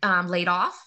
um, 0.02 0.28
laid 0.28 0.48
off 0.48 0.80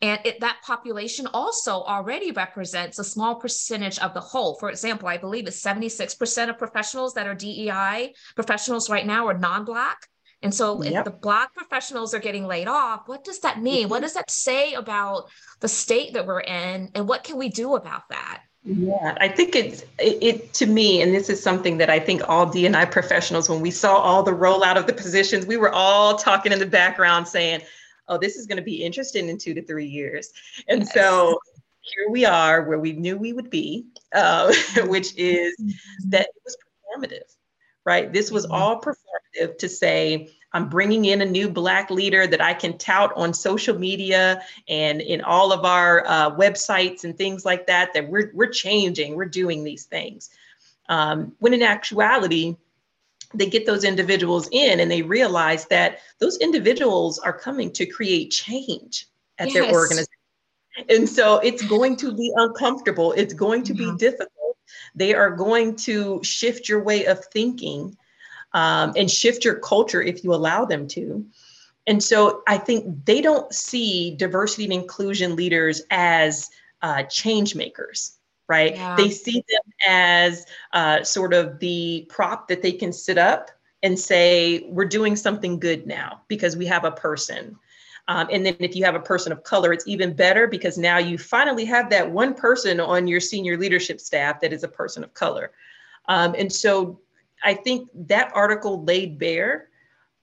and 0.00 0.20
it, 0.24 0.40
that 0.40 0.58
population 0.64 1.26
also 1.34 1.82
already 1.82 2.30
represents 2.30 2.98
a 2.98 3.04
small 3.04 3.34
percentage 3.34 3.98
of 3.98 4.14
the 4.14 4.20
whole. 4.20 4.54
For 4.54 4.70
example, 4.70 5.08
I 5.08 5.18
believe 5.18 5.46
it's 5.46 5.60
76% 5.60 6.48
of 6.48 6.58
professionals 6.58 7.14
that 7.14 7.26
are 7.26 7.34
DEI 7.34 8.14
professionals 8.36 8.88
right 8.88 9.06
now 9.06 9.26
are 9.26 9.36
non 9.36 9.64
Black. 9.64 10.06
And 10.40 10.54
so 10.54 10.80
yep. 10.82 10.92
if 10.94 11.04
the 11.04 11.18
Black 11.18 11.52
professionals 11.52 12.14
are 12.14 12.20
getting 12.20 12.46
laid 12.46 12.68
off, 12.68 13.08
what 13.08 13.24
does 13.24 13.40
that 13.40 13.60
mean? 13.60 13.82
Mm-hmm. 13.82 13.90
What 13.90 14.02
does 14.02 14.14
that 14.14 14.30
say 14.30 14.74
about 14.74 15.24
the 15.58 15.68
state 15.68 16.12
that 16.14 16.26
we're 16.26 16.40
in? 16.40 16.90
And 16.94 17.08
what 17.08 17.24
can 17.24 17.36
we 17.36 17.48
do 17.48 17.74
about 17.74 18.08
that? 18.10 18.42
Yeah, 18.64 19.16
I 19.20 19.28
think 19.28 19.56
it's 19.56 19.82
it, 19.98 20.18
it, 20.22 20.52
to 20.54 20.66
me, 20.66 21.00
and 21.00 21.14
this 21.14 21.30
is 21.30 21.42
something 21.42 21.78
that 21.78 21.90
I 21.90 21.98
think 21.98 22.28
all 22.28 22.46
DNI 22.46 22.90
professionals, 22.90 23.48
when 23.48 23.60
we 23.60 23.70
saw 23.70 23.96
all 23.96 24.22
the 24.22 24.32
rollout 24.32 24.76
of 24.76 24.86
the 24.86 24.92
positions, 24.92 25.46
we 25.46 25.56
were 25.56 25.72
all 25.72 26.16
talking 26.16 26.52
in 26.52 26.58
the 26.58 26.66
background 26.66 27.26
saying, 27.26 27.62
oh, 28.08 28.18
this 28.18 28.36
is 28.36 28.46
going 28.46 28.56
to 28.56 28.62
be 28.62 28.84
interesting 28.84 29.28
in 29.28 29.38
two 29.38 29.54
to 29.54 29.62
three 29.62 29.86
years. 29.86 30.30
And 30.68 30.80
yes. 30.80 30.94
so 30.94 31.38
here 31.82 32.10
we 32.10 32.24
are 32.24 32.62
where 32.62 32.78
we 32.78 32.92
knew 32.92 33.16
we 33.16 33.32
would 33.32 33.50
be, 33.50 33.86
uh, 34.14 34.52
which 34.84 35.16
is 35.16 35.54
mm-hmm. 35.60 36.10
that 36.10 36.26
it 36.26 36.42
was 36.44 36.56
performative, 36.56 37.34
right? 37.84 38.12
This 38.12 38.30
was 38.30 38.44
mm-hmm. 38.44 38.54
all 38.54 38.80
performative 38.80 39.58
to 39.58 39.68
say, 39.68 40.30
I'm 40.52 40.68
bringing 40.68 41.04
in 41.04 41.20
a 41.20 41.26
new 41.26 41.50
Black 41.50 41.90
leader 41.90 42.26
that 42.26 42.40
I 42.40 42.54
can 42.54 42.78
tout 42.78 43.12
on 43.16 43.34
social 43.34 43.78
media 43.78 44.42
and 44.66 45.02
in 45.02 45.20
all 45.20 45.52
of 45.52 45.64
our 45.64 46.06
uh, 46.06 46.30
websites 46.34 47.04
and 47.04 47.16
things 47.16 47.44
like 47.44 47.66
that, 47.66 47.92
that 47.92 48.08
we're, 48.08 48.30
we're 48.32 48.50
changing, 48.50 49.14
we're 49.14 49.26
doing 49.26 49.62
these 49.62 49.84
things. 49.84 50.30
Um, 50.88 51.32
when 51.38 51.52
in 51.52 51.62
actuality, 51.62 52.56
they 53.34 53.46
get 53.46 53.66
those 53.66 53.84
individuals 53.84 54.48
in 54.52 54.80
and 54.80 54.90
they 54.90 55.02
realize 55.02 55.66
that 55.66 56.00
those 56.18 56.38
individuals 56.38 57.18
are 57.18 57.32
coming 57.32 57.70
to 57.72 57.86
create 57.86 58.30
change 58.30 59.06
at 59.38 59.48
yes. 59.48 59.54
their 59.54 59.72
organization. 59.72 60.06
And 60.88 61.08
so 61.08 61.38
it's 61.38 61.62
going 61.62 61.96
to 61.96 62.14
be 62.14 62.32
uncomfortable. 62.36 63.12
It's 63.12 63.34
going 63.34 63.64
to 63.64 63.74
be 63.74 63.92
difficult. 63.96 64.56
They 64.94 65.14
are 65.14 65.30
going 65.30 65.76
to 65.76 66.22
shift 66.22 66.68
your 66.68 66.82
way 66.82 67.06
of 67.06 67.24
thinking 67.26 67.96
um, 68.54 68.92
and 68.96 69.10
shift 69.10 69.44
your 69.44 69.56
culture 69.56 70.00
if 70.00 70.24
you 70.24 70.32
allow 70.32 70.64
them 70.64 70.86
to. 70.88 71.26
And 71.86 72.02
so 72.02 72.42
I 72.46 72.58
think 72.58 73.04
they 73.06 73.20
don't 73.20 73.52
see 73.52 74.14
diversity 74.16 74.64
and 74.64 74.72
inclusion 74.72 75.36
leaders 75.36 75.82
as 75.90 76.50
uh, 76.82 77.02
change 77.04 77.54
makers 77.54 78.17
right? 78.48 78.74
Yeah. 78.74 78.96
They 78.96 79.10
see 79.10 79.44
them 79.48 79.72
as 79.86 80.46
uh, 80.72 81.02
sort 81.04 81.34
of 81.34 81.58
the 81.58 82.06
prop 82.08 82.48
that 82.48 82.62
they 82.62 82.72
can 82.72 82.92
sit 82.92 83.18
up 83.18 83.50
and 83.82 83.98
say, 83.98 84.66
we're 84.68 84.86
doing 84.86 85.14
something 85.14 85.58
good 85.58 85.86
now 85.86 86.22
because 86.28 86.56
we 86.56 86.66
have 86.66 86.84
a 86.84 86.90
person. 86.90 87.56
Um, 88.08 88.26
and 88.32 88.44
then 88.44 88.56
if 88.58 88.74
you 88.74 88.84
have 88.84 88.94
a 88.94 89.00
person 89.00 89.32
of 89.32 89.44
color, 89.44 89.72
it's 89.72 89.86
even 89.86 90.14
better 90.14 90.46
because 90.46 90.78
now 90.78 90.96
you 90.96 91.18
finally 91.18 91.66
have 91.66 91.90
that 91.90 92.10
one 92.10 92.34
person 92.34 92.80
on 92.80 93.06
your 93.06 93.20
senior 93.20 93.58
leadership 93.58 94.00
staff 94.00 94.40
that 94.40 94.52
is 94.52 94.64
a 94.64 94.68
person 94.68 95.04
of 95.04 95.12
color. 95.12 95.52
Um, 96.08 96.34
and 96.38 96.50
so 96.50 97.00
I 97.44 97.52
think 97.52 97.90
that 97.94 98.32
article 98.34 98.82
laid 98.82 99.18
bare, 99.18 99.68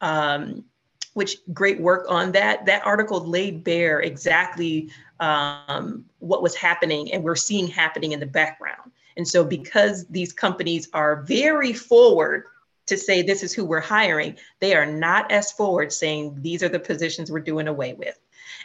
um, 0.01 0.65
which 1.15 1.37
great 1.53 1.79
work 1.79 2.05
on 2.09 2.31
that. 2.33 2.65
That 2.65 2.85
article 2.85 3.19
laid 3.19 3.63
bare 3.63 4.01
exactly 4.01 4.91
um, 5.19 6.05
what 6.19 6.43
was 6.43 6.55
happening 6.55 7.11
and 7.11 7.23
we're 7.23 7.37
seeing 7.37 7.67
happening 7.67 8.11
in 8.11 8.19
the 8.19 8.25
background. 8.25 8.91
And 9.17 9.27
so, 9.27 9.43
because 9.43 10.05
these 10.07 10.33
companies 10.33 10.89
are 10.93 11.21
very 11.23 11.71
forward 11.71 12.43
to 12.87 12.97
say 12.97 13.21
this 13.21 13.43
is 13.43 13.53
who 13.53 13.63
we're 13.63 13.79
hiring, 13.79 14.35
they 14.59 14.75
are 14.75 14.85
not 14.85 15.31
as 15.31 15.53
forward 15.53 15.91
saying 15.91 16.37
these 16.41 16.61
are 16.61 16.69
the 16.69 16.79
positions 16.79 17.31
we're 17.31 17.39
doing 17.39 17.69
away 17.69 17.93
with. 17.93 18.19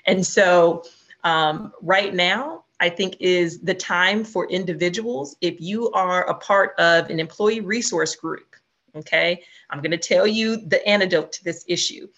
And 0.07 0.27
so, 0.27 0.83
um, 1.23 1.73
right 1.81 2.13
now, 2.13 2.65
I 2.81 2.89
think 2.89 3.17
is 3.21 3.61
the 3.61 3.75
time 3.75 4.25
for 4.25 4.51
individuals. 4.51 5.37
If 5.41 5.61
you 5.61 5.91
are 5.93 6.29
a 6.29 6.35
part 6.35 6.75
of 6.81 7.11
an 7.11 7.21
employee 7.21 7.61
resource 7.61 8.17
group, 8.17 8.57
okay, 8.97 9.45
I'm 9.71 9.81
going 9.81 9.93
to 9.93 9.99
tell 9.99 10.27
you 10.27 10.57
the 10.57 10.85
antidote 10.87 11.31
to 11.33 11.45
this 11.45 11.65
issue. 11.69 12.09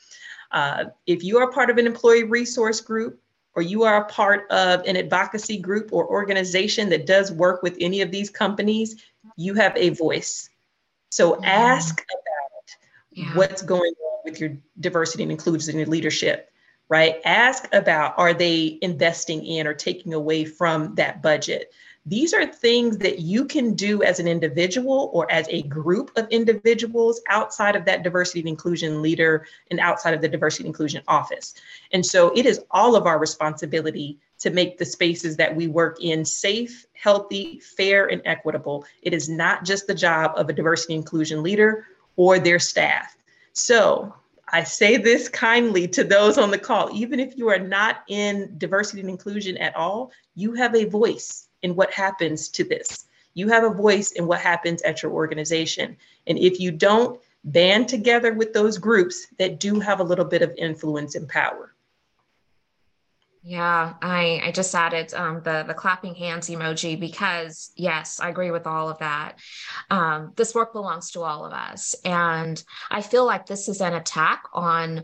Uh, 0.52 0.84
if 1.06 1.24
you 1.24 1.38
are 1.38 1.50
part 1.50 1.70
of 1.70 1.78
an 1.78 1.86
employee 1.86 2.24
resource 2.24 2.80
group, 2.80 3.18
or 3.54 3.62
you 3.62 3.82
are 3.82 4.02
a 4.02 4.04
part 4.06 4.50
of 4.50 4.82
an 4.86 4.96
advocacy 4.96 5.58
group 5.58 5.92
or 5.92 6.06
organization 6.06 6.88
that 6.88 7.06
does 7.06 7.30
work 7.30 7.62
with 7.62 7.76
any 7.80 8.00
of 8.00 8.10
these 8.10 8.30
companies, 8.30 9.02
you 9.36 9.54
have 9.54 9.76
a 9.76 9.90
voice. 9.90 10.48
So 11.10 11.32
mm-hmm. 11.32 11.44
ask 11.44 12.00
about 12.00 12.70
yeah. 13.10 13.36
what's 13.36 13.62
going 13.62 13.92
on 13.92 14.18
with 14.24 14.40
your 14.40 14.56
diversity 14.80 15.22
and 15.22 15.32
inclusion 15.32 15.74
in 15.74 15.80
your 15.80 15.88
leadership, 15.88 16.50
right? 16.88 17.16
Ask 17.24 17.68
about 17.74 18.14
are 18.18 18.32
they 18.32 18.78
investing 18.80 19.44
in 19.44 19.66
or 19.66 19.74
taking 19.74 20.14
away 20.14 20.44
from 20.44 20.94
that 20.94 21.22
budget? 21.22 21.72
These 22.04 22.34
are 22.34 22.44
things 22.44 22.98
that 22.98 23.20
you 23.20 23.44
can 23.44 23.74
do 23.74 24.02
as 24.02 24.18
an 24.18 24.26
individual 24.26 25.10
or 25.12 25.30
as 25.30 25.46
a 25.48 25.62
group 25.62 26.10
of 26.16 26.26
individuals 26.30 27.20
outside 27.28 27.76
of 27.76 27.84
that 27.84 28.02
diversity 28.02 28.40
and 28.40 28.48
inclusion 28.48 29.00
leader 29.00 29.46
and 29.70 29.78
outside 29.78 30.12
of 30.12 30.20
the 30.20 30.28
diversity 30.28 30.64
and 30.64 30.70
inclusion 30.74 31.04
office. 31.06 31.54
And 31.92 32.04
so 32.04 32.32
it 32.34 32.44
is 32.44 32.60
all 32.72 32.96
of 32.96 33.06
our 33.06 33.20
responsibility 33.20 34.18
to 34.40 34.50
make 34.50 34.78
the 34.78 34.84
spaces 34.84 35.36
that 35.36 35.54
we 35.54 35.68
work 35.68 36.02
in 36.02 36.24
safe, 36.24 36.86
healthy, 36.94 37.60
fair, 37.60 38.08
and 38.08 38.20
equitable. 38.24 38.84
It 39.02 39.14
is 39.14 39.28
not 39.28 39.64
just 39.64 39.86
the 39.86 39.94
job 39.94 40.32
of 40.34 40.48
a 40.48 40.52
diversity 40.52 40.94
and 40.94 41.02
inclusion 41.02 41.40
leader 41.40 41.86
or 42.16 42.40
their 42.40 42.58
staff. 42.58 43.16
So 43.52 44.12
I 44.48 44.64
say 44.64 44.96
this 44.96 45.28
kindly 45.28 45.86
to 45.88 46.02
those 46.02 46.36
on 46.36 46.50
the 46.50 46.58
call, 46.58 46.90
even 46.92 47.20
if 47.20 47.38
you 47.38 47.48
are 47.48 47.60
not 47.60 48.02
in 48.08 48.54
diversity 48.58 49.02
and 49.02 49.10
inclusion 49.10 49.56
at 49.58 49.76
all, 49.76 50.10
you 50.34 50.54
have 50.54 50.74
a 50.74 50.84
voice 50.86 51.46
in 51.62 51.74
what 51.74 51.92
happens 51.92 52.48
to 52.50 52.64
this. 52.64 53.06
You 53.34 53.48
have 53.48 53.64
a 53.64 53.70
voice 53.70 54.12
in 54.12 54.26
what 54.26 54.40
happens 54.40 54.82
at 54.82 55.02
your 55.02 55.12
organization. 55.12 55.96
And 56.26 56.38
if 56.38 56.60
you 56.60 56.70
don't, 56.70 57.20
band 57.44 57.88
together 57.88 58.34
with 58.34 58.52
those 58.52 58.78
groups 58.78 59.26
that 59.38 59.58
do 59.58 59.80
have 59.80 60.00
a 60.00 60.04
little 60.04 60.24
bit 60.24 60.42
of 60.42 60.54
influence 60.56 61.14
and 61.14 61.28
power. 61.28 61.74
Yeah, 63.44 63.94
I 64.00 64.40
I 64.44 64.52
just 64.52 64.72
added 64.72 65.12
um, 65.14 65.42
the 65.42 65.64
the 65.66 65.74
clapping 65.74 66.14
hands 66.14 66.48
emoji 66.48 66.98
because 66.98 67.72
yes, 67.74 68.20
I 68.20 68.28
agree 68.28 68.52
with 68.52 68.68
all 68.68 68.88
of 68.88 68.98
that. 68.98 69.40
Um, 69.90 70.32
this 70.36 70.54
work 70.54 70.72
belongs 70.72 71.10
to 71.12 71.22
all 71.22 71.44
of 71.44 71.52
us, 71.52 71.96
and 72.04 72.62
I 72.88 73.02
feel 73.02 73.26
like 73.26 73.46
this 73.46 73.68
is 73.68 73.80
an 73.80 73.94
attack 73.94 74.44
on 74.52 75.02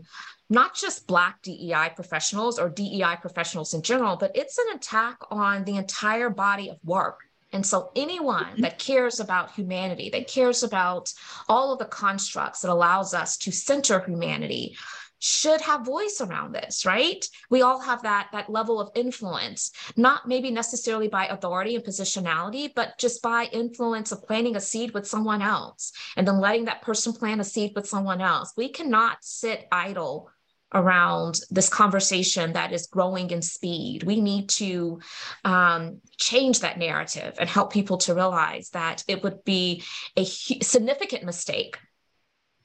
not 0.49 0.75
just 0.75 1.07
Black 1.07 1.41
DEI 1.43 1.91
professionals 1.95 2.57
or 2.57 2.69
DEI 2.69 3.17
professionals 3.21 3.73
in 3.73 3.81
general, 3.81 4.17
but 4.17 4.31
it's 4.35 4.57
an 4.57 4.75
attack 4.75 5.17
on 5.29 5.63
the 5.63 5.77
entire 5.77 6.29
body 6.29 6.69
of 6.69 6.77
work. 6.83 7.19
And 7.51 7.65
so, 7.65 7.91
anyone 7.95 8.45
mm-hmm. 8.45 8.61
that 8.61 8.79
cares 8.79 9.19
about 9.19 9.51
humanity, 9.51 10.09
that 10.11 10.27
cares 10.27 10.63
about 10.63 11.11
all 11.47 11.73
of 11.73 11.79
the 11.79 11.85
constructs 11.85 12.61
that 12.61 12.71
allows 12.71 13.13
us 13.13 13.37
to 13.37 13.51
center 13.51 13.99
humanity, 13.99 14.75
should 15.19 15.59
have 15.61 15.85
voice 15.85 16.21
around 16.21 16.53
this 16.53 16.85
right 16.85 17.25
we 17.49 17.61
all 17.61 17.79
have 17.79 18.01
that 18.03 18.29
that 18.31 18.49
level 18.49 18.79
of 18.79 18.89
influence 18.95 19.71
not 19.97 20.27
maybe 20.27 20.49
necessarily 20.49 21.09
by 21.09 21.27
authority 21.27 21.75
and 21.75 21.83
positionality 21.83 22.71
but 22.73 22.97
just 22.97 23.21
by 23.21 23.43
influence 23.51 24.13
of 24.13 24.25
planting 24.25 24.55
a 24.55 24.61
seed 24.61 24.93
with 24.93 25.05
someone 25.05 25.41
else 25.41 25.91
and 26.15 26.25
then 26.25 26.39
letting 26.39 26.65
that 26.65 26.81
person 26.81 27.11
plant 27.11 27.41
a 27.41 27.43
seed 27.43 27.73
with 27.75 27.85
someone 27.85 28.21
else 28.21 28.53
we 28.55 28.69
cannot 28.69 29.17
sit 29.21 29.67
idle 29.73 30.31
around 30.73 31.41
this 31.49 31.69
conversation 31.69 32.53
that 32.53 32.71
is 32.71 32.87
growing 32.87 33.31
in 33.31 33.41
speed. 33.41 34.03
We 34.03 34.21
need 34.21 34.49
to 34.49 34.99
um, 35.43 36.01
change 36.17 36.59
that 36.59 36.77
narrative 36.77 37.35
and 37.39 37.49
help 37.49 37.73
people 37.73 37.97
to 37.99 38.13
realize 38.13 38.69
that 38.71 39.03
it 39.07 39.23
would 39.23 39.43
be 39.43 39.83
a 40.15 40.25
significant 40.25 41.23
mistake 41.23 41.77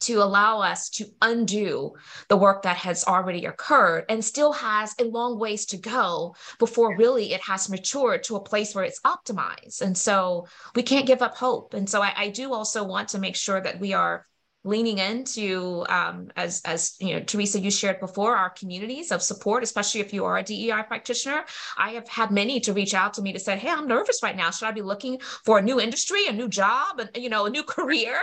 to 0.01 0.23
allow 0.23 0.61
us 0.61 0.91
to 0.91 1.07
undo 1.23 1.93
the 2.29 2.37
work 2.37 2.63
that 2.63 2.77
has 2.77 3.05
already 3.05 3.47
occurred 3.47 4.05
and 4.11 4.23
still 4.23 4.53
has 4.53 4.95
a 5.01 5.05
long 5.05 5.39
ways 5.39 5.65
to 5.65 5.79
go 5.79 6.35
before 6.59 6.97
really 6.97 7.33
it 7.33 7.41
has 7.41 7.71
matured 7.71 8.23
to 8.23 8.37
a 8.37 8.43
place 8.43 8.75
where 8.75 8.85
it's 8.85 9.01
optimized. 9.01 9.81
And 9.81 9.97
so 9.97 10.47
we 10.75 10.83
can't 10.83 11.07
give 11.07 11.23
up 11.23 11.37
hope. 11.37 11.73
And 11.73 11.89
so 11.89 12.03
I, 12.03 12.13
I 12.17 12.29
do 12.29 12.53
also 12.53 12.85
want 12.85 13.09
to 13.11 13.19
make 13.19 13.37
sure 13.37 13.61
that 13.61 13.81
we 13.81 13.95
are 13.95 14.27
leaning 14.65 14.97
into 14.99 15.85
um, 15.91 16.31
as 16.37 16.63
as 16.65 16.97
you 16.99 17.15
know 17.15 17.21
theresa 17.21 17.61
you 17.61 17.71
shared 17.71 18.01
before 18.01 18.35
our 18.35 18.51
communities 18.51 19.13
of 19.13 19.23
support 19.23 19.63
especially 19.63 20.01
if 20.01 20.13
you 20.13 20.25
are 20.25 20.39
a 20.39 20.43
dei 20.43 20.73
practitioner 20.89 21.45
i 21.77 21.91
have 21.91 22.09
had 22.09 22.31
many 22.31 22.59
to 22.59 22.73
reach 22.73 22.95
out 22.95 23.13
to 23.15 23.23
me 23.23 23.33
to 23.33 23.39
say 23.39 23.57
hey 23.57 23.69
i'm 23.69 23.87
nervous 23.87 24.23
right 24.23 24.37
now 24.37 24.51
should 24.51 24.67
i 24.67 24.73
be 24.73 24.83
looking 24.83 25.21
for 25.45 25.59
a 25.59 25.63
new 25.63 25.79
industry 25.79 26.27
a 26.29 26.33
new 26.33 26.49
job 26.49 26.99
and 26.99 27.11
you 27.23 27.29
know 27.29 27.45
a 27.45 27.51
new 27.51 27.63
career 27.77 28.19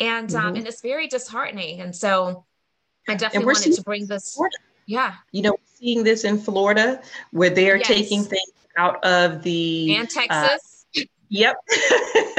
and 0.00 0.34
um, 0.34 0.40
mm-hmm. 0.40 0.48
um, 0.48 0.56
and 0.56 0.66
it's 0.66 0.80
very 0.80 1.06
disheartening 1.06 1.80
and 1.80 1.94
so 1.94 2.44
i 3.08 3.14
definitely 3.14 3.46
wanted 3.46 3.72
to 3.72 3.82
bring 3.82 4.06
this 4.06 4.34
Florida. 4.34 4.56
yeah 4.86 5.14
you 5.30 5.42
know 5.42 5.56
seeing 5.64 6.02
this 6.02 6.24
in 6.24 6.36
florida 6.36 7.00
where 7.30 7.50
they're 7.50 7.76
yes. 7.76 7.86
taking 7.86 8.24
things 8.24 8.52
out 8.76 9.02
of 9.04 9.42
the 9.42 9.94
and 9.94 10.08
uh, 10.08 10.10
texas 10.10 10.86
uh, 10.98 11.02
yep 11.28 11.56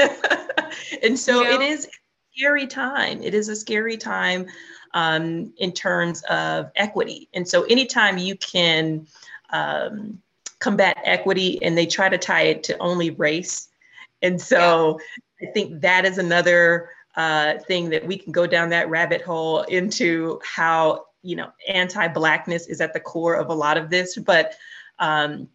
and 1.02 1.18
so 1.18 1.38
you 1.38 1.44
know? 1.44 1.60
it 1.60 1.62
is 1.62 1.88
scary 2.34 2.66
time. 2.66 3.22
It 3.22 3.34
is 3.34 3.48
a 3.48 3.56
scary 3.56 3.96
time 3.96 4.46
um, 4.94 5.52
in 5.58 5.72
terms 5.72 6.22
of 6.30 6.70
equity. 6.76 7.28
And 7.34 7.46
so 7.46 7.62
anytime 7.64 8.18
you 8.18 8.36
can 8.36 9.06
um, 9.50 10.20
combat 10.58 10.96
equity 11.04 11.62
and 11.62 11.76
they 11.76 11.86
try 11.86 12.08
to 12.08 12.18
tie 12.18 12.42
it 12.42 12.62
to 12.64 12.78
only 12.78 13.10
race. 13.10 13.68
And 14.22 14.40
so 14.40 14.98
yeah. 15.40 15.48
I 15.48 15.52
think 15.52 15.80
that 15.80 16.04
is 16.04 16.18
another 16.18 16.90
uh, 17.16 17.58
thing 17.66 17.90
that 17.90 18.06
we 18.06 18.16
can 18.16 18.32
go 18.32 18.46
down 18.46 18.70
that 18.70 18.88
rabbit 18.88 19.22
hole 19.22 19.62
into 19.62 20.40
how, 20.44 21.06
you 21.22 21.36
know, 21.36 21.50
anti-Blackness 21.68 22.68
is 22.68 22.80
at 22.80 22.92
the 22.92 23.00
core 23.00 23.34
of 23.34 23.48
a 23.48 23.54
lot 23.54 23.76
of 23.76 23.90
this. 23.90 24.16
But 24.16 24.54
um, 24.98 25.48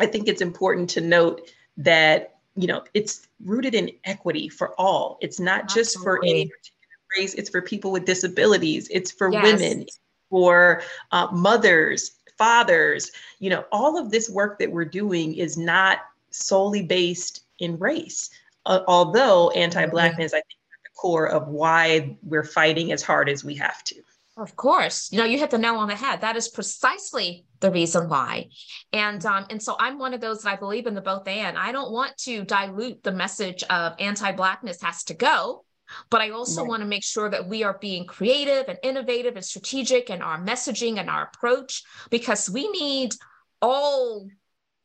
I 0.00 0.06
think 0.06 0.26
it's 0.26 0.40
important 0.40 0.90
to 0.90 1.00
note 1.00 1.50
that 1.76 2.35
you 2.56 2.66
know, 2.66 2.82
it's 2.94 3.28
rooted 3.44 3.74
in 3.74 3.90
equity 4.04 4.48
for 4.48 4.74
all. 4.80 5.18
It's 5.20 5.38
not 5.38 5.64
Absolutely. 5.64 5.82
just 5.82 5.98
for 6.02 6.24
any 6.24 6.46
particular 6.46 6.98
race, 7.18 7.34
it's 7.34 7.50
for 7.50 7.62
people 7.62 7.92
with 7.92 8.04
disabilities, 8.04 8.88
it's 8.90 9.12
for 9.12 9.30
yes. 9.30 9.44
women, 9.44 9.86
for 10.30 10.82
uh, 11.12 11.28
mothers, 11.32 12.12
fathers. 12.38 13.12
You 13.38 13.50
know, 13.50 13.64
all 13.72 13.98
of 13.98 14.10
this 14.10 14.30
work 14.30 14.58
that 14.58 14.70
we're 14.70 14.84
doing 14.84 15.34
is 15.34 15.56
not 15.56 15.98
solely 16.30 16.82
based 16.82 17.44
in 17.58 17.78
race. 17.78 18.30
Uh, 18.64 18.80
although 18.88 19.50
anti-blackness, 19.50 20.32
mm-hmm. 20.32 20.38
I 20.38 20.40
think, 20.40 20.58
at 20.72 20.82
the 20.82 20.96
core 20.96 21.28
of 21.28 21.48
why 21.48 22.16
we're 22.22 22.42
fighting 22.42 22.90
as 22.90 23.02
hard 23.02 23.28
as 23.28 23.44
we 23.44 23.54
have 23.54 23.84
to. 23.84 23.96
Of 24.36 24.54
course, 24.54 25.10
you 25.10 25.18
know 25.18 25.24
you 25.24 25.38
hit 25.38 25.50
the 25.50 25.56
nail 25.56 25.76
on 25.76 25.88
the 25.88 25.94
head. 25.94 26.20
That 26.20 26.36
is 26.36 26.48
precisely 26.48 27.46
the 27.60 27.70
reason 27.70 28.08
why, 28.10 28.48
and 28.92 29.24
um, 29.24 29.46
and 29.48 29.62
so 29.62 29.76
I'm 29.78 29.98
one 29.98 30.12
of 30.12 30.20
those 30.20 30.42
that 30.42 30.50
I 30.50 30.56
believe 30.56 30.86
in 30.86 30.94
the 30.94 31.00
both 31.00 31.26
and. 31.26 31.56
I 31.56 31.72
don't 31.72 31.90
want 31.90 32.16
to 32.18 32.44
dilute 32.44 33.02
the 33.02 33.12
message 33.12 33.62
of 33.64 33.94
anti-blackness 33.98 34.82
has 34.82 35.04
to 35.04 35.14
go, 35.14 35.64
but 36.10 36.20
I 36.20 36.30
also 36.30 36.64
want 36.64 36.82
to 36.82 36.86
make 36.86 37.04
sure 37.04 37.30
that 37.30 37.48
we 37.48 37.64
are 37.64 37.78
being 37.80 38.06
creative 38.06 38.68
and 38.68 38.78
innovative 38.82 39.36
and 39.36 39.44
strategic 39.44 40.10
in 40.10 40.20
our 40.20 40.38
messaging 40.38 40.98
and 40.98 41.08
our 41.08 41.30
approach 41.32 41.82
because 42.10 42.50
we 42.50 42.68
need 42.68 43.14
all 43.62 44.28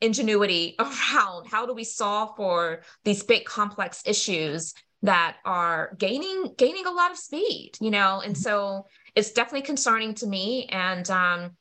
ingenuity 0.00 0.76
around 0.78 1.46
how 1.46 1.66
do 1.66 1.74
we 1.74 1.84
solve 1.84 2.36
for 2.36 2.82
these 3.04 3.22
big 3.22 3.44
complex 3.44 4.02
issues 4.06 4.74
that 5.02 5.36
are 5.44 5.94
gaining 5.98 6.54
gaining 6.56 6.86
a 6.86 6.90
lot 6.90 7.10
of 7.10 7.18
speed 7.18 7.72
you 7.80 7.90
know 7.90 8.22
and 8.24 8.38
so 8.38 8.86
it's 9.14 9.32
definitely 9.32 9.66
concerning 9.66 10.14
to 10.14 10.26
me. 10.26 10.66
And 10.70 11.08
um, 11.10 11.56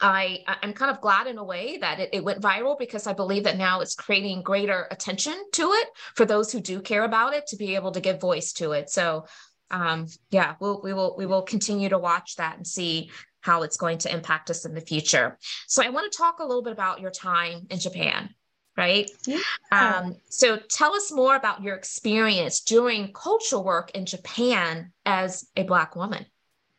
I, 0.00 0.40
I'm 0.46 0.72
kind 0.72 0.90
of 0.90 1.00
glad 1.00 1.26
in 1.26 1.38
a 1.38 1.44
way 1.44 1.78
that 1.78 2.00
it, 2.00 2.10
it, 2.12 2.24
went 2.24 2.42
viral 2.42 2.78
because 2.78 3.06
I 3.06 3.12
believe 3.12 3.44
that 3.44 3.56
now 3.56 3.80
it's 3.80 3.94
creating 3.94 4.42
greater 4.42 4.88
attention 4.90 5.34
to 5.52 5.72
it 5.72 5.88
for 6.14 6.24
those 6.24 6.50
who 6.50 6.60
do 6.60 6.80
care 6.80 7.04
about 7.04 7.34
it 7.34 7.46
to 7.48 7.56
be 7.56 7.74
able 7.74 7.92
to 7.92 8.00
give 8.00 8.20
voice 8.20 8.52
to 8.54 8.72
it. 8.72 8.90
So 8.90 9.26
um, 9.70 10.06
yeah, 10.30 10.54
we'll, 10.60 10.80
we 10.82 10.92
will 10.92 11.14
we 11.16 11.26
will 11.26 11.42
continue 11.42 11.88
to 11.88 11.98
watch 11.98 12.36
that 12.36 12.56
and 12.56 12.66
see 12.66 13.10
how 13.40 13.62
it's 13.62 13.76
going 13.76 13.98
to 13.98 14.12
impact 14.12 14.50
us 14.50 14.64
in 14.64 14.74
the 14.74 14.80
future. 14.80 15.38
So 15.66 15.82
I 15.82 15.90
want 15.90 16.10
to 16.10 16.16
talk 16.16 16.38
a 16.38 16.44
little 16.44 16.62
bit 16.62 16.72
about 16.72 17.00
your 17.00 17.10
time 17.10 17.66
in 17.70 17.78
Japan, 17.78 18.30
right? 18.76 19.10
Yeah. 19.26 19.40
Um, 19.70 20.16
so 20.30 20.58
tell 20.70 20.94
us 20.94 21.12
more 21.12 21.36
about 21.36 21.62
your 21.62 21.76
experience 21.76 22.60
doing 22.60 23.12
cultural 23.12 23.62
work 23.62 23.90
in 23.90 24.06
Japan 24.06 24.92
as 25.04 25.46
a 25.56 25.64
Black 25.64 25.94
woman. 25.94 26.24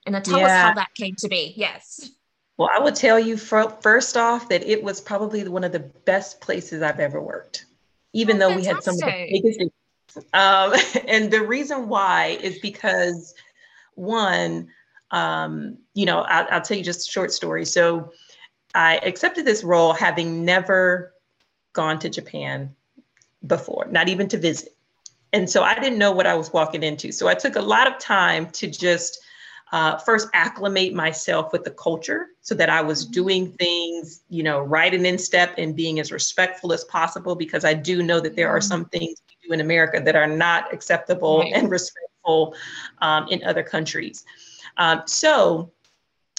And 0.06 0.14
then 0.14 0.22
tell 0.22 0.40
yeah. 0.40 0.46
us 0.46 0.52
how 0.52 0.74
that 0.76 0.94
came 0.96 1.16
to 1.16 1.28
be. 1.28 1.54
Yes. 1.56 2.12
Well, 2.58 2.70
I 2.74 2.80
would 2.80 2.96
tell 2.96 3.20
you 3.20 3.38
first 3.38 4.16
off 4.16 4.50
that 4.50 4.64
it 4.64 4.82
was 4.84 5.02
probably 5.02 5.48
one 5.48 5.64
of 5.64 5.72
the 5.72 5.80
best 5.80 6.40
places 6.40 6.82
I've 6.82 7.00
ever 7.00 7.22
worked, 7.22 7.66
even 8.14 8.38
oh, 8.38 8.40
though 8.40 8.62
fantastic. 8.62 8.70
we 8.70 8.76
had 8.76 8.84
some 8.84 8.96
of 8.96 9.02
the 9.02 9.42
biggest. 9.42 9.72
Um, 10.34 11.04
and 11.08 11.32
the 11.32 11.42
reason 11.42 11.90
why 11.90 12.38
is 12.42 12.60
because, 12.60 13.34
one, 13.96 14.70
um, 15.12 15.78
you 15.94 16.06
know, 16.06 16.22
I'll, 16.22 16.48
I'll 16.50 16.62
tell 16.62 16.78
you 16.78 16.84
just 16.84 17.10
a 17.10 17.12
short 17.12 17.34
story. 17.34 17.66
So 17.66 18.12
I 18.74 18.98
accepted 18.98 19.46
this 19.46 19.64
role 19.64 19.94
having 19.94 20.46
never 20.46 21.14
gone 21.74 22.00
to 22.00 22.10
Japan 22.10 22.74
before, 23.46 23.88
not 23.90 24.08
even 24.08 24.28
to 24.30 24.38
visit. 24.38 24.76
And 25.34 25.50
so 25.50 25.64
I 25.64 25.76
didn't 25.76 25.98
know 25.98 26.14
what 26.14 26.28
I 26.28 26.36
was 26.36 26.54
walking 26.54 26.84
into. 26.84 27.12
So 27.12 27.28
I 27.28 27.34
took 27.34 27.58
a 27.58 27.62
lot 27.62 27.88
of 27.88 28.00
time 28.00 28.50
to 28.52 28.68
just 28.68 29.20
uh, 29.76 29.98
first 29.98 30.30
acclimate 30.34 30.94
myself 30.94 31.52
with 31.52 31.66
the 31.66 31.72
culture 31.72 32.28
so 32.40 32.56
that 32.56 32.70
I 32.70 32.82
was 32.82 33.04
mm-hmm. 33.04 33.12
doing 33.12 33.52
things, 33.52 34.22
you 34.30 34.42
know, 34.42 34.62
right 34.62 34.94
and 34.94 35.06
in 35.06 35.18
step 35.18 35.54
and 35.58 35.76
being 35.76 36.00
as 36.00 36.14
respectful 36.14 36.72
as 36.72 36.86
possible 36.86 37.36
because 37.36 37.66
I 37.66 37.74
do 37.74 38.02
know 38.02 38.22
that 38.22 38.38
there 38.38 38.48
are 38.48 38.60
mm-hmm. 38.60 38.70
some 38.70 38.86
things 38.86 39.22
we 39.28 39.50
do 39.50 39.54
in 39.54 39.60
America 39.60 40.00
that 40.00 40.16
are 40.16 40.28
not 40.28 40.74
acceptable 40.74 41.40
right. 41.40 41.52
and 41.54 41.70
respectful 41.70 42.56
um, 43.02 43.28
in 43.28 43.44
other 43.44 43.64
countries. 43.64 44.24
Um, 44.78 45.02
so, 45.08 45.74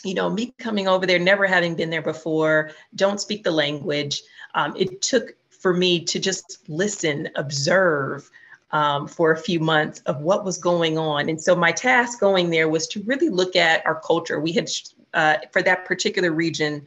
you 0.03 0.15
know, 0.15 0.31
me 0.31 0.55
coming 0.59 0.89
over 0.89 1.05
there, 1.05 1.19
never 1.19 1.47
having 1.47 1.75
been 1.75 1.91
there 1.91 2.01
before, 2.01 2.71
don't 2.95 3.21
speak 3.21 3.45
the 3.45 3.51
language. 3.51 4.23
Um, 4.55 4.75
it 4.79 5.03
took 5.03 5.37
for 5.51 5.75
me 5.75 6.03
to 6.07 6.19
just 6.19 6.67
listen, 6.69 7.29
observe, 7.37 8.31
um, 8.73 9.07
for 9.07 9.33
a 9.33 9.39
few 9.39 9.61
months 9.61 10.01
of 10.07 10.21
what 10.21 10.45
was 10.45 10.59
going 10.59 10.99
on. 10.99 11.29
And 11.29 11.41
so 11.41 11.55
my 11.55 11.73
task 11.73 12.21
going 12.21 12.51
there 12.51 12.69
was 12.69 12.87
to 12.89 13.03
really 13.05 13.29
look 13.29 13.57
at 13.57 13.87
our 13.87 14.01
culture. 14.01 14.41
We 14.41 14.53
had, 14.53 14.69
uh, 15.15 15.37
for 15.53 15.63
that 15.63 15.85
particular 15.85 16.33
region 16.33 16.85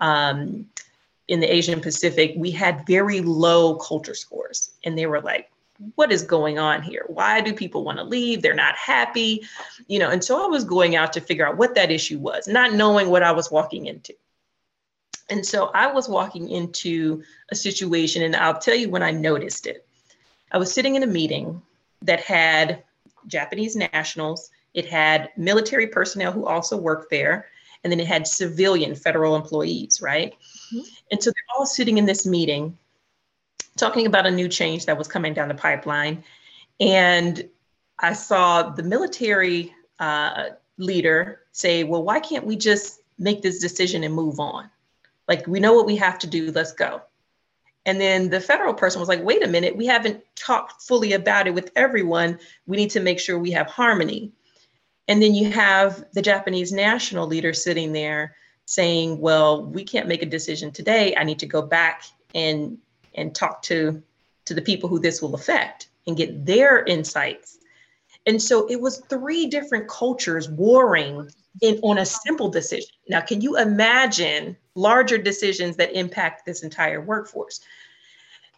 um, 0.00 0.66
in 1.28 1.40
the 1.40 1.52
Asian 1.52 1.80
Pacific, 1.80 2.34
we 2.36 2.50
had 2.50 2.86
very 2.86 3.20
low 3.20 3.76
culture 3.76 4.14
scores. 4.14 4.70
And 4.84 4.98
they 4.98 5.06
were 5.06 5.20
like, 5.20 5.50
what 5.94 6.12
is 6.12 6.22
going 6.22 6.58
on 6.58 6.82
here? 6.82 7.04
Why 7.06 7.40
do 7.40 7.54
people 7.54 7.84
want 7.84 7.98
to 7.98 8.04
leave? 8.04 8.42
They're 8.42 8.54
not 8.54 8.76
happy, 8.76 9.42
you 9.86 9.98
know. 9.98 10.10
And 10.10 10.22
so 10.22 10.44
I 10.44 10.46
was 10.46 10.64
going 10.64 10.96
out 10.96 11.12
to 11.14 11.20
figure 11.20 11.46
out 11.46 11.56
what 11.56 11.74
that 11.74 11.90
issue 11.90 12.18
was, 12.18 12.46
not 12.46 12.74
knowing 12.74 13.08
what 13.08 13.22
I 13.22 13.32
was 13.32 13.50
walking 13.50 13.86
into. 13.86 14.14
And 15.30 15.46
so 15.46 15.70
I 15.74 15.86
was 15.86 16.08
walking 16.08 16.50
into 16.50 17.22
a 17.50 17.54
situation, 17.54 18.22
and 18.24 18.36
I'll 18.36 18.58
tell 18.58 18.74
you 18.74 18.90
when 18.90 19.02
I 19.02 19.12
noticed 19.12 19.66
it. 19.66 19.86
I 20.52 20.58
was 20.58 20.72
sitting 20.72 20.96
in 20.96 21.02
a 21.02 21.06
meeting 21.06 21.62
that 22.02 22.20
had 22.20 22.82
Japanese 23.26 23.76
nationals, 23.76 24.50
it 24.74 24.86
had 24.86 25.30
military 25.36 25.86
personnel 25.86 26.32
who 26.32 26.46
also 26.46 26.76
worked 26.76 27.10
there, 27.10 27.46
and 27.82 27.92
then 27.92 28.00
it 28.00 28.06
had 28.06 28.26
civilian 28.26 28.94
federal 28.94 29.36
employees, 29.36 30.00
right? 30.02 30.34
Mm-hmm. 30.72 30.80
And 31.12 31.22
so 31.22 31.30
they're 31.30 31.56
all 31.56 31.66
sitting 31.66 31.98
in 31.98 32.04
this 32.04 32.26
meeting 32.26 32.76
talking 33.76 34.06
about 34.06 34.26
a 34.26 34.30
new 34.30 34.48
change 34.48 34.86
that 34.86 34.98
was 34.98 35.08
coming 35.08 35.32
down 35.32 35.48
the 35.48 35.54
pipeline. 35.54 36.22
And 36.78 37.48
I 37.98 38.12
saw 38.12 38.70
the 38.70 38.82
military 38.82 39.74
uh, 39.98 40.50
leader 40.78 41.40
say, 41.52 41.84
Well, 41.84 42.02
why 42.02 42.20
can't 42.20 42.46
we 42.46 42.56
just 42.56 43.00
make 43.18 43.42
this 43.42 43.58
decision 43.60 44.04
and 44.04 44.14
move 44.14 44.40
on? 44.40 44.70
Like, 45.28 45.46
we 45.46 45.60
know 45.60 45.74
what 45.74 45.86
we 45.86 45.96
have 45.96 46.18
to 46.20 46.26
do, 46.26 46.50
let's 46.52 46.72
go. 46.72 47.02
And 47.90 48.00
then 48.00 48.30
the 48.30 48.40
federal 48.40 48.72
person 48.72 49.00
was 49.00 49.08
like, 49.08 49.24
wait 49.24 49.44
a 49.44 49.48
minute, 49.48 49.76
we 49.76 49.84
haven't 49.84 50.22
talked 50.36 50.80
fully 50.80 51.14
about 51.14 51.48
it 51.48 51.54
with 51.54 51.72
everyone. 51.74 52.38
We 52.68 52.76
need 52.76 52.90
to 52.90 53.00
make 53.00 53.18
sure 53.18 53.36
we 53.36 53.50
have 53.50 53.66
harmony. 53.66 54.30
And 55.08 55.20
then 55.20 55.34
you 55.34 55.50
have 55.50 56.04
the 56.12 56.22
Japanese 56.22 56.70
national 56.70 57.26
leader 57.26 57.52
sitting 57.52 57.92
there 57.92 58.36
saying, 58.64 59.18
well, 59.18 59.64
we 59.66 59.82
can't 59.82 60.06
make 60.06 60.22
a 60.22 60.26
decision 60.26 60.70
today. 60.70 61.16
I 61.16 61.24
need 61.24 61.40
to 61.40 61.46
go 61.46 61.62
back 61.62 62.04
and 62.32 62.78
and 63.16 63.34
talk 63.34 63.60
to 63.62 64.00
to 64.44 64.54
the 64.54 64.62
people 64.62 64.88
who 64.88 65.00
this 65.00 65.20
will 65.20 65.34
affect 65.34 65.88
and 66.06 66.16
get 66.16 66.46
their 66.46 66.84
insights. 66.84 67.58
And 68.24 68.40
so 68.40 68.68
it 68.70 68.80
was 68.80 68.98
three 69.08 69.46
different 69.46 69.88
cultures 69.88 70.48
warring 70.48 71.28
in 71.60 71.80
on 71.82 71.98
a 71.98 72.06
simple 72.06 72.50
decision. 72.50 72.94
Now, 73.08 73.20
can 73.20 73.40
you 73.40 73.58
imagine 73.58 74.56
larger 74.76 75.18
decisions 75.18 75.74
that 75.78 75.92
impact 75.98 76.46
this 76.46 76.62
entire 76.62 77.00
workforce? 77.00 77.60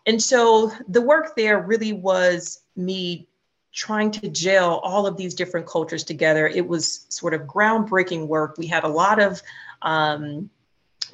And 0.06 0.20
so 0.20 0.72
the 0.88 1.00
work 1.00 1.36
there 1.36 1.60
really 1.60 1.92
was 1.92 2.62
me 2.76 3.28
trying 3.72 4.10
to 4.10 4.28
gel 4.28 4.78
all 4.80 5.06
of 5.06 5.16
these 5.16 5.34
different 5.34 5.66
cultures 5.66 6.04
together. 6.04 6.46
It 6.46 6.66
was 6.66 7.06
sort 7.08 7.34
of 7.34 7.42
groundbreaking 7.42 8.26
work. 8.26 8.56
We 8.58 8.66
had 8.66 8.84
a 8.84 8.88
lot 8.88 9.18
of 9.18 9.42
um, 9.80 10.50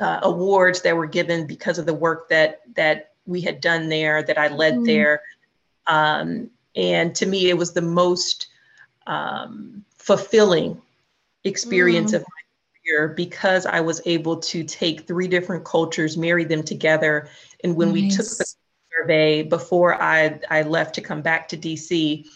uh, 0.01 0.21
awards 0.23 0.83
that 0.83 0.97
were 0.97 1.07
given 1.07 1.47
because 1.47 1.79
of 1.79 1.87
the 1.87 1.95
work 1.95 2.29
that 2.31 2.63
that 2.75 3.13
we 3.27 3.41
had 3.41 3.61
done 3.61 3.89
there, 3.89 4.23
that 4.23 4.39
I 4.39 4.49
led 4.49 4.75
mm. 4.75 4.87
there. 4.87 5.23
Um, 5.87 6.51
and 6.75 7.15
to 7.17 7.27
me, 7.27 7.51
it 7.51 7.59
was 7.59 7.73
the 7.73 7.83
most 7.83 8.49
um, 9.07 9.85
fulfilling 9.97 10.81
experience 11.45 12.13
mm. 12.13 12.17
of 12.17 12.21
my 12.23 12.83
career 12.83 13.09
because 13.09 13.67
I 13.67 13.81
was 13.81 14.01
able 14.07 14.39
to 14.39 14.65
take 14.65 15.07
three 15.07 15.29
different 15.29 15.65
cultures, 15.65 16.17
marry 16.17 16.45
them 16.45 16.63
together. 16.63 17.29
And 17.63 17.77
when 17.77 17.89
nice. 17.89 17.95
we 17.95 18.11
took 18.11 18.27
the 18.27 18.55
survey 18.99 19.43
before 19.43 20.01
I, 20.01 20.41
I 20.51 20.63
left 20.63 20.95
to 20.97 21.01
come 21.01 21.23
back 21.23 21.49
to 21.49 21.57
DC, 21.57 22.27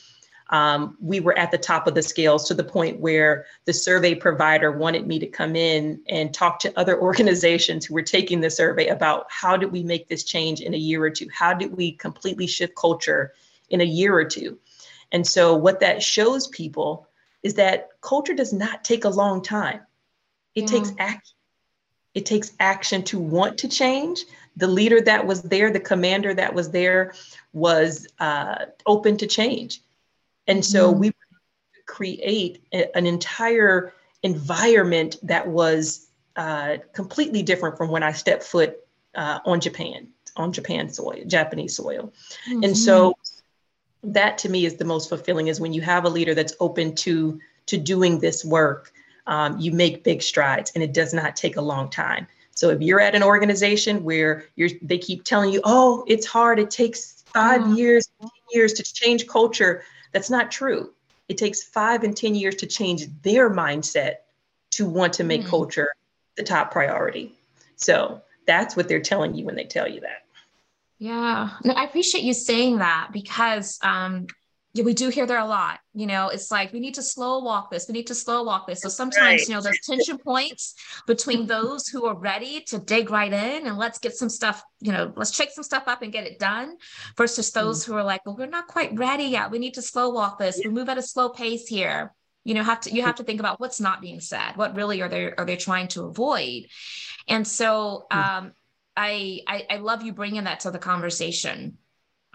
um, 0.51 0.99
we 1.01 1.21
were 1.21 1.37
at 1.39 1.51
the 1.51 1.59
top 1.59 1.87
of 1.87 1.95
the 1.95 2.03
scales 2.03 2.47
to 2.49 2.55
the 2.55 2.65
point 2.65 3.01
where 3.01 3.47
the 3.65 3.73
survey 3.73 4.15
provider 4.15 4.71
wanted 4.71 5.07
me 5.07 5.19
to 5.19 5.27
come 5.27 5.57
in 5.57 6.03
and 6.09 6.35
talk 6.35 6.59
to 6.61 6.79
other 6.79 7.01
organizations 7.01 7.87
who 7.87 7.95
were 7.95 8.03
taking 8.03 8.41
the 8.41 8.51
survey 8.51 8.89
about 8.89 9.27
how 9.31 9.57
did 9.57 9.73
we 9.73 9.83
make 9.83 10.09
this 10.09 10.25
change 10.25 10.61
in 10.61 10.75
a 10.75 10.79
year 10.79 11.03
or 11.03 11.11
two? 11.11 11.29
How 11.33 11.55
did 11.55 11.75
we 11.75 11.93
completely 11.93 12.47
shift 12.47 12.75
culture 12.77 13.33
in 13.71 13.81
a 13.81 13.85
year 13.85 14.15
or 14.15 14.25
two? 14.25 14.59
And 15.11 15.27
so, 15.27 15.55
what 15.55 15.81
that 15.81 16.03
shows 16.03 16.49
people 16.49 17.09
is 17.43 17.55
that 17.55 17.91
culture 18.01 18.35
does 18.35 18.53
not 18.53 18.85
take 18.85 19.05
a 19.05 19.11
long 19.11 19.43
time. 19.43 19.81
It 20.55 20.63
yeah. 20.63 20.67
takes 20.67 20.93
action. 20.99 21.37
It 22.15 22.27
takes 22.27 22.53
action 22.61 23.03
to 23.05 23.19
want 23.19 23.59
to 23.59 23.69
change. 23.69 24.25
The 24.57 24.67
leader 24.67 25.01
that 25.01 25.27
was 25.27 25.43
there, 25.43 25.71
the 25.71 25.81
commander 25.81 26.35
that 26.35 26.55
was 26.55 26.71
there, 26.71 27.15
was 27.53 28.07
uh, 28.21 28.67
open 28.87 29.17
to 29.19 29.27
change. 29.27 29.83
And 30.47 30.65
so 30.65 30.91
mm-hmm. 30.91 31.01
we 31.01 31.13
create 31.87 32.63
a, 32.73 32.95
an 32.97 33.07
entire 33.07 33.95
environment 34.23 35.17
that 35.23 35.49
was 35.49 36.09
uh, 36.37 36.79
completely 36.93 37.43
different 37.43 37.77
from 37.77 37.91
when 37.91 38.03
I 38.03 38.13
stepped 38.13 38.43
foot 38.43 38.77
uh, 39.15 39.41
on 39.45 39.61
Japan, 39.61 40.09
on 40.37 40.53
Japan 40.53 40.89
soil, 40.89 41.23
Japanese 41.27 41.77
soil. 41.77 42.13
Mm-hmm. 42.49 42.65
And 42.65 42.77
so 42.77 43.15
that 44.03 44.39
to 44.39 44.49
me 44.49 44.67
is 44.67 44.77
the 44.77 44.85
most 44.85 45.09
fulfilling 45.09 45.49
is 45.49 45.61
when 45.61 45.73
you 45.73 45.81
have 45.81 46.05
a 46.05 46.09
leader 46.09 46.35
that's 46.35 46.55
open 46.61 46.95
to 46.95 47.41
to 47.67 47.77
doing 47.77 48.19
this 48.19 48.45
work 48.45 48.93
um, 49.27 49.59
you 49.59 49.71
make 49.71 50.03
big 50.03 50.23
strides 50.23 50.73
and 50.75 50.83
it 50.83 50.93
does 50.93 51.15
not 51.15 51.37
take 51.37 51.57
a 51.57 51.61
long 51.61 51.89
time 51.89 52.27
so 52.55 52.71
if 52.71 52.81
you're 52.81 53.01
at 53.01 53.15
an 53.15 53.23
organization 53.23 54.05
where 54.05 54.45
you're 54.57 54.71
they 54.83 54.99
keep 54.99 55.25
telling 55.25 55.53
you 55.53 55.61
oh 55.65 56.05
it's 56.07 56.27
hard. 56.27 56.59
It 56.59 56.71
takes 56.71 57.25
5 57.33 57.61
mm-hmm. 57.61 57.75
years 57.75 58.09
years 58.53 58.75
to 58.75 58.83
change 58.83 59.27
culture 59.27 59.83
that's 60.13 60.31
not 60.31 60.51
true. 60.51 60.93
It 61.29 61.39
takes 61.39 61.63
five 61.63 62.05
and 62.05 62.17
ten 62.17 62.35
years 62.35 62.55
to 62.57 62.67
change 62.67 63.07
their 63.23 63.51
mindset 63.51 64.17
to 64.73 64.87
want 64.87 65.15
to 65.15 65.25
make 65.25 65.41
mm-hmm. 65.41 65.51
culture 65.51 65.95
the 66.37 66.43
top 66.43 66.71
priority. 66.71 67.35
So 67.77 68.23
that's 68.47 68.77
what 68.77 68.89
they're 68.89 69.01
telling 69.01 69.35
you 69.35 69.45
when 69.45 69.55
they 69.55 69.65
tell 69.65 69.89
you 69.89 70.01
that. 70.01 70.25
Yeah, 70.99 71.51
no, 71.65 71.73
I 71.73 71.85
appreciate 71.85 72.23
you 72.23 72.33
saying 72.33 72.79
that 72.79 73.11
because 73.13 73.79
um, 73.83 74.29
yeah, 74.75 74.85
we 74.85 74.95
do 74.95 75.11
hear 75.11 75.27
there 75.27 75.39
a 75.39 75.47
lot. 75.47 75.81
You 75.93 76.07
know, 76.07 76.29
it's 76.29 76.51
like 76.51 76.73
we 76.73 76.81
need 76.81 76.95
to 76.95 77.03
slow 77.03 77.41
walk 77.41 77.71
this. 77.71 77.87
We 77.89 77.93
need 77.93 78.07
to 78.07 78.15
slow 78.15 78.43
walk 78.43 78.67
this. 78.67 78.81
So 78.81 78.89
sometimes, 78.89 79.43
right. 79.43 79.49
you 79.49 79.55
know, 79.55 79.61
there's 79.61 79.81
tension 79.85 80.17
points 80.17 80.75
between 81.07 81.47
those 81.47 81.89
who 81.89 82.07
are 82.07 82.17
ready 82.17 82.63
to 82.69 82.79
dig 82.79 83.11
right 83.11 83.33
in 83.33 83.67
and 83.67 83.77
let's 83.77 83.99
get 83.99 84.15
some 84.15 84.31
stuff, 84.31 84.63
you 84.81 84.91
know, 84.91 85.13
let's 85.15 85.35
shake 85.35 85.51
some 85.51 85.65
stuff 85.65 85.85
up 85.87 86.01
and 86.01 86.13
get 86.13 86.27
it 86.27 86.39
done, 86.39 86.77
versus 87.19 87.51
those 87.53 87.83
mm-hmm. 87.83 87.93
who 87.93 87.99
are 87.99 88.05
like, 88.05 88.25
well, 88.25 88.37
we're 88.37 88.47
not 88.47 88.67
quite 88.67 88.97
ready 88.99 89.25
yet. 89.25 89.51
We 89.51 89.59
need 89.59 89.75
to 89.75 89.83
slow 89.83 90.09
walk 90.09 90.39
this. 90.39 90.59
Yeah. 90.59 90.69
We 90.69 90.75
move 90.75 90.89
at 90.89 90.97
a 90.97 91.03
slow 91.03 91.29
pace 91.29 91.67
here. 91.67 92.15
You 92.45 92.55
know, 92.55 92.65
have 92.65 92.81
to 92.81 92.91
you 92.93 93.03
have 93.03 93.17
to 93.17 93.25
think 93.25 93.41
about 93.41 93.61
what's 93.61 93.81
not 93.81 94.01
being 94.01 94.21
said. 94.21 94.57
What 94.57 94.75
really 94.75 95.01
are 95.03 95.09
they 95.09 95.33
are 95.33 95.45
they 95.45 95.57
trying 95.57 95.89
to 95.89 96.05
avoid? 96.05 96.65
And 97.29 97.47
so, 97.47 98.07
mm. 98.11 98.17
um, 98.17 98.53
I, 98.97 99.41
I, 99.47 99.67
I 99.71 99.77
love 99.77 100.03
you 100.03 100.13
bringing 100.13 100.45
that 100.45 100.61
to 100.61 100.71
the 100.71 100.79
conversation 100.79 101.79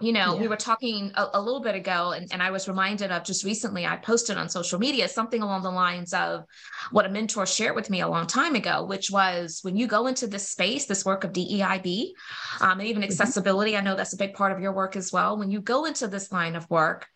you 0.00 0.12
know 0.12 0.34
yeah. 0.34 0.40
we 0.40 0.48
were 0.48 0.56
talking 0.56 1.10
a, 1.16 1.26
a, 1.34 1.40
little 1.40 1.60
bit 1.60 1.74
ago 1.74 2.12
and, 2.12 2.32
and 2.32 2.42
i 2.42 2.50
was 2.50 2.68
reminded 2.68 3.10
of 3.10 3.24
just 3.24 3.44
recently 3.44 3.84
i 3.84 3.96
posted 3.96 4.36
on 4.36 4.48
social 4.48 4.78
media 4.78 5.08
something 5.08 5.42
along 5.42 5.62
the 5.62 5.70
lines 5.70 6.12
of 6.12 6.44
what 6.92 7.06
a 7.06 7.08
mentor 7.08 7.46
shared 7.46 7.74
with 7.74 7.90
me 7.90 8.00
a 8.00 8.08
long 8.08 8.26
time 8.26 8.54
ago 8.54 8.84
which 8.84 9.10
was 9.10 9.60
when 9.62 9.76
you 9.76 9.86
go 9.86 10.06
into 10.06 10.26
this 10.26 10.48
space 10.48 10.86
this 10.86 11.04
work 11.04 11.24
of 11.24 11.32
deib 11.32 12.12
um, 12.60 12.78
and 12.78 12.88
even 12.88 13.02
mm-hmm. 13.02 13.10
accessibility 13.10 13.76
i 13.76 13.80
know 13.80 13.96
that's 13.96 14.12
a 14.12 14.18
big 14.18 14.34
part 14.34 14.52
of 14.52 14.60
your 14.60 14.72
work 14.72 14.96
as 14.96 15.12
well 15.12 15.36
when 15.36 15.50
you 15.50 15.60
go 15.60 15.84
into 15.84 16.06
this 16.06 16.30
line 16.30 16.54
of 16.54 16.68
work 16.70 17.06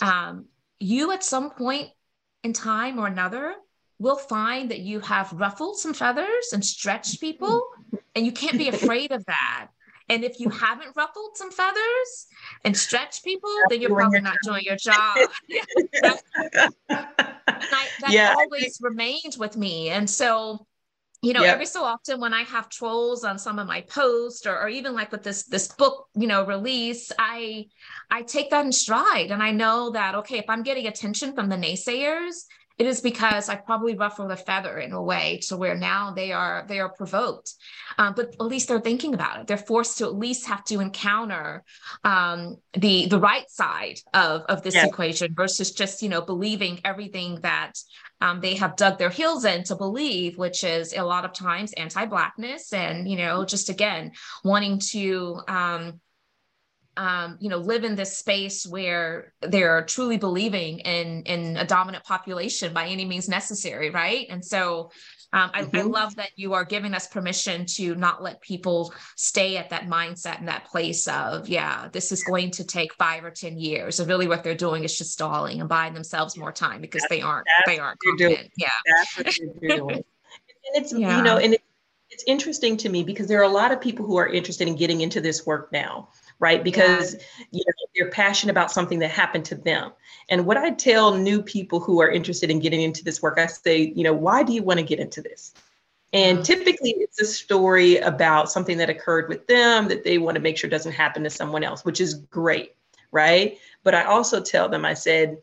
um, 0.00 0.46
you 0.80 1.12
at 1.12 1.22
some 1.22 1.50
point 1.50 1.88
in 2.42 2.52
time 2.52 2.98
or 2.98 3.06
another 3.06 3.54
will 3.98 4.16
find 4.16 4.70
that 4.70 4.80
you 4.80 5.00
have 5.00 5.32
ruffled 5.32 5.78
some 5.78 5.94
feathers 5.94 6.52
and 6.52 6.64
stretched 6.64 7.20
people 7.20 7.62
and 8.14 8.26
you 8.26 8.32
can't 8.32 8.58
be 8.58 8.68
afraid 8.76 9.12
of 9.12 9.24
that. 9.26 9.68
And 10.08 10.22
if 10.22 10.38
you 10.38 10.50
haven't 10.50 10.94
ruffled 10.96 11.36
some 11.36 11.50
feathers 11.50 12.26
and 12.64 12.76
stretched 12.76 13.24
people, 13.24 13.50
then 13.70 13.80
you're 13.80 13.94
probably 13.94 14.20
not 14.20 14.36
doing 14.42 14.62
your 14.62 14.76
job. 14.76 15.16
I, 15.96 16.18
that 16.88 18.10
yeah, 18.10 18.34
always 18.36 18.78
remained 18.82 19.36
with 19.38 19.56
me. 19.56 19.88
And 19.88 20.08
so, 20.08 20.66
you 21.22 21.32
know, 21.32 21.42
yep. 21.42 21.54
every 21.54 21.64
so 21.64 21.84
often 21.84 22.20
when 22.20 22.34
I 22.34 22.42
have 22.42 22.68
trolls 22.68 23.24
on 23.24 23.38
some 23.38 23.58
of 23.58 23.66
my 23.66 23.80
posts 23.80 24.46
or, 24.46 24.58
or 24.58 24.68
even 24.68 24.92
like 24.92 25.10
with 25.10 25.22
this 25.22 25.44
this 25.44 25.68
book, 25.68 26.08
you 26.14 26.26
know, 26.26 26.44
release, 26.44 27.10
I 27.18 27.66
I 28.10 28.22
take 28.22 28.50
that 28.50 28.66
in 28.66 28.72
stride 28.72 29.30
and 29.30 29.42
I 29.42 29.52
know 29.52 29.90
that 29.92 30.14
okay, 30.16 30.38
if 30.38 30.44
I'm 30.48 30.62
getting 30.62 30.86
attention 30.86 31.34
from 31.34 31.48
the 31.48 31.56
naysayers, 31.56 32.44
it 32.76 32.86
is 32.86 33.00
because 33.00 33.48
I 33.48 33.54
probably 33.54 33.94
ruffled 33.94 34.32
a 34.32 34.36
feather 34.36 34.78
in 34.78 34.92
a 34.92 35.02
way 35.02 35.38
to 35.46 35.56
where 35.56 35.76
now 35.76 36.12
they 36.12 36.32
are 36.32 36.64
they 36.68 36.80
are 36.80 36.88
provoked, 36.88 37.52
um, 37.98 38.14
but 38.16 38.34
at 38.40 38.46
least 38.46 38.66
they're 38.66 38.80
thinking 38.80 39.14
about 39.14 39.40
it. 39.40 39.46
They're 39.46 39.56
forced 39.56 39.98
to 39.98 40.06
at 40.06 40.16
least 40.16 40.46
have 40.46 40.64
to 40.64 40.80
encounter 40.80 41.62
um, 42.02 42.56
the 42.72 43.06
the 43.06 43.20
right 43.20 43.48
side 43.48 44.00
of 44.12 44.42
of 44.42 44.62
this 44.62 44.74
equation 44.74 45.34
versus 45.34 45.70
just 45.70 46.02
you 46.02 46.08
know 46.08 46.20
believing 46.20 46.80
everything 46.84 47.40
that 47.42 47.74
um, 48.20 48.40
they 48.40 48.56
have 48.56 48.74
dug 48.74 48.98
their 48.98 49.10
heels 49.10 49.44
in 49.44 49.62
to 49.64 49.76
believe, 49.76 50.36
which 50.36 50.64
is 50.64 50.94
a 50.94 51.02
lot 51.02 51.24
of 51.24 51.32
times 51.32 51.72
anti-blackness 51.74 52.72
and 52.72 53.08
you 53.08 53.16
know 53.16 53.44
just 53.44 53.68
again 53.68 54.10
wanting 54.42 54.80
to 54.90 55.40
um, 55.46 56.00
um, 56.96 57.36
you 57.40 57.48
know, 57.48 57.58
live 57.58 57.84
in 57.84 57.94
this 57.94 58.16
space 58.16 58.66
where 58.66 59.32
they're 59.42 59.84
truly 59.84 60.16
believing 60.16 60.80
in 60.80 61.22
in 61.22 61.56
a 61.56 61.66
dominant 61.66 62.04
population 62.04 62.72
by 62.72 62.86
any 62.86 63.04
means 63.04 63.28
necessary, 63.28 63.90
right? 63.90 64.26
And 64.30 64.44
so 64.44 64.90
um, 65.34 65.50
I, 65.52 65.62
mm-hmm. 65.62 65.76
I, 65.76 65.82
love 65.82 66.14
that 66.14 66.30
you 66.36 66.54
are 66.54 66.64
giving 66.64 66.94
us 66.94 67.08
permission 67.08 67.66
to 67.74 67.96
not 67.96 68.22
let 68.22 68.40
people 68.40 68.94
stay 69.16 69.56
at 69.56 69.70
that 69.70 69.88
mindset 69.88 70.38
and 70.38 70.46
that 70.46 70.66
place 70.66 71.08
of, 71.08 71.48
yeah, 71.48 71.88
this 71.90 72.12
is 72.12 72.22
going 72.22 72.52
to 72.52 72.64
take 72.64 72.94
five 72.94 73.24
or 73.24 73.32
10 73.32 73.58
years. 73.58 73.98
And 73.98 74.08
really 74.08 74.28
what 74.28 74.44
they're 74.44 74.54
doing 74.54 74.84
is 74.84 74.96
just 74.96 75.10
stalling 75.10 75.58
and 75.58 75.68
buying 75.68 75.92
themselves 75.92 76.36
more 76.36 76.52
time 76.52 76.80
because 76.80 77.02
that's, 77.02 77.10
they 77.10 77.20
aren't, 77.20 77.48
they 77.66 77.80
aren't 77.80 77.98
confident. 77.98 78.52
Yeah. 78.56 78.68
That's 78.86 79.16
what 79.16 79.38
you're 79.60 79.76
doing. 79.78 79.96
and 79.96 80.04
it's, 80.74 80.92
yeah. 80.92 81.16
you 81.16 81.24
know, 81.24 81.38
and 81.38 81.54
it, 81.54 81.62
it's 82.10 82.22
interesting 82.28 82.76
to 82.76 82.88
me 82.88 83.02
because 83.02 83.26
there 83.26 83.40
are 83.40 83.44
a 83.44 83.48
lot 83.48 83.72
of 83.72 83.80
people 83.80 84.06
who 84.06 84.16
are 84.16 84.28
interested 84.28 84.68
in 84.68 84.76
getting 84.76 85.00
into 85.00 85.20
this 85.20 85.44
work 85.44 85.72
now 85.72 86.10
right? 86.38 86.62
Because 86.62 87.14
you 87.50 87.62
know, 87.66 87.72
they're 87.94 88.10
passionate 88.10 88.52
about 88.52 88.70
something 88.70 88.98
that 89.00 89.10
happened 89.10 89.44
to 89.46 89.54
them. 89.54 89.92
And 90.28 90.46
what 90.46 90.56
I 90.56 90.70
tell 90.70 91.16
new 91.16 91.42
people 91.42 91.80
who 91.80 92.00
are 92.00 92.10
interested 92.10 92.50
in 92.50 92.60
getting 92.60 92.82
into 92.82 93.04
this 93.04 93.22
work, 93.22 93.38
I 93.38 93.46
say, 93.46 93.92
you 93.94 94.04
know, 94.04 94.14
why 94.14 94.42
do 94.42 94.52
you 94.52 94.62
want 94.62 94.80
to 94.80 94.86
get 94.86 94.98
into 94.98 95.20
this? 95.20 95.54
And 96.12 96.38
mm-hmm. 96.38 96.44
typically 96.44 96.94
it's 96.98 97.20
a 97.20 97.26
story 97.26 97.98
about 97.98 98.50
something 98.50 98.78
that 98.78 98.90
occurred 98.90 99.28
with 99.28 99.46
them 99.46 99.88
that 99.88 100.04
they 100.04 100.18
want 100.18 100.36
to 100.36 100.40
make 100.40 100.56
sure 100.56 100.70
doesn't 100.70 100.92
happen 100.92 101.24
to 101.24 101.30
someone 101.30 101.64
else, 101.64 101.84
which 101.84 102.00
is 102.00 102.14
great, 102.14 102.74
right? 103.10 103.58
But 103.82 103.94
I 103.94 104.04
also 104.04 104.40
tell 104.40 104.68
them, 104.68 104.84
I 104.84 104.94
said, 104.94 105.38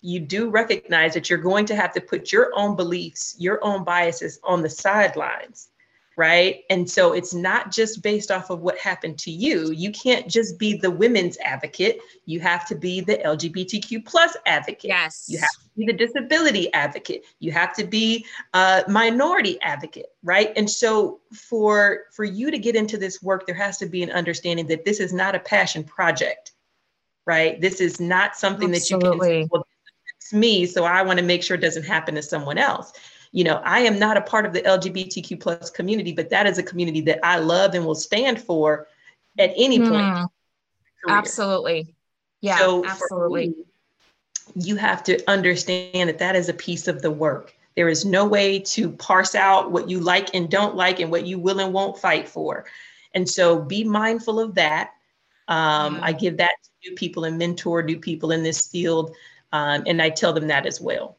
you 0.00 0.20
do 0.20 0.50
recognize 0.50 1.14
that 1.14 1.30
you're 1.30 1.38
going 1.38 1.64
to 1.66 1.76
have 1.76 1.92
to 1.94 2.00
put 2.00 2.32
your 2.32 2.50
own 2.54 2.76
beliefs, 2.76 3.36
your 3.38 3.64
own 3.64 3.84
biases 3.84 4.38
on 4.44 4.62
the 4.62 4.68
sidelines 4.68 5.68
right? 6.16 6.62
And 6.70 6.88
so 6.88 7.12
it's 7.12 7.34
not 7.34 7.72
just 7.72 8.02
based 8.02 8.30
off 8.30 8.50
of 8.50 8.60
what 8.60 8.78
happened 8.78 9.18
to 9.20 9.30
you. 9.30 9.72
You 9.72 9.90
can't 9.90 10.28
just 10.28 10.58
be 10.58 10.76
the 10.76 10.90
women's 10.90 11.36
advocate. 11.38 11.98
You 12.26 12.40
have 12.40 12.66
to 12.68 12.74
be 12.74 13.00
the 13.00 13.16
LGBTQ 13.16 14.04
plus 14.04 14.36
advocate. 14.46 14.84
Yes. 14.84 15.26
You 15.28 15.38
have 15.38 15.48
to 15.48 15.68
be 15.76 15.86
the 15.86 15.92
disability 15.92 16.72
advocate. 16.72 17.24
You 17.40 17.50
have 17.52 17.74
to 17.74 17.84
be 17.84 18.24
a 18.52 18.84
minority 18.88 19.60
advocate, 19.60 20.06
right? 20.22 20.52
And 20.56 20.70
so 20.70 21.20
for 21.32 22.04
for 22.12 22.24
you 22.24 22.50
to 22.50 22.58
get 22.58 22.76
into 22.76 22.96
this 22.96 23.22
work, 23.22 23.46
there 23.46 23.54
has 23.56 23.78
to 23.78 23.86
be 23.86 24.02
an 24.02 24.10
understanding 24.10 24.66
that 24.68 24.84
this 24.84 25.00
is 25.00 25.12
not 25.12 25.34
a 25.34 25.40
passion 25.40 25.82
project, 25.82 26.52
right? 27.26 27.60
This 27.60 27.80
is 27.80 28.00
not 28.00 28.36
something 28.36 28.72
Absolutely. 28.72 29.18
that 29.28 29.34
you 29.34 29.40
can. 29.40 29.48
Well, 29.50 29.66
it's 30.16 30.32
me, 30.32 30.64
so 30.64 30.84
I 30.84 31.02
want 31.02 31.18
to 31.18 31.24
make 31.24 31.42
sure 31.42 31.56
it 31.56 31.60
doesn't 31.60 31.84
happen 31.84 32.14
to 32.14 32.22
someone 32.22 32.56
else 32.56 32.92
you 33.34 33.44
know 33.44 33.60
i 33.64 33.80
am 33.80 33.98
not 33.98 34.16
a 34.16 34.22
part 34.22 34.46
of 34.46 34.52
the 34.54 34.62
lgbtq 34.62 35.38
plus 35.40 35.68
community 35.68 36.12
but 36.12 36.30
that 36.30 36.46
is 36.46 36.56
a 36.56 36.62
community 36.62 37.02
that 37.02 37.18
i 37.22 37.38
love 37.38 37.74
and 37.74 37.84
will 37.84 37.94
stand 37.94 38.40
for 38.40 38.86
at 39.38 39.52
any 39.56 39.78
point 39.78 40.06
mm, 40.06 40.26
absolutely. 41.08 41.94
Yeah 42.40 42.58
so 42.58 42.84
absolutely. 42.86 43.48
me, 43.48 43.54
you 44.54 44.76
have 44.76 45.02
to 45.04 45.18
understand 45.30 46.08
that 46.08 46.18
that 46.18 46.36
is 46.36 46.48
a 46.48 46.54
piece 46.54 46.86
of 46.88 47.02
the 47.02 47.10
work. 47.10 47.54
There 47.76 47.88
is 47.88 48.04
no 48.04 48.24
way 48.24 48.60
to 48.60 48.90
parse 48.90 49.34
out 49.34 49.72
what 49.72 49.88
you 49.88 50.00
like 50.00 50.34
and 50.34 50.50
don't 50.50 50.76
like 50.76 51.00
and 51.00 51.10
what 51.10 51.26
you 51.26 51.38
will 51.38 51.60
and 51.60 51.72
won't 51.72 51.98
fight 51.98 52.28
for. 52.28 52.66
And 53.14 53.28
so 53.28 53.60
be 53.60 53.84
mindful 53.84 54.38
of 54.40 54.54
that. 54.54 54.90
Um, 55.46 55.98
i 56.02 56.12
give 56.12 56.38
that 56.38 56.54
to 56.62 56.88
new 56.88 56.96
people 56.96 57.24
and 57.24 57.36
mentor 57.36 57.82
new 57.82 57.98
people 57.98 58.30
in 58.30 58.42
this 58.42 58.66
field 58.66 59.14
Um, 59.52 59.84
and 59.86 60.00
I 60.00 60.08
tell 60.08 60.32
them 60.32 60.46
that 60.48 60.66
as 60.66 60.80
well. 60.80 61.16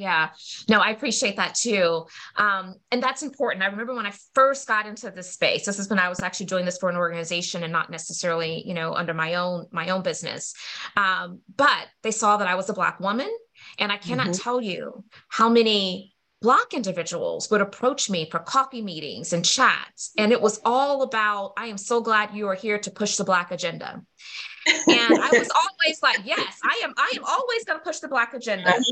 Yeah, 0.00 0.30
no, 0.66 0.80
I 0.80 0.92
appreciate 0.92 1.36
that 1.36 1.54
too. 1.54 2.06
Um, 2.36 2.76
and 2.90 3.02
that's 3.02 3.22
important. 3.22 3.62
I 3.62 3.66
remember 3.66 3.94
when 3.94 4.06
I 4.06 4.14
first 4.34 4.66
got 4.66 4.86
into 4.86 5.10
this 5.10 5.32
space, 5.32 5.66
this 5.66 5.78
is 5.78 5.90
when 5.90 5.98
I 5.98 6.08
was 6.08 6.20
actually 6.20 6.46
doing 6.46 6.64
this 6.64 6.78
for 6.78 6.88
an 6.88 6.96
organization 6.96 7.64
and 7.64 7.72
not 7.72 7.90
necessarily, 7.90 8.66
you 8.66 8.72
know, 8.72 8.94
under 8.94 9.12
my 9.12 9.34
own, 9.34 9.66
my 9.72 9.90
own 9.90 10.02
business. 10.02 10.54
Um, 10.96 11.40
but 11.54 11.86
they 12.02 12.12
saw 12.12 12.38
that 12.38 12.48
I 12.48 12.54
was 12.54 12.70
a 12.70 12.72
black 12.72 12.98
woman. 12.98 13.30
And 13.78 13.92
I 13.92 13.98
cannot 13.98 14.28
mm-hmm. 14.28 14.42
tell 14.42 14.62
you 14.62 15.04
how 15.28 15.50
many 15.50 16.14
Black 16.42 16.72
individuals 16.72 17.50
would 17.50 17.60
approach 17.60 18.08
me 18.08 18.28
for 18.30 18.38
coffee 18.38 18.80
meetings 18.80 19.32
and 19.32 19.44
chats. 19.44 20.10
And 20.16 20.32
it 20.32 20.40
was 20.40 20.60
all 20.64 21.02
about, 21.02 21.52
I 21.58 21.66
am 21.66 21.76
so 21.76 22.00
glad 22.00 22.34
you 22.34 22.48
are 22.48 22.54
here 22.54 22.78
to 22.78 22.90
push 22.90 23.16
the 23.16 23.24
Black 23.24 23.50
agenda. 23.50 24.02
And 24.66 25.18
I 25.18 25.28
was 25.32 25.50
always 25.54 26.02
like, 26.02 26.20
yes, 26.24 26.58
I 26.64 26.80
am, 26.84 26.94
I 26.96 27.12
am 27.16 27.24
always 27.24 27.64
going 27.64 27.78
to 27.78 27.84
push 27.84 27.98
the 27.98 28.08
Black 28.08 28.34
agenda. 28.34 28.72
And 28.72 28.84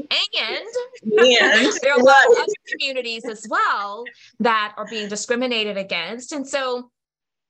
there 1.83 1.93
are 1.93 2.01
a 2.01 2.03
lot 2.03 2.27
of 2.31 2.39
other 2.39 2.53
communities 2.71 3.25
as 3.25 3.47
well 3.49 4.05
that 4.41 4.75
are 4.77 4.87
being 4.87 5.09
discriminated 5.09 5.77
against. 5.77 6.33
And 6.33 6.47
so 6.47 6.91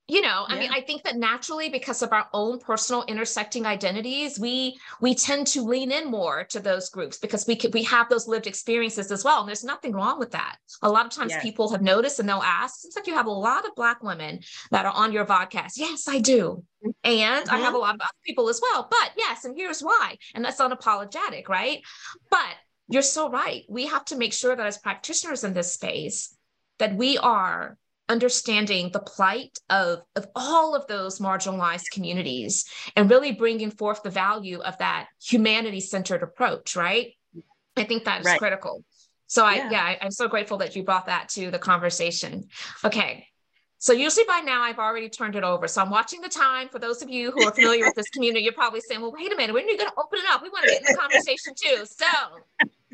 you 0.09 0.21
know 0.21 0.45
i 0.47 0.55
yeah. 0.55 0.59
mean 0.61 0.71
i 0.71 0.81
think 0.81 1.03
that 1.03 1.15
naturally 1.15 1.69
because 1.69 2.01
of 2.01 2.11
our 2.11 2.27
own 2.33 2.59
personal 2.59 3.03
intersecting 3.07 3.65
identities 3.65 4.39
we 4.39 4.77
we 4.99 5.13
tend 5.13 5.45
to 5.45 5.61
lean 5.61 5.91
in 5.91 6.09
more 6.09 6.43
to 6.43 6.59
those 6.59 6.89
groups 6.89 7.17
because 7.17 7.45
we 7.47 7.55
could 7.55 7.73
we 7.73 7.83
have 7.83 8.09
those 8.09 8.27
lived 8.27 8.47
experiences 8.47 9.11
as 9.11 9.23
well 9.23 9.39
and 9.39 9.47
there's 9.47 9.63
nothing 9.63 9.93
wrong 9.93 10.19
with 10.19 10.31
that 10.31 10.57
a 10.81 10.89
lot 10.89 11.05
of 11.05 11.11
times 11.11 11.31
yes. 11.31 11.43
people 11.43 11.71
have 11.71 11.81
noticed 11.81 12.19
and 12.19 12.27
they'll 12.27 12.37
ask 12.37 12.79
seems 12.79 12.95
like 12.95 13.07
you 13.07 13.13
have 13.13 13.27
a 13.27 13.31
lot 13.31 13.65
of 13.65 13.75
black 13.75 14.01
women 14.03 14.39
that 14.71 14.85
are 14.85 14.93
on 14.93 15.11
your 15.13 15.25
podcast 15.25 15.73
yes 15.75 16.07
i 16.07 16.19
do 16.19 16.63
and 16.83 16.93
mm-hmm. 17.45 17.53
i 17.53 17.57
have 17.57 17.67
mm-hmm. 17.67 17.75
a 17.75 17.79
lot 17.79 17.95
of 17.95 18.01
other 18.01 18.09
people 18.25 18.49
as 18.49 18.59
well 18.61 18.87
but 18.89 19.11
yes 19.15 19.45
and 19.45 19.55
here's 19.55 19.81
why 19.81 20.15
and 20.33 20.43
that's 20.43 20.59
unapologetic 20.59 21.47
right 21.47 21.81
but 22.29 22.55
you're 22.87 23.01
so 23.03 23.29
right 23.29 23.63
we 23.69 23.85
have 23.85 24.03
to 24.03 24.17
make 24.17 24.33
sure 24.33 24.55
that 24.55 24.65
as 24.65 24.77
practitioners 24.77 25.43
in 25.43 25.53
this 25.53 25.73
space 25.73 26.35
that 26.79 26.95
we 26.95 27.17
are 27.17 27.77
understanding 28.09 28.89
the 28.91 28.99
plight 28.99 29.57
of, 29.69 30.01
of 30.15 30.27
all 30.35 30.75
of 30.75 30.87
those 30.87 31.19
marginalized 31.19 31.91
communities 31.93 32.65
and 32.95 33.09
really 33.09 33.31
bringing 33.31 33.71
forth 33.71 34.03
the 34.03 34.09
value 34.09 34.59
of 34.59 34.77
that 34.79 35.07
humanity 35.23 35.79
centered 35.79 36.23
approach, 36.23 36.75
right? 36.75 37.13
I 37.77 37.83
think 37.83 38.05
that 38.05 38.21
is 38.21 38.25
right. 38.25 38.39
critical. 38.39 38.83
So 39.27 39.45
I, 39.45 39.55
yeah, 39.55 39.71
yeah 39.71 39.83
I, 39.83 39.97
I'm 40.01 40.11
so 40.11 40.27
grateful 40.27 40.57
that 40.57 40.75
you 40.75 40.83
brought 40.83 41.05
that 41.05 41.29
to 41.29 41.51
the 41.51 41.59
conversation. 41.59 42.47
Okay. 42.83 43.27
So 43.77 43.93
usually 43.93 44.25
by 44.27 44.41
now 44.41 44.63
I've 44.63 44.79
already 44.79 45.07
turned 45.07 45.35
it 45.35 45.43
over. 45.43 45.67
So 45.67 45.81
I'm 45.81 45.89
watching 45.89 46.19
the 46.19 46.29
time. 46.29 46.67
For 46.67 46.79
those 46.79 47.01
of 47.01 47.09
you 47.09 47.31
who 47.31 47.47
are 47.47 47.53
familiar 47.53 47.85
with 47.85 47.95
this 47.95 48.09
community, 48.13 48.43
you're 48.43 48.53
probably 48.53 48.81
saying, 48.81 49.01
well, 49.01 49.13
wait 49.13 49.31
a 49.31 49.35
minute, 49.37 49.53
when 49.53 49.65
are 49.65 49.69
you 49.69 49.77
going 49.77 49.89
to 49.89 49.95
open 49.97 50.19
it 50.19 50.25
up? 50.29 50.41
We 50.41 50.49
want 50.49 50.65
to 50.65 50.71
get 50.71 50.81
in 50.81 50.87
the 50.93 50.97
conversation 50.99 51.53
too. 51.55 51.85
So 51.85 52.05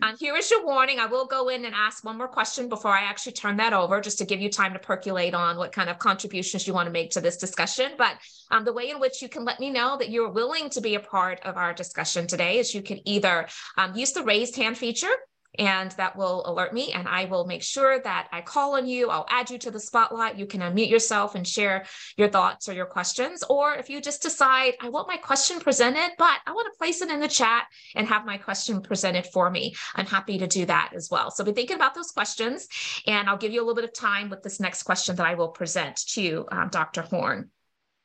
um, 0.02 0.16
here 0.18 0.36
is 0.36 0.52
your 0.52 0.66
warning. 0.66 1.00
I 1.00 1.06
will 1.06 1.26
go 1.26 1.50
in 1.50 1.66
and 1.66 1.74
ask 1.74 2.04
one 2.04 2.18
more 2.18 2.28
question 2.28 2.68
before 2.68 2.92
I 2.92 3.04
actually 3.04 3.32
turn 3.32 3.58
that 3.58 3.74
over, 3.74 4.02
just 4.02 4.18
to 4.18 4.26
give 4.26 4.42
you 4.42 4.50
time 4.50 4.74
to 4.74 4.80
percolate 4.80 5.34
on 5.34 5.58
what 5.58 5.72
kind 5.72 5.90
of 5.90 6.00
contributions 6.00 6.68
you 6.68 6.74
want 6.74 6.88
to 6.88 6.92
make 6.92 7.12
to 7.12 7.22
this 7.22 7.38
discussion. 7.38 7.92
But 7.98 8.18
um, 8.52 8.66
the 8.66 8.74
way 8.74 8.90
in 8.90 9.00
which 9.00 9.22
you 9.22 9.30
can 9.30 9.46
let 9.46 9.60
me 9.60 9.70
know 9.70 9.98
that 9.98 10.10
you're 10.10 10.32
willing 10.32 10.70
to 10.72 10.82
be 10.82 10.96
a 10.96 11.00
part 11.00 11.40
of 11.46 11.56
our 11.56 11.74
discussion 11.74 12.28
today 12.28 12.60
is 12.60 12.76
you 12.76 12.82
can 12.82 13.00
either 13.08 13.48
um, 13.78 13.96
use 13.96 14.12
the 14.12 14.24
raised 14.24 14.56
hand 14.56 14.78
feature 14.78 15.16
and 15.60 15.92
that 15.92 16.16
will 16.16 16.44
alert 16.46 16.74
me 16.74 16.92
and 16.94 17.08
I 17.08 17.26
will 17.26 17.46
make 17.46 17.64
sure 17.64 18.00
that 18.00 18.28
I 18.32 18.42
call 18.42 18.76
on 18.76 18.88
you. 18.88 19.10
I'll 19.10 19.26
add 19.30 19.50
you 19.50 19.58
to 19.60 19.72
the 19.72 19.80
spotlight. 19.80 20.38
You 20.38 20.46
can 20.46 20.62
unmute 20.62 20.90
yourself 20.90 21.36
and 21.36 21.48
share 21.48 21.86
your 22.18 22.30
thoughts 22.30 22.68
or 22.70 22.74
your 22.74 22.86
questions. 22.86 23.44
Or 23.50 23.74
if 23.76 23.90
you 23.90 24.02
just 24.02 24.22
decide, 24.22 24.74
I 24.82 24.90
want 24.90 25.08
my 25.08 25.18
question 25.18 25.60
presented, 25.60 26.12
but 26.18 26.40
I 26.46 26.52
want 26.52 26.72
to 26.72 26.78
place 26.78 27.02
it 27.02 27.10
in 27.10 27.20
the 27.20 27.28
chat 27.28 27.66
and 27.96 28.08
have 28.08 28.26
my 28.26 28.38
question 28.38 28.82
presented 28.82 29.26
for 29.28 29.50
me, 29.50 29.76
I'm 29.96 30.06
happy 30.06 30.38
to 30.40 30.48
do 30.48 30.66
that 30.66 30.92
as 30.96 31.10
well. 31.10 31.32
So 31.32 31.44
be 31.44 31.52
thinking 31.52 31.76
about 31.76 31.96
those 31.96 32.12
questions 32.12 32.68
and 33.08 33.30
I'll 33.30 33.38
give 33.38 33.52
you 33.52 33.60
a 33.60 33.66
little 33.66 33.76
bit 33.76 33.84
of 33.84 33.94
time 33.94 34.30
with 34.30 34.44
this 34.44 34.60
next 34.60 34.84
question 34.84 35.16
that 35.16 35.26
I 35.26 35.36
will 35.36 35.50
present 35.50 35.98
to 36.10 36.46
um, 36.52 36.70
Dr. 36.70 37.02
Horne. 37.02 37.50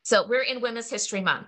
So 0.03 0.27
we're 0.27 0.43
in 0.43 0.61
Women's 0.61 0.91
History 0.91 1.21
Month. 1.21 1.47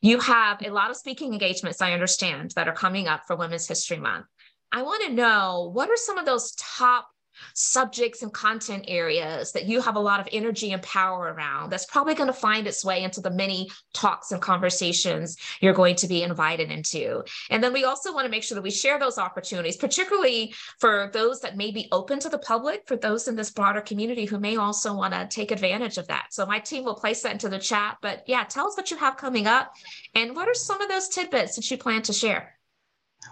You 0.00 0.20
have 0.20 0.62
a 0.64 0.70
lot 0.70 0.90
of 0.90 0.96
speaking 0.96 1.32
engagements, 1.32 1.82
I 1.82 1.92
understand, 1.92 2.52
that 2.56 2.68
are 2.68 2.74
coming 2.74 3.08
up 3.08 3.22
for 3.26 3.36
Women's 3.36 3.66
History 3.66 3.98
Month. 3.98 4.26
I 4.72 4.82
want 4.82 5.04
to 5.04 5.12
know 5.12 5.70
what 5.72 5.88
are 5.90 5.96
some 5.96 6.18
of 6.18 6.26
those 6.26 6.54
top 6.56 7.08
subjects 7.54 8.22
and 8.22 8.32
content 8.32 8.84
areas 8.88 9.52
that 9.52 9.66
you 9.66 9.80
have 9.80 9.96
a 9.96 10.00
lot 10.00 10.20
of 10.20 10.28
energy 10.32 10.72
and 10.72 10.82
power 10.82 11.32
around 11.32 11.70
that's 11.70 11.86
probably 11.86 12.14
going 12.14 12.28
to 12.28 12.32
find 12.32 12.66
its 12.66 12.84
way 12.84 13.02
into 13.02 13.20
the 13.20 13.30
many 13.30 13.70
talks 13.92 14.32
and 14.32 14.40
conversations 14.40 15.36
you're 15.60 15.72
going 15.72 15.96
to 15.96 16.08
be 16.08 16.22
invited 16.22 16.70
into. 16.70 17.22
And 17.50 17.62
then 17.62 17.72
we 17.72 17.84
also 17.84 18.12
want 18.12 18.24
to 18.24 18.30
make 18.30 18.42
sure 18.42 18.54
that 18.54 18.62
we 18.62 18.70
share 18.70 18.98
those 18.98 19.18
opportunities, 19.18 19.76
particularly 19.76 20.54
for 20.80 21.10
those 21.12 21.40
that 21.40 21.56
may 21.56 21.70
be 21.70 21.88
open 21.92 22.18
to 22.20 22.28
the 22.28 22.38
public, 22.38 22.86
for 22.86 22.96
those 22.96 23.28
in 23.28 23.36
this 23.36 23.50
broader 23.50 23.80
community 23.80 24.24
who 24.24 24.38
may 24.38 24.56
also 24.56 24.94
want 24.94 25.14
to 25.14 25.26
take 25.28 25.50
advantage 25.50 25.98
of 25.98 26.08
that. 26.08 26.28
So 26.30 26.46
my 26.46 26.58
team 26.58 26.84
will 26.84 26.94
place 26.94 27.22
that 27.22 27.32
into 27.32 27.48
the 27.48 27.58
chat. 27.58 27.98
But 28.02 28.24
yeah, 28.26 28.44
tell 28.44 28.66
us 28.66 28.76
what 28.76 28.90
you 28.90 28.96
have 28.96 29.16
coming 29.16 29.46
up 29.46 29.72
and 30.14 30.34
what 30.34 30.48
are 30.48 30.54
some 30.54 30.80
of 30.80 30.88
those 30.88 31.08
tidbits 31.08 31.56
that 31.56 31.70
you 31.70 31.78
plan 31.78 32.02
to 32.02 32.12
share? 32.12 32.55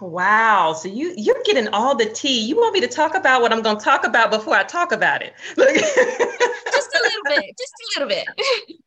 Wow. 0.01 0.73
So 0.73 0.87
you 0.87 1.13
you're 1.17 1.41
getting 1.45 1.67
all 1.69 1.95
the 1.95 2.05
tea. 2.05 2.39
You 2.39 2.55
want 2.55 2.73
me 2.73 2.81
to 2.81 2.87
talk 2.87 3.15
about 3.15 3.41
what 3.41 3.53
I'm 3.53 3.61
going 3.61 3.77
to 3.77 3.83
talk 3.83 4.05
about 4.05 4.31
before 4.31 4.55
I 4.55 4.63
talk 4.63 4.91
about 4.91 5.21
it? 5.21 5.33
just 5.55 5.67
a 5.67 7.03
little 7.03 7.23
bit. 7.25 7.57
Just 7.57 7.73
a 7.73 7.99
little 7.99 8.09
bit. 8.09 8.27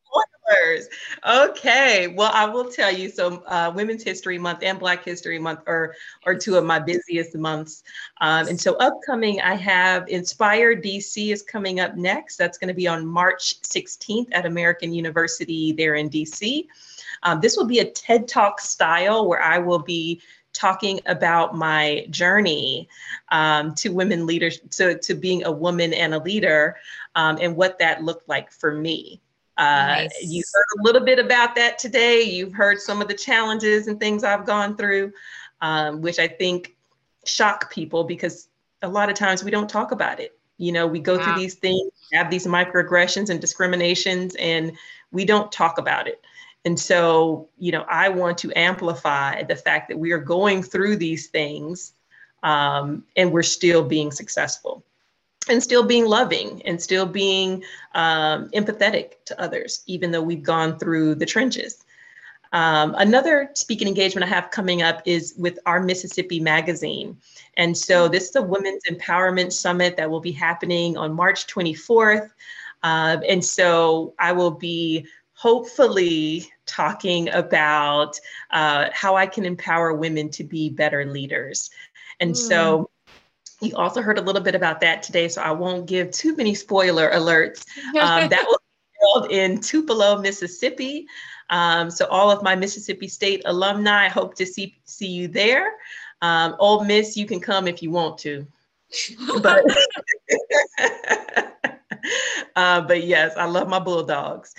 okay. 1.25 2.07
Well, 2.07 2.31
I 2.33 2.45
will 2.45 2.69
tell 2.69 2.91
you. 2.91 3.09
So, 3.09 3.43
uh, 3.45 3.71
Women's 3.75 4.03
History 4.03 4.37
Month 4.37 4.63
and 4.63 4.79
Black 4.79 5.03
History 5.03 5.39
Month 5.39 5.61
are 5.67 5.95
are 6.25 6.35
two 6.35 6.55
of 6.55 6.65
my 6.65 6.79
busiest 6.79 7.35
months. 7.35 7.83
Um, 8.21 8.47
and 8.47 8.59
so, 8.59 8.75
upcoming, 8.77 9.41
I 9.41 9.55
have 9.55 10.07
Inspire 10.07 10.75
DC 10.75 11.31
is 11.31 11.41
coming 11.41 11.79
up 11.79 11.95
next. 11.95 12.37
That's 12.37 12.57
going 12.57 12.69
to 12.69 12.73
be 12.73 12.87
on 12.87 13.05
March 13.05 13.61
16th 13.61 14.29
at 14.31 14.45
American 14.45 14.93
University 14.93 15.71
there 15.71 15.95
in 15.95 16.09
DC. 16.09 16.67
Um, 17.23 17.41
this 17.41 17.57
will 17.57 17.67
be 17.67 17.79
a 17.79 17.85
TED 17.85 18.27
Talk 18.27 18.61
style 18.61 19.27
where 19.27 19.41
I 19.41 19.57
will 19.57 19.79
be 19.79 20.21
talking 20.59 20.99
about 21.05 21.55
my 21.55 22.05
journey 22.09 22.89
um, 23.29 23.73
to 23.75 23.89
women 23.89 24.25
leaders, 24.25 24.59
to, 24.71 24.97
to 24.99 25.13
being 25.13 25.45
a 25.45 25.51
woman 25.51 25.93
and 25.93 26.13
a 26.13 26.19
leader, 26.19 26.75
um, 27.15 27.37
and 27.39 27.55
what 27.55 27.79
that 27.79 28.03
looked 28.03 28.27
like 28.27 28.51
for 28.51 28.73
me. 28.73 29.21
Uh, 29.57 29.87
nice. 29.87 30.21
You 30.21 30.43
heard 30.53 30.79
a 30.79 30.83
little 30.83 31.05
bit 31.05 31.17
about 31.17 31.55
that 31.55 31.79
today. 31.79 32.23
You've 32.23 32.53
heard 32.53 32.79
some 32.79 33.01
of 33.01 33.07
the 33.07 33.13
challenges 33.13 33.87
and 33.87 33.99
things 33.99 34.23
I've 34.23 34.45
gone 34.45 34.75
through, 34.75 35.13
um, 35.61 36.01
which 36.01 36.19
I 36.19 36.27
think 36.27 36.75
shock 37.25 37.71
people 37.71 38.03
because 38.03 38.49
a 38.81 38.87
lot 38.87 39.09
of 39.09 39.15
times 39.15 39.43
we 39.43 39.51
don't 39.51 39.69
talk 39.69 39.91
about 39.91 40.19
it. 40.19 40.37
You 40.57 40.73
know, 40.73 40.87
we 40.87 40.99
go 40.99 41.17
wow. 41.17 41.23
through 41.23 41.35
these 41.35 41.55
things, 41.55 41.91
have 42.13 42.29
these 42.29 42.45
microaggressions 42.45 43.29
and 43.29 43.39
discriminations, 43.39 44.35
and 44.35 44.73
we 45.11 45.23
don't 45.23 45.51
talk 45.51 45.77
about 45.77 46.07
it. 46.07 46.21
And 46.65 46.79
so, 46.79 47.49
you 47.57 47.71
know, 47.71 47.85
I 47.89 48.09
want 48.09 48.37
to 48.39 48.51
amplify 48.57 49.43
the 49.43 49.55
fact 49.55 49.89
that 49.89 49.97
we 49.97 50.11
are 50.11 50.19
going 50.19 50.61
through 50.61 50.97
these 50.97 51.27
things 51.27 51.93
um, 52.43 53.03
and 53.15 53.31
we're 53.31 53.43
still 53.43 53.83
being 53.83 54.11
successful 54.11 54.83
and 55.49 55.63
still 55.63 55.83
being 55.83 56.05
loving 56.05 56.61
and 56.65 56.81
still 56.81 57.05
being 57.05 57.63
um, 57.95 58.49
empathetic 58.49 59.13
to 59.25 59.41
others, 59.41 59.83
even 59.87 60.11
though 60.11 60.21
we've 60.21 60.43
gone 60.43 60.77
through 60.77 61.15
the 61.15 61.25
trenches. 61.25 61.83
Um, 62.51 62.95
another 62.97 63.51
speaking 63.53 63.87
engagement 63.87 64.25
I 64.25 64.29
have 64.29 64.51
coming 64.51 64.81
up 64.81 65.01
is 65.05 65.35
with 65.37 65.59
our 65.65 65.79
Mississippi 65.79 66.39
magazine. 66.39 67.17
And 67.57 67.77
so 67.77 68.07
this 68.07 68.29
is 68.29 68.35
a 68.35 68.41
Women's 68.41 68.83
Empowerment 68.89 69.53
Summit 69.53 69.95
that 69.97 70.09
will 70.09 70.19
be 70.19 70.31
happening 70.31 70.97
on 70.97 71.13
March 71.13 71.47
24th. 71.47 72.31
Uh, 72.81 73.17
and 73.27 73.43
so 73.43 74.13
I 74.19 74.31
will 74.31 74.51
be 74.51 75.05
hopefully 75.39 76.51
talking 76.65 77.29
about 77.29 78.19
uh, 78.51 78.89
how 78.91 79.15
I 79.15 79.25
can 79.25 79.45
empower 79.45 79.93
women 79.93 80.29
to 80.31 80.43
be 80.43 80.69
better 80.69 81.05
leaders. 81.05 81.69
And 82.19 82.33
mm. 82.33 82.37
so 82.37 82.89
you 83.61 83.73
also 83.77 84.01
heard 84.01 84.17
a 84.17 84.21
little 84.21 84.41
bit 84.41 84.53
about 84.53 84.81
that 84.81 85.01
today, 85.01 85.29
so 85.29 85.41
I 85.41 85.51
won't 85.51 85.85
give 85.85 86.11
too 86.11 86.35
many 86.35 86.53
spoiler 86.53 87.09
alerts. 87.11 87.65
Um, 87.97 88.27
that 88.27 88.43
will 88.47 88.59
be 88.59 88.97
held 89.01 89.31
in 89.31 89.61
Tupelo, 89.61 90.19
Mississippi. 90.19 91.07
Um, 91.49 91.89
so 91.89 92.05
all 92.07 92.29
of 92.29 92.43
my 92.43 92.53
Mississippi 92.53 93.07
State 93.07 93.41
alumni, 93.45 94.07
I 94.07 94.09
hope 94.09 94.35
to 94.35 94.45
see 94.45 94.77
see 94.83 95.07
you 95.07 95.29
there. 95.29 95.71
Um, 96.21 96.57
Ole 96.59 96.83
Miss, 96.83 97.15
you 97.15 97.25
can 97.25 97.39
come 97.39 97.65
if 97.65 97.81
you 97.81 97.91
want 97.91 98.17
to. 98.19 98.45
But 99.41 99.63
uh, 102.59 102.81
but 102.81 103.05
yes, 103.05 103.37
I 103.37 103.45
love 103.45 103.69
my 103.69 103.79
Bulldogs. 103.79 104.53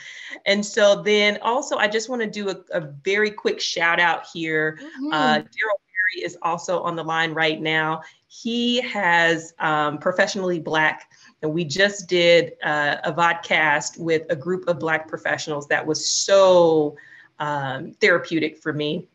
And 0.47 0.65
so 0.65 1.03
then 1.03 1.39
also, 1.43 1.77
I 1.77 1.87
just 1.87 2.09
want 2.09 2.23
to 2.23 2.31
do 2.31 2.49
a, 2.49 2.57
a, 2.73 2.81
very 2.81 3.31
quick 3.31 3.61
shout 3.61 4.01
out 4.01 4.27
here. 4.33 4.79
Mm-hmm. 4.81 5.13
Uh, 5.13 5.35
Daryl 5.35 5.81
Perry 5.85 6.25
is 6.25 6.39
also 6.41 6.81
on 6.81 6.97
the 6.97 7.05
line 7.05 7.35
right 7.35 7.61
now. 7.61 8.01
He 8.29 8.81
has 8.81 9.53
um, 9.59 9.99
professionally 9.99 10.59
Black, 10.59 11.11
and 11.43 11.53
we 11.53 11.63
just 11.63 12.09
did 12.09 12.55
uh, 12.63 12.97
a 13.05 13.13
vodcast 13.13 13.99
with 13.99 14.23
a 14.31 14.37
group 14.37 14.67
of 14.67 14.79
Black 14.79 15.07
professionals 15.07 15.69
that 15.69 15.87
was 15.87 16.09
so 16.09 16.97
um, 17.39 17.93
therapeutic 18.01 18.57
for 18.57 18.73
me. 18.73 19.07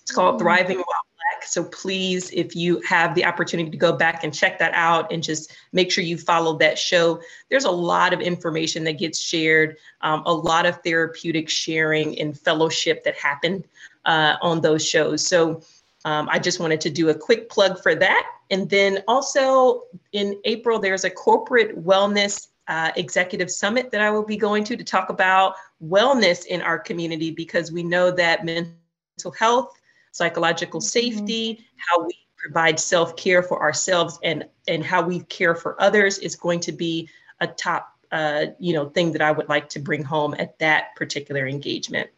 It's 0.00 0.10
called 0.10 0.36
mm-hmm. 0.36 0.44
Thriving 0.44 0.76
While 0.78 1.04
So 1.46 1.64
please, 1.64 2.30
if 2.30 2.54
you 2.54 2.80
have 2.80 3.14
the 3.14 3.24
opportunity 3.24 3.70
to 3.70 3.76
go 3.76 3.92
back 3.92 4.24
and 4.24 4.32
check 4.32 4.58
that 4.58 4.72
out 4.74 5.12
and 5.12 5.22
just 5.22 5.54
make 5.72 5.90
sure 5.90 6.04
you 6.04 6.18
follow 6.18 6.56
that 6.58 6.78
show, 6.78 7.20
there's 7.50 7.64
a 7.64 7.70
lot 7.70 8.12
of 8.12 8.20
information 8.20 8.84
that 8.84 8.98
gets 8.98 9.18
shared, 9.18 9.76
um, 10.00 10.22
a 10.26 10.32
lot 10.32 10.66
of 10.66 10.82
therapeutic 10.82 11.48
sharing 11.48 12.18
and 12.18 12.38
fellowship 12.38 13.04
that 13.04 13.16
happened 13.16 13.64
uh, 14.04 14.36
on 14.42 14.60
those 14.60 14.86
shows. 14.86 15.26
So 15.26 15.62
um, 16.04 16.28
I 16.30 16.38
just 16.38 16.60
wanted 16.60 16.80
to 16.82 16.90
do 16.90 17.10
a 17.10 17.14
quick 17.14 17.48
plug 17.48 17.82
for 17.82 17.94
that. 17.94 18.26
And 18.50 18.68
then 18.68 19.02
also 19.08 19.84
in 20.12 20.40
April, 20.44 20.78
there's 20.78 21.04
a 21.04 21.10
corporate 21.10 21.82
wellness 21.84 22.48
uh, 22.68 22.92
executive 22.96 23.50
summit 23.50 23.90
that 23.90 24.00
I 24.00 24.10
will 24.10 24.24
be 24.24 24.36
going 24.36 24.64
to 24.64 24.76
to 24.76 24.84
talk 24.84 25.10
about 25.10 25.54
wellness 25.84 26.46
in 26.46 26.62
our 26.62 26.78
community 26.78 27.30
because 27.30 27.72
we 27.72 27.82
know 27.82 28.10
that 28.10 28.44
mental 28.44 29.32
health, 29.38 29.78
psychological 30.12 30.80
mm-hmm. 30.80 30.86
safety, 30.86 31.54
mm-hmm. 31.54 31.64
how 31.76 32.06
we 32.06 32.14
provide 32.36 32.78
self-care 32.78 33.42
for 33.42 33.60
ourselves 33.60 34.18
and 34.22 34.44
and 34.66 34.84
how 34.84 35.02
we 35.02 35.20
care 35.24 35.54
for 35.54 35.80
others 35.80 36.18
is 36.18 36.34
going 36.34 36.60
to 36.60 36.72
be 36.72 37.08
a 37.40 37.46
top 37.46 37.96
uh, 38.12 38.46
you 38.58 38.72
know 38.72 38.88
thing 38.90 39.12
that 39.12 39.22
I 39.22 39.32
would 39.32 39.48
like 39.48 39.68
to 39.70 39.78
bring 39.78 40.02
home 40.02 40.34
at 40.38 40.58
that 40.58 40.94
particular 40.96 41.46
engagement. 41.46 42.10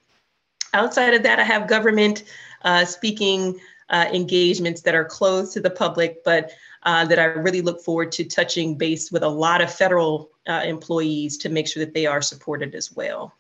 Outside 0.73 1.15
of 1.15 1.23
that, 1.23 1.39
I 1.39 1.45
have 1.45 1.69
government 1.69 2.25
uh, 2.63 2.85
speaking 2.85 3.61
uh, 3.91 4.07
engagements 4.13 4.81
that 4.83 4.95
are 4.95 5.05
closed 5.05 5.53
to 5.53 5.61
the 5.61 5.71
public, 5.71 6.25
but 6.25 6.51
uh, 6.85 7.05
that 7.05 7.19
I 7.19 7.25
really 7.25 7.63
look 7.63 7.81
forward 7.81 8.13
to 8.13 8.25
touching 8.25 8.77
base 8.77 9.13
with 9.13 9.23
a 9.23 9.29
lot 9.29 9.61
of 9.61 9.73
federal 9.73 10.31
uh, 10.49 10.63
employees 10.65 11.39
to 11.39 11.49
make 11.49 11.69
sure 11.69 11.85
that 11.85 11.95
they 11.95 12.07
are 12.07 12.23
supported 12.23 12.75
as 12.75 12.93
well. 12.93 13.35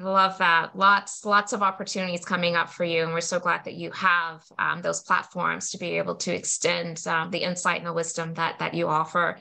Love 0.00 0.38
that. 0.38 0.76
Lots, 0.76 1.24
lots 1.24 1.52
of 1.52 1.62
opportunities 1.62 2.24
coming 2.24 2.54
up 2.54 2.70
for 2.70 2.84
you. 2.84 3.02
And 3.02 3.12
we're 3.12 3.20
so 3.20 3.40
glad 3.40 3.64
that 3.64 3.74
you 3.74 3.90
have 3.90 4.44
um, 4.56 4.80
those 4.80 5.02
platforms 5.02 5.70
to 5.70 5.78
be 5.78 5.98
able 5.98 6.14
to 6.16 6.32
extend 6.32 7.04
um, 7.08 7.30
the 7.30 7.38
insight 7.38 7.78
and 7.78 7.86
the 7.86 7.92
wisdom 7.92 8.34
that, 8.34 8.60
that 8.60 8.74
you 8.74 8.86
offer 8.86 9.40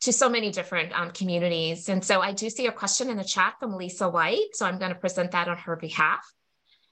to 0.00 0.12
so 0.12 0.30
many 0.30 0.50
different 0.50 0.98
um, 0.98 1.10
communities. 1.10 1.90
And 1.90 2.02
so 2.02 2.20
I 2.20 2.32
do 2.32 2.48
see 2.48 2.68
a 2.68 2.72
question 2.72 3.10
in 3.10 3.18
the 3.18 3.24
chat 3.24 3.56
from 3.60 3.74
Lisa 3.74 4.08
White. 4.08 4.54
So 4.54 4.64
I'm 4.64 4.78
going 4.78 4.92
to 4.92 4.98
present 4.98 5.32
that 5.32 5.48
on 5.48 5.58
her 5.58 5.76
behalf. 5.76 6.24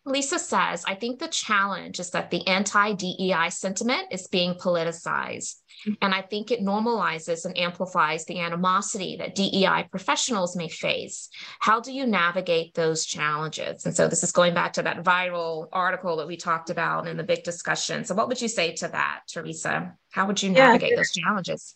Lisa 0.07 0.39
says, 0.39 0.85
I 0.87 0.95
think 0.95 1.19
the 1.19 1.27
challenge 1.27 1.99
is 1.99 2.11
that 2.11 2.31
the 2.31 2.47
anti 2.47 2.93
DEI 2.93 3.51
sentiment 3.51 4.07
is 4.13 4.29
being 4.29 4.55
politicized. 4.55 5.57
Mm-hmm. 5.85 5.93
And 6.01 6.15
I 6.15 6.23
think 6.23 6.51
it 6.51 6.61
normalizes 6.61 7.45
and 7.45 7.59
amplifies 7.59 8.25
the 8.25 8.39
animosity 8.39 9.17
that 9.17 9.35
DEI 9.35 9.89
professionals 9.91 10.57
may 10.57 10.69
face. 10.69 11.29
How 11.59 11.81
do 11.81 11.93
you 11.93 12.07
navigate 12.07 12.75
those 12.75 13.05
challenges? 13.05 13.85
And 13.85 13.95
so 13.95 14.07
this 14.07 14.23
is 14.23 14.31
going 14.31 14.55
back 14.55 14.73
to 14.75 14.83
that 14.83 15.03
viral 15.03 15.67
article 15.73 16.17
that 16.19 16.29
we 16.29 16.37
talked 16.37 16.71
about 16.71 17.09
in 17.09 17.17
the 17.17 17.25
big 17.25 17.43
discussion. 17.43 18.05
So, 18.05 18.15
what 18.15 18.29
would 18.29 18.41
you 18.41 18.49
say 18.49 18.73
to 18.75 18.89
that, 18.89 19.23
Theresa? 19.29 19.93
How 20.13 20.27
would 20.27 20.41
you 20.41 20.51
navigate 20.51 20.93
yeah, 20.93 20.97
those 20.97 21.13
challenges? 21.13 21.75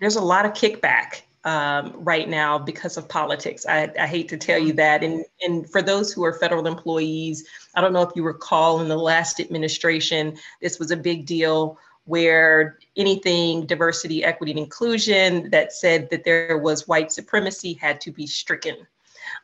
There's 0.00 0.16
a 0.16 0.22
lot 0.22 0.44
of 0.44 0.52
kickback 0.52 1.22
um, 1.44 1.92
right 1.96 2.28
now 2.28 2.58
because 2.58 2.96
of 2.96 3.08
politics. 3.08 3.66
I, 3.66 3.90
I, 4.00 4.06
hate 4.06 4.28
to 4.30 4.36
tell 4.38 4.58
you 4.58 4.72
that. 4.74 5.04
And, 5.04 5.24
and 5.42 5.70
for 5.70 5.82
those 5.82 6.10
who 6.10 6.24
are 6.24 6.32
federal 6.32 6.66
employees, 6.66 7.46
I 7.74 7.82
don't 7.82 7.92
know 7.92 8.02
if 8.02 8.16
you 8.16 8.22
recall 8.22 8.80
in 8.80 8.88
the 8.88 8.96
last 8.96 9.40
administration, 9.40 10.38
this 10.62 10.78
was 10.78 10.90
a 10.90 10.96
big 10.96 11.26
deal 11.26 11.78
where 12.06 12.78
anything 12.96 13.66
diversity, 13.66 14.24
equity, 14.24 14.52
and 14.52 14.58
inclusion 14.58 15.50
that 15.50 15.72
said 15.72 16.08
that 16.10 16.24
there 16.24 16.58
was 16.58 16.88
white 16.88 17.12
supremacy 17.12 17.74
had 17.74 18.00
to 18.02 18.10
be 18.10 18.26
stricken. 18.26 18.76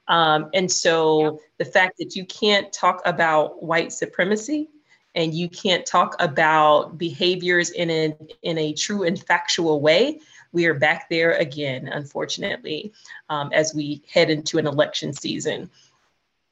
Um, 0.09 0.51
and 0.55 0.71
so 0.71 1.23
yep. 1.23 1.35
the 1.59 1.65
fact 1.67 1.99
that 1.99 2.17
you 2.17 2.25
can't 2.27 2.73
talk 2.73 3.03
about 3.05 3.63
white 3.63 3.93
supremacy 3.93 4.69
and 5.15 5.35
you 5.35 5.49
can't 5.49 5.85
talk 5.85 6.17
about 6.19 6.97
behaviors 6.97 7.71
in 7.71 7.91
a, 7.91 8.17
in 8.43 8.59
a 8.59 8.73
true 8.73 9.05
and 9.05 9.23
factual 9.23 9.81
way 9.81 10.21
we 10.53 10.67
are 10.67 10.75
back 10.75 11.09
there 11.09 11.33
again, 11.33 11.89
unfortunately, 11.89 12.93
um, 13.29 13.53
as 13.53 13.75
we 13.75 14.03
head 14.13 14.31
into 14.31 14.59
an 14.59 14.67
election 14.67 15.13
season. 15.13 15.71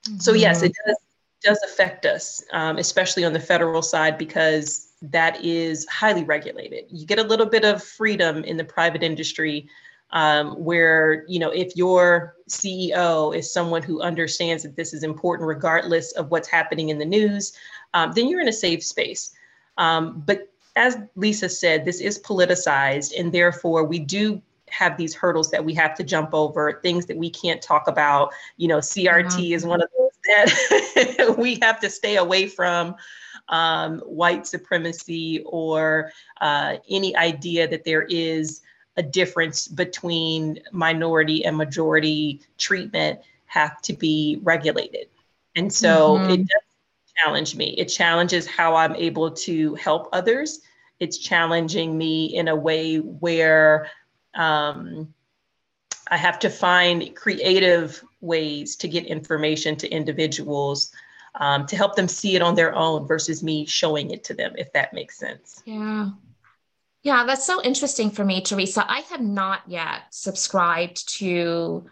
Mm-hmm. 0.06 0.18
So, 0.18 0.32
yes, 0.32 0.62
it 0.62 0.72
does, 0.86 0.96
does 1.42 1.62
affect 1.64 2.06
us, 2.06 2.44
um, 2.52 2.78
especially 2.78 3.24
on 3.24 3.32
the 3.32 3.40
federal 3.40 3.82
side, 3.82 4.18
because 4.18 4.88
that 5.02 5.44
is 5.44 5.86
highly 5.88 6.24
regulated. 6.24 6.84
You 6.90 7.06
get 7.06 7.18
a 7.18 7.24
little 7.24 7.46
bit 7.46 7.64
of 7.64 7.82
freedom 7.82 8.44
in 8.44 8.56
the 8.56 8.64
private 8.64 9.02
industry. 9.02 9.68
Um, 10.10 10.52
where 10.52 11.26
you 11.28 11.38
know 11.38 11.50
if 11.50 11.76
your 11.76 12.34
ceo 12.48 13.36
is 13.36 13.52
someone 13.52 13.82
who 13.82 14.00
understands 14.00 14.62
that 14.62 14.74
this 14.74 14.94
is 14.94 15.02
important 15.02 15.46
regardless 15.46 16.12
of 16.12 16.30
what's 16.30 16.48
happening 16.48 16.88
in 16.88 16.96
the 16.96 17.04
news 17.04 17.52
um, 17.92 18.12
then 18.12 18.26
you're 18.26 18.40
in 18.40 18.48
a 18.48 18.52
safe 18.52 18.82
space 18.82 19.34
um, 19.76 20.22
but 20.24 20.50
as 20.78 20.96
Lisa 21.16 21.48
said, 21.48 21.84
this 21.84 22.00
is 22.00 22.20
politicized, 22.20 23.12
and 23.18 23.32
therefore 23.32 23.84
we 23.84 23.98
do 23.98 24.40
have 24.70 24.96
these 24.96 25.14
hurdles 25.14 25.50
that 25.50 25.64
we 25.64 25.74
have 25.74 25.94
to 25.96 26.04
jump 26.04 26.30
over, 26.32 26.80
things 26.82 27.06
that 27.06 27.16
we 27.16 27.28
can't 27.28 27.60
talk 27.60 27.88
about. 27.88 28.32
You 28.58 28.68
know, 28.68 28.78
CRT 28.78 29.26
mm-hmm. 29.26 29.52
is 29.52 29.66
one 29.66 29.82
of 29.82 29.88
those 29.98 30.10
that 30.94 31.36
we 31.38 31.58
have 31.62 31.80
to 31.80 31.90
stay 31.90 32.16
away 32.16 32.46
from. 32.46 32.94
Um, 33.50 34.00
white 34.00 34.46
supremacy 34.46 35.42
or 35.46 36.12
uh, 36.42 36.76
any 36.90 37.16
idea 37.16 37.66
that 37.66 37.82
there 37.82 38.02
is 38.02 38.60
a 38.98 39.02
difference 39.02 39.66
between 39.66 40.58
minority 40.70 41.46
and 41.46 41.56
majority 41.56 42.42
treatment 42.58 43.20
have 43.46 43.80
to 43.82 43.94
be 43.94 44.38
regulated. 44.42 45.06
And 45.56 45.72
so 45.72 46.18
mm-hmm. 46.18 46.30
it 46.30 46.36
does 46.40 46.62
challenge 47.24 47.56
me. 47.56 47.70
It 47.78 47.86
challenges 47.86 48.46
how 48.46 48.74
I'm 48.74 48.94
able 48.96 49.30
to 49.30 49.74
help 49.76 50.10
others 50.12 50.60
it's 51.00 51.18
challenging 51.18 51.96
me 51.96 52.26
in 52.26 52.48
a 52.48 52.56
way 52.56 52.96
where 52.96 53.88
um, 54.34 55.14
I 56.10 56.16
have 56.16 56.38
to 56.40 56.50
find 56.50 57.14
creative 57.14 58.02
ways 58.20 58.76
to 58.76 58.88
get 58.88 59.06
information 59.06 59.76
to 59.76 59.88
individuals 59.88 60.92
um, 61.34 61.66
to 61.66 61.76
help 61.76 61.94
them 61.94 62.08
see 62.08 62.34
it 62.34 62.42
on 62.42 62.54
their 62.54 62.74
own 62.74 63.06
versus 63.06 63.42
me 63.42 63.64
showing 63.66 64.10
it 64.10 64.24
to 64.24 64.34
them, 64.34 64.54
if 64.56 64.72
that 64.72 64.92
makes 64.92 65.18
sense. 65.18 65.62
Yeah. 65.64 66.10
Yeah, 67.02 67.24
that's 67.24 67.46
so 67.46 67.62
interesting 67.62 68.10
for 68.10 68.24
me, 68.24 68.40
Theresa. 68.42 68.84
I 68.86 69.00
have 69.10 69.20
not 69.20 69.62
yet 69.68 70.02
subscribed 70.10 71.08
to 71.18 71.88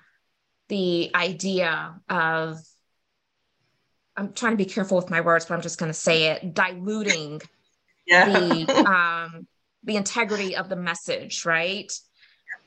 the 0.69 1.13
idea 1.15 2.01
of, 2.09 2.59
I'm 4.17 4.33
trying 4.33 4.53
to 4.53 4.57
be 4.57 4.65
careful 4.65 4.97
with 4.97 5.11
my 5.11 5.21
words, 5.21 5.45
but 5.45 5.55
I'm 5.55 5.63
just 5.63 5.79
going 5.79 5.91
to 5.91 5.95
say 5.95 6.25
it 6.25 6.55
diluting 6.55 7.41
yeah. 8.07 8.29
the 8.29 8.87
um, 8.91 9.47
the 9.85 9.97
integrity 9.97 10.57
of 10.57 10.69
the 10.69 10.77
message, 10.77 11.45
right? 11.45 11.93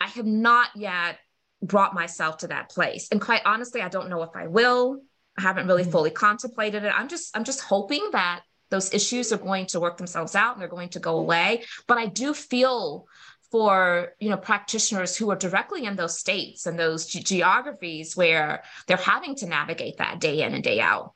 I 0.01 0.07
have 0.07 0.25
not 0.25 0.69
yet 0.75 1.17
brought 1.61 1.93
myself 1.93 2.37
to 2.37 2.47
that 2.47 2.69
place, 2.69 3.07
and 3.11 3.19
quite 3.19 3.41
honestly, 3.45 3.81
I 3.81 3.89
don't 3.89 4.09
know 4.09 4.23
if 4.23 4.35
I 4.35 4.47
will. 4.47 5.01
I 5.37 5.41
haven't 5.41 5.67
really 5.67 5.83
mm-hmm. 5.83 5.91
fully 5.91 6.11
contemplated 6.11 6.83
it. 6.83 6.93
I'm 6.95 7.07
just 7.07 7.35
I'm 7.35 7.43
just 7.43 7.61
hoping 7.61 8.09
that 8.11 8.41
those 8.69 8.93
issues 8.93 9.31
are 9.31 9.37
going 9.37 9.65
to 9.67 9.79
work 9.79 9.97
themselves 9.97 10.35
out 10.35 10.53
and 10.53 10.61
they're 10.61 10.69
going 10.69 10.89
to 10.89 10.99
go 10.99 11.17
away. 11.17 11.63
But 11.87 11.97
I 11.97 12.05
do 12.05 12.33
feel 12.33 13.07
for 13.51 14.13
you 14.19 14.29
know 14.29 14.37
practitioners 14.37 15.17
who 15.17 15.31
are 15.31 15.35
directly 15.35 15.85
in 15.85 15.95
those 15.95 16.19
states 16.19 16.65
and 16.65 16.77
those 16.77 17.07
ge- 17.07 17.23
geographies 17.23 18.15
where 18.15 18.63
they're 18.87 18.97
having 18.97 19.35
to 19.35 19.47
navigate 19.47 19.97
that 19.97 20.19
day 20.19 20.43
in 20.43 20.53
and 20.53 20.63
day 20.63 20.79
out 20.79 21.13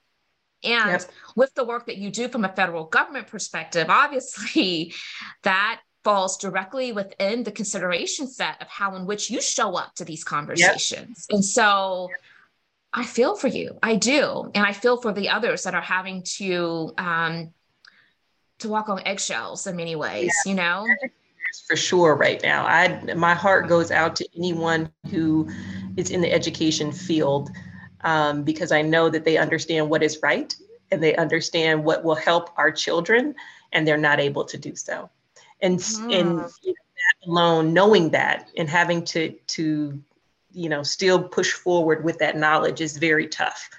and 0.64 1.02
yep. 1.02 1.12
with 1.36 1.54
the 1.56 1.64
work 1.64 1.88
that 1.88 1.98
you 1.98 2.10
do 2.10 2.30
from 2.30 2.46
a 2.46 2.50
federal 2.50 2.86
government 2.86 3.28
perspective, 3.28 3.88
obviously 3.90 4.94
that 5.44 5.82
falls 6.04 6.38
directly 6.38 6.92
within 6.92 7.44
the 7.44 7.52
consideration 7.52 8.28
set 8.28 8.62
of 8.62 8.68
how 8.68 8.96
in 8.96 9.06
which 9.06 9.30
you 9.30 9.42
show 9.42 9.76
up 9.76 9.96
to 9.96 10.06
these 10.06 10.24
conversations. 10.24 11.28
Yep. 11.30 11.36
And 11.36 11.46
so 11.46 12.10
I 12.94 13.06
feel 13.06 13.36
for 13.36 13.48
you. 13.48 13.78
I 13.82 13.96
do. 13.96 14.52
And 14.54 14.66
I 14.66 14.74
feel 14.74 15.02
for 15.02 15.14
the 15.14 15.30
others 15.30 15.64
that 15.64 15.74
are 15.74 15.82
having 15.82 16.24
to 16.38 16.94
um 16.98 17.54
to 18.60 18.70
walk 18.70 18.88
on 18.90 19.02
eggshells 19.06 19.68
in 19.68 19.76
many 19.76 19.96
ways, 19.96 20.34
yeah. 20.46 20.50
you 20.50 20.56
know. 20.56 20.86
For 21.68 21.76
sure 21.76 22.16
right 22.16 22.42
now. 22.44 22.66
I 22.66 23.14
my 23.16 23.34
heart 23.34 23.68
goes 23.68 23.92
out 23.92 24.16
to 24.18 24.28
anyone 24.38 24.92
who 25.10 25.50
is 25.98 26.12
in 26.12 26.22
the 26.22 26.32
education 26.32 26.92
field 26.92 27.50
um, 28.04 28.44
because 28.44 28.72
I 28.72 28.82
know 28.82 29.10
that 29.10 29.26
they 29.26 29.38
understand 29.38 29.90
what 29.90 30.04
is 30.04 30.20
right 30.22 30.56
and 30.92 31.02
they 31.02 31.16
understand 31.16 31.84
what 31.84 32.04
will 32.04 32.16
help 32.16 32.52
our 32.58 32.72
children, 32.72 33.36
and 33.72 33.88
they're 33.88 33.98
not 33.98 34.20
able 34.20 34.46
to 34.46 34.58
do 34.58 34.76
so. 34.76 35.10
And 35.62 35.80
mm. 35.80 36.04
and 36.04 36.30
you 36.62 36.74
know, 36.74 36.86
that 36.96 37.28
alone, 37.28 37.74
knowing 37.74 38.10
that 38.12 38.50
and 38.58 38.70
having 38.70 39.04
to 39.06 39.32
to 39.32 40.02
you 40.52 40.70
know 40.70 40.84
still 40.84 41.22
push 41.24 41.52
forward 41.54 42.04
with 42.04 42.20
that 42.20 42.38
knowledge 42.38 42.82
is 42.82 42.98
very 42.98 43.28
tough. 43.28 43.70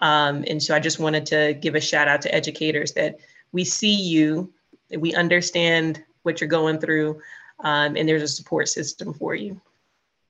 Um, 0.00 0.44
and 0.48 0.62
so 0.62 0.74
I 0.74 0.80
just 0.80 0.98
wanted 0.98 1.24
to 1.26 1.54
give 1.54 1.74
a 1.74 1.80
shout 1.80 2.08
out 2.08 2.20
to 2.22 2.34
educators 2.34 2.92
that 2.92 3.18
we 3.52 3.64
see 3.64 3.94
you, 3.94 4.52
we 4.98 5.14
understand 5.14 6.04
what 6.22 6.40
you're 6.40 6.48
going 6.48 6.78
through, 6.78 7.20
um, 7.60 7.96
and 7.96 8.08
there's 8.08 8.22
a 8.22 8.28
support 8.28 8.68
system 8.68 9.14
for 9.14 9.34
you. 9.34 9.58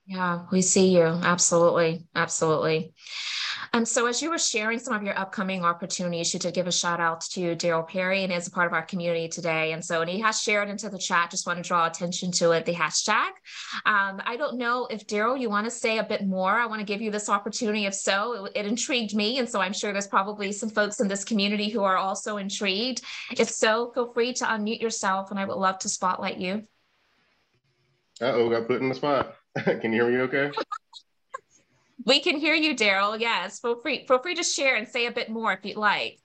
Yeah, 0.05 0.43
we 0.51 0.61
see 0.61 0.95
you. 0.95 1.03
Absolutely. 1.03 2.03
Absolutely. 2.15 2.93
Um, 3.73 3.85
so 3.85 4.05
as 4.05 4.21
you 4.21 4.29
were 4.29 4.37
sharing 4.37 4.79
some 4.79 4.93
of 4.93 5.03
your 5.03 5.17
upcoming 5.17 5.63
opportunities, 5.63 6.33
you 6.33 6.39
did 6.39 6.53
give 6.53 6.67
a 6.67 6.71
shout 6.71 6.99
out 6.99 7.21
to 7.21 7.55
Daryl 7.55 7.87
Perry 7.87 8.23
and 8.23 8.31
is 8.31 8.47
a 8.47 8.51
part 8.51 8.67
of 8.67 8.73
our 8.73 8.83
community 8.83 9.27
today. 9.27 9.73
And 9.73 9.83
so, 9.83 10.01
and 10.01 10.09
he 10.09 10.19
has 10.21 10.41
shared 10.41 10.69
into 10.69 10.89
the 10.89 10.97
chat, 10.97 11.31
just 11.31 11.47
want 11.47 11.61
to 11.61 11.67
draw 11.67 11.87
attention 11.87 12.31
to 12.33 12.51
it, 12.51 12.65
the 12.65 12.73
hashtag. 12.73 13.29
Um, 13.85 14.21
I 14.25 14.35
don't 14.37 14.57
know 14.57 14.87
if 14.89 15.07
Daryl, 15.07 15.39
you 15.39 15.49
want 15.49 15.65
to 15.65 15.71
say 15.71 15.97
a 15.97 16.03
bit 16.03 16.25
more. 16.25 16.51
I 16.51 16.65
want 16.65 16.79
to 16.79 16.85
give 16.85 17.01
you 17.01 17.11
this 17.11 17.29
opportunity. 17.29 17.85
If 17.85 17.93
so, 17.93 18.45
it, 18.45 18.51
it 18.55 18.65
intrigued 18.65 19.15
me. 19.15 19.39
And 19.39 19.49
so 19.49 19.59
I'm 19.59 19.73
sure 19.73 19.91
there's 19.91 20.07
probably 20.07 20.51
some 20.51 20.69
folks 20.69 20.99
in 20.99 21.07
this 21.07 21.23
community 21.23 21.69
who 21.69 21.83
are 21.83 21.97
also 21.97 22.37
intrigued. 22.37 23.01
If 23.31 23.49
so, 23.49 23.91
feel 23.93 24.11
free 24.13 24.33
to 24.33 24.45
unmute 24.45 24.81
yourself 24.81 25.31
and 25.31 25.39
I 25.39 25.45
would 25.45 25.57
love 25.57 25.79
to 25.79 25.89
spotlight 25.89 26.37
you. 26.37 26.63
Uh-oh, 28.19 28.49
got 28.49 28.67
put 28.67 28.81
in 28.81 28.89
the 28.89 28.95
spot. 28.95 29.35
Can 29.63 29.93
you 29.93 30.03
hear 30.03 30.09
me 30.09 30.17
okay? 30.21 30.51
We 32.07 32.21
can 32.21 32.37
hear 32.37 32.55
you, 32.55 32.73
Daryl. 32.73 33.19
Yes. 33.19 33.59
Feel 33.59 33.81
free, 33.81 34.05
feel 34.07 34.19
free 34.19 34.35
to 34.35 34.43
share 34.43 34.77
and 34.77 34.87
say 34.87 35.07
a 35.07 35.11
bit 35.11 35.29
more 35.29 35.51
if 35.51 35.65
you'd 35.65 35.75
like. 35.75 36.21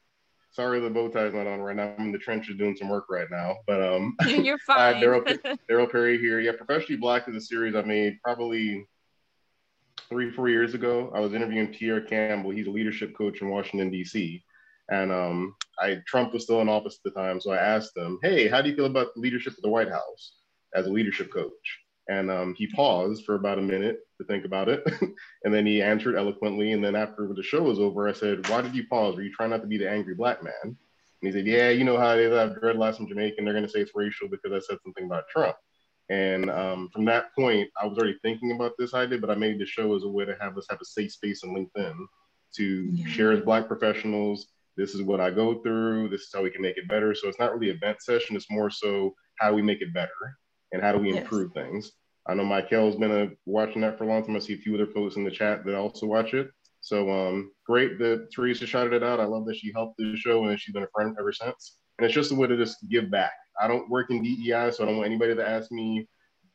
Sorry 0.52 0.78
the 0.78 0.88
bow 0.88 1.08
tie's 1.08 1.34
not 1.34 1.48
on 1.48 1.60
right 1.60 1.74
now. 1.74 1.92
I'm 1.98 2.06
in 2.06 2.12
the 2.12 2.18
trenches 2.18 2.56
doing 2.56 2.76
some 2.76 2.88
work 2.88 3.06
right 3.10 3.26
now. 3.32 3.56
But 3.66 3.82
um 3.82 4.14
you're 4.28 4.58
fine. 4.58 4.94
uh, 4.96 5.00
Daryl 5.00 5.58
Daryl 5.68 5.90
Perry 5.90 6.18
here. 6.18 6.38
Yeah, 6.38 6.52
Professionally 6.52 7.00
Black 7.00 7.28
is 7.28 7.34
a 7.34 7.40
series 7.40 7.74
I 7.74 7.82
made 7.82 8.20
probably 8.22 8.86
three, 10.08 10.30
four 10.30 10.48
years 10.48 10.74
ago. 10.74 11.10
I 11.16 11.20
was 11.20 11.34
interviewing 11.34 11.74
Pierre 11.74 12.00
Campbell. 12.00 12.50
He's 12.50 12.68
a 12.68 12.70
leadership 12.70 13.16
coach 13.16 13.42
in 13.42 13.48
Washington, 13.48 13.90
DC. 13.90 14.40
And 14.88 15.10
um, 15.10 15.56
I 15.80 15.98
Trump 16.06 16.32
was 16.32 16.44
still 16.44 16.60
in 16.60 16.68
office 16.68 17.00
at 17.04 17.12
the 17.12 17.20
time. 17.20 17.40
So 17.40 17.50
I 17.50 17.56
asked 17.56 17.96
him, 17.96 18.20
hey, 18.22 18.46
how 18.46 18.62
do 18.62 18.70
you 18.70 18.76
feel 18.76 18.86
about 18.86 19.16
leadership 19.16 19.54
at 19.56 19.62
the 19.62 19.68
White 19.68 19.90
House 19.90 20.34
as 20.76 20.86
a 20.86 20.90
leadership 20.90 21.32
coach? 21.32 21.80
And 22.08 22.30
um, 22.30 22.54
he 22.56 22.68
paused 22.68 23.24
for 23.24 23.34
about 23.34 23.58
a 23.58 23.62
minute 23.62 24.00
to 24.22 24.32
think 24.32 24.44
about 24.44 24.68
it. 24.68 24.82
and 25.44 25.52
then 25.52 25.66
he 25.66 25.82
answered 25.82 26.16
eloquently. 26.16 26.72
And 26.72 26.84
then 26.84 26.96
after 26.96 27.28
the 27.34 27.42
show 27.42 27.62
was 27.62 27.78
over, 27.78 28.08
I 28.08 28.12
said, 28.12 28.48
Why 28.48 28.62
did 28.62 28.74
you 28.74 28.86
pause? 28.86 29.16
Were 29.16 29.22
you 29.22 29.32
trying 29.32 29.50
not 29.50 29.62
to 29.62 29.66
be 29.66 29.78
the 29.78 29.90
angry 29.90 30.14
black 30.14 30.42
man? 30.42 30.52
And 30.64 30.76
he 31.20 31.32
said, 31.32 31.46
Yeah, 31.46 31.70
you 31.70 31.84
know 31.84 31.98
how 31.98 32.12
it 32.14 32.20
is. 32.20 32.32
I 32.32 32.40
have 32.42 32.56
dreadlocks 32.56 32.96
from 32.96 33.08
Jamaica 33.08 33.36
and 33.38 33.46
they're 33.46 33.54
going 33.54 33.66
to 33.66 33.70
say 33.70 33.80
it's 33.80 33.92
racial 33.94 34.28
because 34.28 34.52
I 34.52 34.58
said 34.58 34.78
something 34.84 35.04
about 35.04 35.28
Trump. 35.28 35.56
And 36.08 36.50
um, 36.50 36.90
from 36.92 37.04
that 37.06 37.34
point, 37.34 37.70
I 37.80 37.86
was 37.86 37.96
already 37.96 38.18
thinking 38.22 38.52
about 38.52 38.72
this 38.78 38.92
idea, 38.92 39.18
but 39.18 39.30
I 39.30 39.34
made 39.34 39.58
the 39.58 39.66
show 39.66 39.94
as 39.94 40.02
a 40.02 40.08
way 40.08 40.24
to 40.24 40.36
have 40.40 40.58
us 40.58 40.66
have 40.68 40.80
a 40.80 40.84
safe 40.84 41.12
space 41.12 41.42
on 41.44 41.50
LinkedIn 41.50 41.94
to 42.56 42.64
yeah. 42.92 43.06
share 43.06 43.32
as 43.32 43.40
Black 43.40 43.66
professionals. 43.66 44.48
This 44.76 44.94
is 44.94 45.02
what 45.02 45.20
I 45.20 45.30
go 45.30 45.62
through. 45.62 46.08
This 46.08 46.22
is 46.22 46.30
how 46.34 46.42
we 46.42 46.50
can 46.50 46.62
make 46.62 46.76
it 46.76 46.88
better. 46.88 47.14
So 47.14 47.28
it's 47.28 47.38
not 47.38 47.52
really 47.54 47.70
a 47.70 47.78
vent 47.78 48.02
session. 48.02 48.36
It's 48.36 48.50
more 48.50 48.70
so 48.70 49.14
how 49.38 49.54
we 49.54 49.62
make 49.62 49.80
it 49.80 49.94
better 49.94 50.10
and 50.72 50.82
how 50.82 50.92
do 50.92 50.98
we 50.98 51.16
improve 51.16 51.52
yes. 51.54 51.64
things. 51.64 51.92
I 52.26 52.34
know 52.34 52.44
Michael's 52.44 52.96
been 52.96 53.10
a, 53.10 53.28
watching 53.46 53.82
that 53.82 53.98
for 53.98 54.04
a 54.04 54.06
long 54.06 54.24
time. 54.24 54.36
I 54.36 54.38
see 54.38 54.54
a 54.54 54.58
few 54.58 54.74
other 54.74 54.86
folks 54.86 55.16
in 55.16 55.24
the 55.24 55.30
chat 55.30 55.64
that 55.64 55.74
also 55.74 56.06
watch 56.06 56.34
it. 56.34 56.50
So 56.80 57.10
um, 57.10 57.52
great 57.66 57.98
that 57.98 58.28
Theresa 58.34 58.66
shouted 58.66 58.92
it 58.92 59.02
out. 59.02 59.20
I 59.20 59.24
love 59.24 59.46
that 59.46 59.56
she 59.56 59.72
helped 59.72 59.96
the 59.98 60.16
show 60.16 60.44
and 60.44 60.58
she's 60.58 60.72
been 60.72 60.82
a 60.82 60.88
friend 60.94 61.16
ever 61.18 61.32
since. 61.32 61.76
And 61.98 62.04
it's 62.04 62.14
just 62.14 62.32
a 62.32 62.34
way 62.34 62.48
to 62.48 62.56
just 62.56 62.88
give 62.88 63.10
back. 63.10 63.32
I 63.60 63.68
don't 63.68 63.88
work 63.88 64.10
in 64.10 64.22
DEI, 64.22 64.70
so 64.70 64.82
I 64.82 64.86
don't 64.86 64.96
want 64.96 65.06
anybody 65.06 65.34
to 65.34 65.48
ask 65.48 65.70
me 65.70 66.08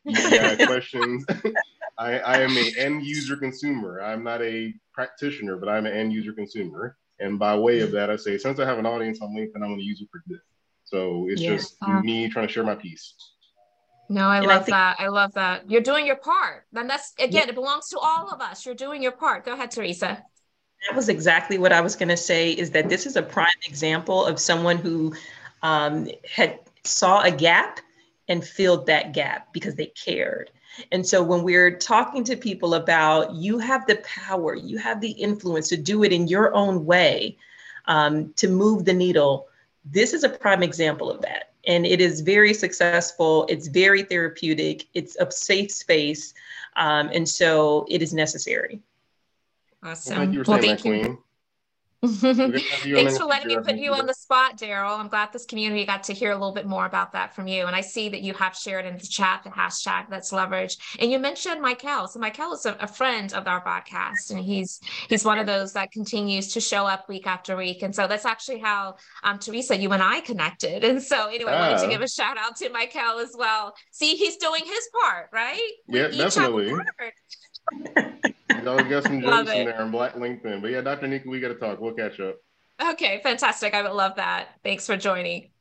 DEI 0.06 0.66
questions. 0.66 1.26
I, 1.98 2.20
I 2.20 2.42
am 2.42 2.56
an 2.56 2.68
end 2.78 3.06
user 3.06 3.38
consumer. 3.38 4.02
I'm 4.02 4.24
not 4.24 4.42
a 4.42 4.74
practitioner, 4.94 5.58
but 5.58 5.70
I'm 5.70 5.86
an 5.86 5.94
end 5.94 6.14
user 6.14 6.34
consumer. 6.34 6.98
And 7.20 7.40
by 7.40 7.56
way 7.58 7.80
of 7.80 7.92
that, 7.92 8.10
I 8.10 8.16
say, 8.16 8.38
since 8.38 8.60
I 8.60 8.66
have 8.66 8.78
an 8.78 8.86
audience 8.86 9.22
on 9.22 9.30
LinkedIn, 9.30 9.56
I'm 9.56 9.62
going 9.62 9.80
to 9.80 9.84
use 9.84 10.02
it 10.02 10.10
for 10.12 10.22
good. 10.28 10.40
So 10.84 11.28
it's 11.30 11.42
yeah. 11.42 11.56
just 11.56 11.76
me 12.04 12.30
trying 12.30 12.48
to 12.48 12.54
share 12.54 12.64
my 12.64 12.76
piece. 12.76 13.16
No, 14.10 14.28
I 14.28 14.38
and 14.38 14.48
love 14.48 14.62
I 14.62 14.66
think, 14.66 14.74
that. 14.74 14.96
I 15.00 15.08
love 15.08 15.34
that. 15.34 15.70
You're 15.70 15.82
doing 15.82 16.06
your 16.06 16.16
part. 16.16 16.66
And 16.76 16.90
that's 16.90 17.14
again, 17.20 17.50
it 17.50 17.56
belongs 17.56 17.90
to 17.90 18.00
all 18.00 18.30
of 18.30 18.42
us. 18.42 18.66
You're 18.66 18.76
doing 18.76 19.04
your 19.04 19.12
part. 19.12 19.46
Go 19.46 19.54
ahead, 19.54 19.72
Theresa. 19.72 20.24
That 20.88 20.96
was 20.96 21.10
exactly 21.10 21.58
what 21.58 21.74
I 21.74 21.82
was 21.82 21.96
going 21.96 22.10
to 22.10 22.18
say. 22.18 22.52
Is 22.52 22.72
that 22.72 22.90
this 22.90 23.06
is 23.06 23.16
a 23.16 23.24
prime 23.24 23.48
example 23.68 24.26
of 24.26 24.40
someone 24.40 24.78
who 24.78 25.14
um, 25.62 26.10
had 26.30 26.60
saw 26.84 27.22
a 27.22 27.32
gap 27.32 27.80
and 28.30 28.44
filled 28.46 28.86
that 28.86 29.14
gap 29.14 29.52
because 29.54 29.76
they 29.76 29.88
cared. 29.88 30.52
And 30.92 31.06
so 31.06 31.24
when 31.24 31.44
we're 31.44 31.76
talking 31.76 32.24
to 32.26 32.36
people 32.36 32.76
about 32.76 33.34
you 33.34 33.58
have 33.58 33.88
the 33.88 33.98
power, 33.98 34.54
you 34.54 34.78
have 34.78 35.02
the 35.02 35.12
influence 35.12 35.70
to 35.70 35.78
do 35.78 36.04
it 36.04 36.14
in 36.14 36.28
your 36.28 36.54
own 36.54 36.86
way 36.86 37.38
um, 37.86 38.34
to 38.36 38.48
move 38.48 38.86
the 38.86 38.94
needle, 38.94 39.48
this 39.86 40.14
is 40.14 40.24
a 40.24 40.30
prime 40.30 40.62
example 40.62 41.10
of 41.10 41.22
that 41.22 41.54
and 41.68 41.86
it 41.86 42.02
is 42.02 42.22
very 42.22 42.54
successful. 42.54 43.46
It's 43.50 43.68
very 43.68 44.04
therapeutic. 44.04 44.88
It's 44.94 45.16
a 45.18 45.30
safe 45.32 45.72
space, 45.72 46.34
um, 46.76 47.10
and 47.14 47.28
so 47.28 47.86
it 47.90 48.02
is 48.02 48.14
necessary. 48.14 48.80
Awesome. 49.84 50.18
Well, 50.18 50.26
thank 50.26 50.34
you, 50.34 50.44
well, 50.48 50.62
thank 50.62 50.86
you. 50.86 51.24
Thanks 52.06 53.18
for 53.18 53.26
letting 53.26 53.48
me 53.48 53.58
put 53.58 53.76
you 53.76 53.92
on 53.96 54.06
the 54.06 54.14
spot, 54.14 54.56
Daryl. 54.56 55.00
I'm 55.00 55.08
glad 55.08 55.34
this 55.34 55.46
community 55.46 55.84
got 55.84 56.04
to 56.04 56.14
hear 56.14 56.30
a 56.30 56.36
little 56.36 56.54
bit 56.54 56.68
more 56.68 56.86
about 56.86 57.12
that 57.14 57.34
from 57.34 57.48
you. 57.48 57.66
And 57.66 57.76
I 57.76 57.82
see 57.82 58.08
that 58.10 58.22
you 58.22 58.36
have 58.36 58.56
shared 58.56 58.86
in 58.86 58.98
the 59.00 59.08
chat 59.08 59.42
the 59.44 59.50
hashtag 59.50 60.08
that's 60.08 60.32
leverage. 60.32 60.78
And 61.00 61.12
you 61.12 61.18
mentioned 61.18 61.60
Michael. 61.60 62.08
So 62.08 62.20
Michael 62.20 62.54
is 62.54 62.68
a, 62.68 62.74
a, 62.80 62.88
friend 62.88 63.34
of 63.34 63.48
our 63.48 63.64
podcast, 63.64 64.30
and 64.30 64.40
he's 64.40 64.80
he's 65.10 65.26
one 65.26 65.40
of 65.40 65.48
those 65.48 65.74
that 65.74 65.92
continues 65.92 66.54
to 66.54 66.62
show 66.62 66.86
up 66.86 67.10
week 67.10 67.26
after 67.26 67.58
week. 67.58 67.82
And 67.82 67.96
so 67.96 68.08
that's 68.08 68.26
actually 68.26 68.60
how 68.60 68.98
um, 69.24 69.40
Theresa, 69.40 69.76
you 69.76 69.92
and 69.92 70.04
I 70.04 70.22
connected. 70.22 70.84
And 70.84 71.02
so 71.02 71.30
anyway, 71.30 71.52
I 71.52 71.72
wanted 71.72 71.84
to 71.84 71.90
give 71.90 72.04
a 72.04 72.08
shout 72.08 72.38
out 72.38 72.58
to 72.58 72.70
Michael 72.70 73.18
as 73.20 73.36
well. 73.36 73.74
See, 73.92 74.16
he's 74.16 74.38
doing 74.38 74.62
his 74.64 74.90
part, 75.02 75.30
right? 75.34 75.72
Yeah, 75.88 76.10
definitely. 76.10 76.74
Always 78.68 78.88
got 78.88 79.04
some 79.04 79.22
jokes 79.22 79.52
in 79.52 79.66
there 79.66 79.82
on 79.82 79.92
Black 79.92 80.16
LinkedIn. 80.16 80.62
But 80.62 80.72
yeah, 80.72 80.82
Dr. 80.82 81.08
Nika, 81.08 81.30
we 81.30 81.40
got 81.40 81.50
to 81.50 81.56
talk. 81.56 81.80
We'll 81.80 81.94
catch 81.94 82.20
up. 82.20 82.36
Okay, 82.92 83.22
fantastic. 83.24 83.74
I 83.74 83.82
would 83.82 83.94
love 83.94 84.18
that. 84.18 84.50
Thanks 84.64 84.86
for 84.86 84.98
joining. 84.98 85.52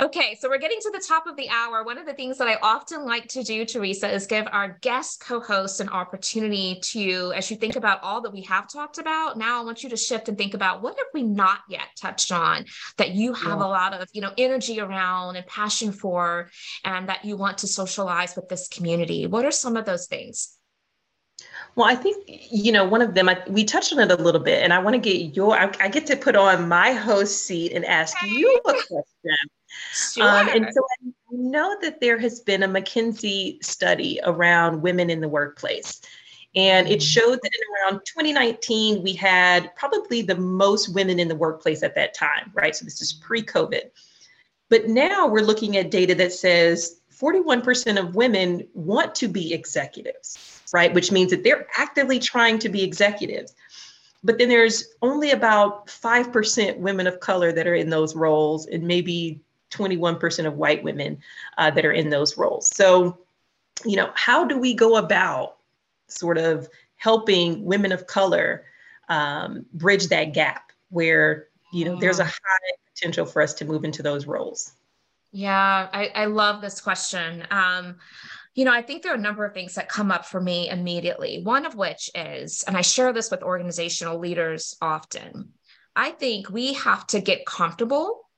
Okay, 0.00 0.38
so 0.40 0.48
we're 0.48 0.58
getting 0.58 0.78
to 0.80 0.92
the 0.92 1.04
top 1.06 1.26
of 1.26 1.34
the 1.34 1.48
hour. 1.48 1.82
One 1.82 1.98
of 1.98 2.06
the 2.06 2.14
things 2.14 2.38
that 2.38 2.46
I 2.46 2.54
often 2.62 3.04
like 3.04 3.26
to 3.28 3.42
do, 3.42 3.64
Theresa, 3.64 4.08
is 4.08 4.28
give 4.28 4.46
our 4.52 4.78
guest 4.80 5.20
co 5.20 5.40
hosts 5.40 5.80
an 5.80 5.88
opportunity 5.88 6.78
to, 6.92 7.32
as 7.34 7.50
you 7.50 7.56
think 7.56 7.74
about 7.74 8.00
all 8.04 8.20
that 8.20 8.32
we 8.32 8.42
have 8.42 8.70
talked 8.72 8.98
about, 8.98 9.36
now 9.36 9.60
I 9.60 9.64
want 9.64 9.82
you 9.82 9.90
to 9.90 9.96
shift 9.96 10.28
and 10.28 10.38
think 10.38 10.54
about 10.54 10.82
what 10.82 10.96
have 10.96 11.08
we 11.12 11.24
not 11.24 11.62
yet 11.68 11.88
touched 12.00 12.30
on 12.30 12.64
that 12.96 13.10
you 13.10 13.32
have 13.32 13.58
yeah. 13.58 13.66
a 13.66 13.66
lot 13.66 13.92
of, 13.92 14.08
you 14.12 14.20
know, 14.20 14.32
energy 14.38 14.80
around 14.80 15.34
and 15.34 15.46
passion 15.48 15.90
for, 15.90 16.48
and 16.84 17.08
that 17.08 17.24
you 17.24 17.36
want 17.36 17.58
to 17.58 17.66
socialize 17.66 18.36
with 18.36 18.48
this 18.48 18.68
community. 18.68 19.26
What 19.26 19.44
are 19.44 19.50
some 19.50 19.76
of 19.76 19.84
those 19.84 20.06
things? 20.06 20.57
Well, 21.78 21.86
I 21.86 21.94
think, 21.94 22.24
you 22.50 22.72
know, 22.72 22.84
one 22.84 23.02
of 23.02 23.14
them, 23.14 23.28
I, 23.28 23.40
we 23.46 23.62
touched 23.62 23.92
on 23.92 24.00
it 24.00 24.10
a 24.10 24.20
little 24.20 24.40
bit, 24.40 24.64
and 24.64 24.72
I 24.72 24.80
want 24.80 24.94
to 24.94 24.98
get 24.98 25.36
your, 25.36 25.56
I, 25.56 25.72
I, 25.78 25.86
get 25.86 26.06
to 26.06 26.16
put 26.16 26.34
on 26.34 26.66
my 26.66 26.90
host 26.90 27.44
seat 27.44 27.70
and 27.70 27.84
ask 27.84 28.20
you 28.24 28.60
a 28.66 28.72
question. 28.72 29.36
Sure. 29.92 30.24
Um, 30.24 30.48
and 30.48 30.66
so 30.74 30.80
I 30.82 31.12
know 31.30 31.76
that 31.80 32.00
there 32.00 32.18
has 32.18 32.40
been 32.40 32.64
a 32.64 32.68
McKinsey 32.68 33.64
study 33.64 34.18
around 34.24 34.82
women 34.82 35.08
in 35.08 35.20
the 35.20 35.28
workplace. 35.28 36.00
And 36.56 36.88
it 36.88 36.98
mm-hmm. 36.98 36.98
showed 36.98 37.38
that 37.40 37.52
in 37.54 37.92
around 37.92 38.00
2019, 38.06 39.00
we 39.04 39.12
had 39.12 39.72
probably 39.76 40.20
the 40.20 40.34
most 40.34 40.92
women 40.92 41.20
in 41.20 41.28
the 41.28 41.36
workplace 41.36 41.84
at 41.84 41.94
that 41.94 42.12
time, 42.12 42.50
right? 42.54 42.74
So 42.74 42.86
this 42.86 43.00
is 43.00 43.12
pre 43.12 43.40
COVID. 43.40 43.82
But 44.68 44.88
now 44.88 45.28
we're 45.28 45.46
looking 45.46 45.76
at 45.76 45.92
data 45.92 46.16
that 46.16 46.32
says 46.32 47.02
41% 47.16 48.00
of 48.00 48.16
women 48.16 48.66
want 48.74 49.14
to 49.14 49.28
be 49.28 49.54
executives 49.54 50.57
right? 50.72 50.92
Which 50.92 51.12
means 51.12 51.30
that 51.30 51.44
they're 51.44 51.66
actively 51.76 52.18
trying 52.18 52.58
to 52.60 52.68
be 52.68 52.82
executives. 52.82 53.54
But 54.24 54.38
then 54.38 54.48
there's 54.48 54.94
only 55.02 55.30
about 55.30 55.86
5% 55.86 56.78
women 56.78 57.06
of 57.06 57.20
color 57.20 57.52
that 57.52 57.66
are 57.66 57.74
in 57.74 57.90
those 57.90 58.16
roles, 58.16 58.66
and 58.66 58.82
maybe 58.84 59.40
21% 59.70 60.46
of 60.46 60.54
white 60.54 60.82
women 60.82 61.18
uh, 61.56 61.70
that 61.70 61.84
are 61.84 61.92
in 61.92 62.10
those 62.10 62.36
roles. 62.36 62.74
So, 62.74 63.18
you 63.84 63.96
know, 63.96 64.10
how 64.14 64.44
do 64.44 64.58
we 64.58 64.74
go 64.74 64.96
about 64.96 65.56
sort 66.08 66.38
of 66.38 66.68
helping 66.96 67.64
women 67.64 67.92
of 67.92 68.06
color 68.06 68.64
um, 69.08 69.64
bridge 69.74 70.08
that 70.08 70.34
gap 70.34 70.72
where, 70.90 71.46
you 71.72 71.84
know, 71.84 71.96
there's 71.96 72.18
a 72.18 72.24
high 72.24 72.72
potential 72.92 73.24
for 73.24 73.40
us 73.40 73.54
to 73.54 73.64
move 73.64 73.84
into 73.84 74.02
those 74.02 74.26
roles? 74.26 74.72
Yeah, 75.30 75.88
I, 75.92 76.10
I 76.14 76.24
love 76.24 76.60
this 76.60 76.80
question. 76.80 77.46
Um, 77.50 77.96
you 78.58 78.64
know, 78.64 78.72
I 78.72 78.82
think 78.82 79.04
there 79.04 79.12
are 79.12 79.14
a 79.14 79.20
number 79.20 79.44
of 79.44 79.54
things 79.54 79.76
that 79.76 79.88
come 79.88 80.10
up 80.10 80.26
for 80.26 80.40
me 80.40 80.68
immediately. 80.68 81.42
One 81.44 81.64
of 81.64 81.76
which 81.76 82.10
is, 82.12 82.64
and 82.66 82.76
I 82.76 82.80
share 82.80 83.12
this 83.12 83.30
with 83.30 83.44
organizational 83.44 84.18
leaders 84.18 84.76
often, 84.82 85.50
I 85.94 86.10
think 86.10 86.50
we 86.50 86.72
have 86.72 87.06
to 87.08 87.20
get 87.20 87.46
comfortable 87.46 88.28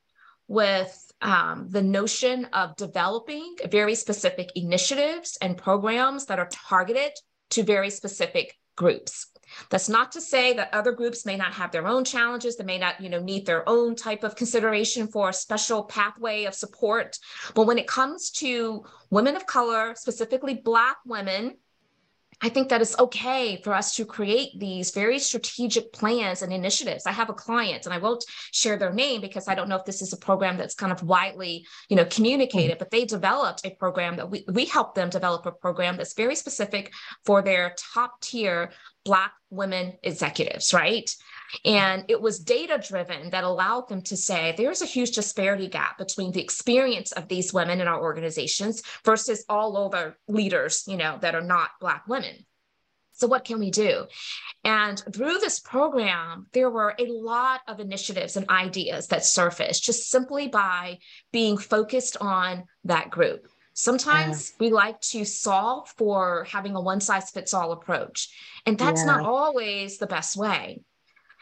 with 0.46 0.94
um, 1.22 1.68
the 1.70 1.80
notion 1.80 2.44
of 2.52 2.76
developing 2.76 3.56
very 3.70 3.94
specific 3.94 4.50
initiatives 4.56 5.38
and 5.40 5.56
programs 5.56 6.26
that 6.26 6.38
are 6.38 6.50
targeted 6.52 7.12
to 7.52 7.62
very 7.62 7.88
specific 7.88 8.54
groups. 8.76 9.26
That's 9.68 9.88
not 9.88 10.12
to 10.12 10.20
say 10.20 10.52
that 10.54 10.72
other 10.72 10.92
groups 10.92 11.26
may 11.26 11.36
not 11.36 11.52
have 11.54 11.72
their 11.72 11.86
own 11.86 12.04
challenges, 12.04 12.56
they 12.56 12.64
may 12.64 12.78
not, 12.78 13.00
you 13.00 13.08
know, 13.08 13.20
need 13.20 13.46
their 13.46 13.68
own 13.68 13.96
type 13.96 14.24
of 14.24 14.36
consideration 14.36 15.08
for 15.08 15.28
a 15.28 15.34
special 15.34 15.84
pathway 15.84 16.44
of 16.44 16.54
support. 16.54 17.18
But 17.54 17.66
when 17.66 17.78
it 17.78 17.86
comes 17.86 18.30
to 18.32 18.84
women 19.10 19.36
of 19.36 19.46
color, 19.46 19.94
specifically 19.96 20.54
Black 20.54 20.98
women, 21.04 21.56
I 22.42 22.48
think 22.48 22.70
that 22.70 22.80
it's 22.80 22.98
okay 22.98 23.60
for 23.62 23.74
us 23.74 23.94
to 23.96 24.06
create 24.06 24.58
these 24.58 24.92
very 24.92 25.18
strategic 25.18 25.92
plans 25.92 26.40
and 26.40 26.52
initiatives. 26.52 27.04
I 27.06 27.12
have 27.12 27.28
a 27.28 27.34
client 27.34 27.84
and 27.84 27.92
I 27.92 27.98
won't 27.98 28.24
share 28.52 28.78
their 28.78 28.92
name 28.92 29.20
because 29.20 29.46
I 29.46 29.54
don't 29.54 29.68
know 29.68 29.76
if 29.76 29.84
this 29.84 30.00
is 30.00 30.12
a 30.12 30.16
program 30.16 30.56
that's 30.56 30.74
kind 30.74 30.92
of 30.92 31.02
widely, 31.02 31.66
you 31.88 31.96
know, 31.96 32.06
communicated, 32.06 32.78
but 32.78 32.90
they 32.90 33.04
developed 33.04 33.66
a 33.66 33.70
program 33.70 34.16
that 34.16 34.30
we, 34.30 34.44
we 34.48 34.64
helped 34.64 34.94
them 34.94 35.10
develop 35.10 35.44
a 35.44 35.52
program 35.52 35.96
that's 35.96 36.14
very 36.14 36.34
specific 36.34 36.92
for 37.26 37.42
their 37.42 37.74
top 37.94 38.20
tier 38.20 38.70
Black 39.04 39.32
women 39.50 39.94
executives, 40.02 40.72
right? 40.72 41.10
And 41.64 42.04
it 42.08 42.20
was 42.20 42.38
data 42.38 42.80
driven 42.86 43.30
that 43.30 43.44
allowed 43.44 43.88
them 43.88 44.02
to 44.02 44.16
say 44.16 44.54
there's 44.56 44.82
a 44.82 44.86
huge 44.86 45.12
disparity 45.12 45.68
gap 45.68 45.98
between 45.98 46.32
the 46.32 46.42
experience 46.42 47.12
of 47.12 47.28
these 47.28 47.52
women 47.52 47.80
in 47.80 47.88
our 47.88 48.00
organizations 48.00 48.82
versus 49.04 49.44
all 49.48 49.76
other 49.76 50.16
leaders, 50.28 50.84
you 50.86 50.96
know, 50.96 51.18
that 51.20 51.34
are 51.34 51.40
not 51.40 51.70
Black 51.80 52.06
women. 52.08 52.46
So, 53.12 53.26
what 53.26 53.44
can 53.44 53.58
we 53.58 53.70
do? 53.70 54.06
And 54.64 55.02
through 55.12 55.38
this 55.38 55.60
program, 55.60 56.46
there 56.52 56.70
were 56.70 56.94
a 56.98 57.04
lot 57.04 57.60
of 57.68 57.78
initiatives 57.78 58.36
and 58.36 58.48
ideas 58.48 59.08
that 59.08 59.26
surfaced 59.26 59.84
just 59.84 60.10
simply 60.10 60.48
by 60.48 60.98
being 61.30 61.58
focused 61.58 62.16
on 62.18 62.64
that 62.84 63.10
group. 63.10 63.46
Sometimes 63.74 64.50
yeah. 64.50 64.56
we 64.60 64.72
like 64.72 65.00
to 65.00 65.24
solve 65.24 65.88
for 65.96 66.44
having 66.44 66.74
a 66.74 66.80
one 66.80 67.00
size 67.00 67.30
fits 67.30 67.52
all 67.52 67.72
approach, 67.72 68.28
and 68.64 68.78
that's 68.78 69.02
yeah. 69.02 69.16
not 69.16 69.26
always 69.26 69.98
the 69.98 70.06
best 70.06 70.36
way. 70.36 70.82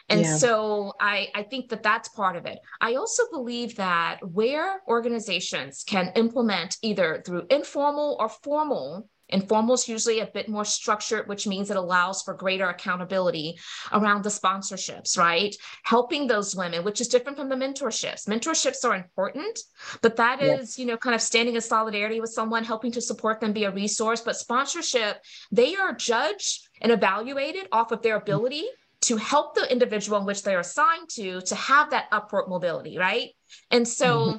And 0.09 0.21
yeah. 0.21 0.37
so 0.37 0.93
I, 0.99 1.29
I 1.35 1.43
think 1.43 1.69
that 1.69 1.83
that's 1.83 2.09
part 2.09 2.35
of 2.35 2.45
it. 2.45 2.59
I 2.81 2.95
also 2.95 3.23
believe 3.31 3.75
that 3.75 4.17
where 4.21 4.81
organizations 4.87 5.83
can 5.85 6.11
implement 6.15 6.77
either 6.81 7.21
through 7.25 7.45
informal 7.49 8.17
or 8.19 8.29
formal 8.29 9.07
Informal 9.29 9.75
is 9.75 9.87
usually 9.87 10.19
a 10.19 10.25
bit 10.25 10.49
more 10.49 10.65
structured, 10.65 11.27
which 11.27 11.45
means 11.45 11.69
it 11.69 11.77
allows 11.77 12.21
for 12.23 12.33
greater 12.33 12.67
accountability 12.69 13.59
around 13.91 14.23
the 14.23 14.29
sponsorships, 14.29 15.17
right? 15.17 15.55
Helping 15.83 16.27
those 16.27 16.55
women, 16.55 16.83
which 16.83 16.99
is 16.99 17.07
different 17.07 17.37
from 17.37 17.49
the 17.49 17.55
mentorships. 17.55 18.27
Mentorships 18.27 18.83
are 18.83 18.95
important, 18.95 19.59
but 20.01 20.15
that 20.15 20.41
is, 20.41 20.79
you 20.79 20.85
know, 20.85 20.97
kind 20.97 21.15
of 21.15 21.21
standing 21.21 21.55
in 21.55 21.61
solidarity 21.61 22.19
with 22.19 22.31
someone, 22.31 22.63
helping 22.63 22.91
to 22.91 23.01
support 23.01 23.39
them, 23.39 23.53
be 23.53 23.65
a 23.65 23.71
resource. 23.71 24.21
But 24.21 24.35
sponsorship, 24.35 25.23
they 25.51 25.75
are 25.75 25.93
judged 25.93 26.67
and 26.81 26.91
evaluated 26.91 27.67
off 27.71 27.91
of 27.91 28.01
their 28.01 28.17
mm. 28.19 28.23
ability 28.23 28.65
to 29.01 29.17
help 29.17 29.55
the 29.55 29.71
individual 29.71 30.19
in 30.19 30.25
which 30.25 30.43
they're 30.43 30.59
assigned 30.59 31.09
to 31.09 31.41
to 31.41 31.55
have 31.55 31.89
that 31.91 32.07
upward 32.11 32.47
mobility 32.47 32.97
right 32.97 33.31
and 33.71 33.87
so 33.87 34.19
mm-hmm. 34.19 34.37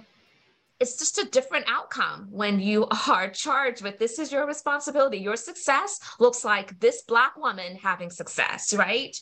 it's 0.79 0.99
just 0.99 1.19
a 1.19 1.25
different 1.31 1.65
outcome 1.69 2.29
when 2.31 2.61
you 2.61 2.87
are 3.09 3.29
charged 3.31 3.83
with 3.83 3.99
this 3.99 4.19
is 4.19 4.31
your 4.31 4.47
responsibility 4.47 5.19
your 5.19 5.37
success 5.37 6.01
looks 6.19 6.45
like 6.45 6.79
this 6.81 7.03
black 7.03 7.37
woman 7.37 7.77
having 7.77 8.11
success 8.11 8.75
right 8.75 9.17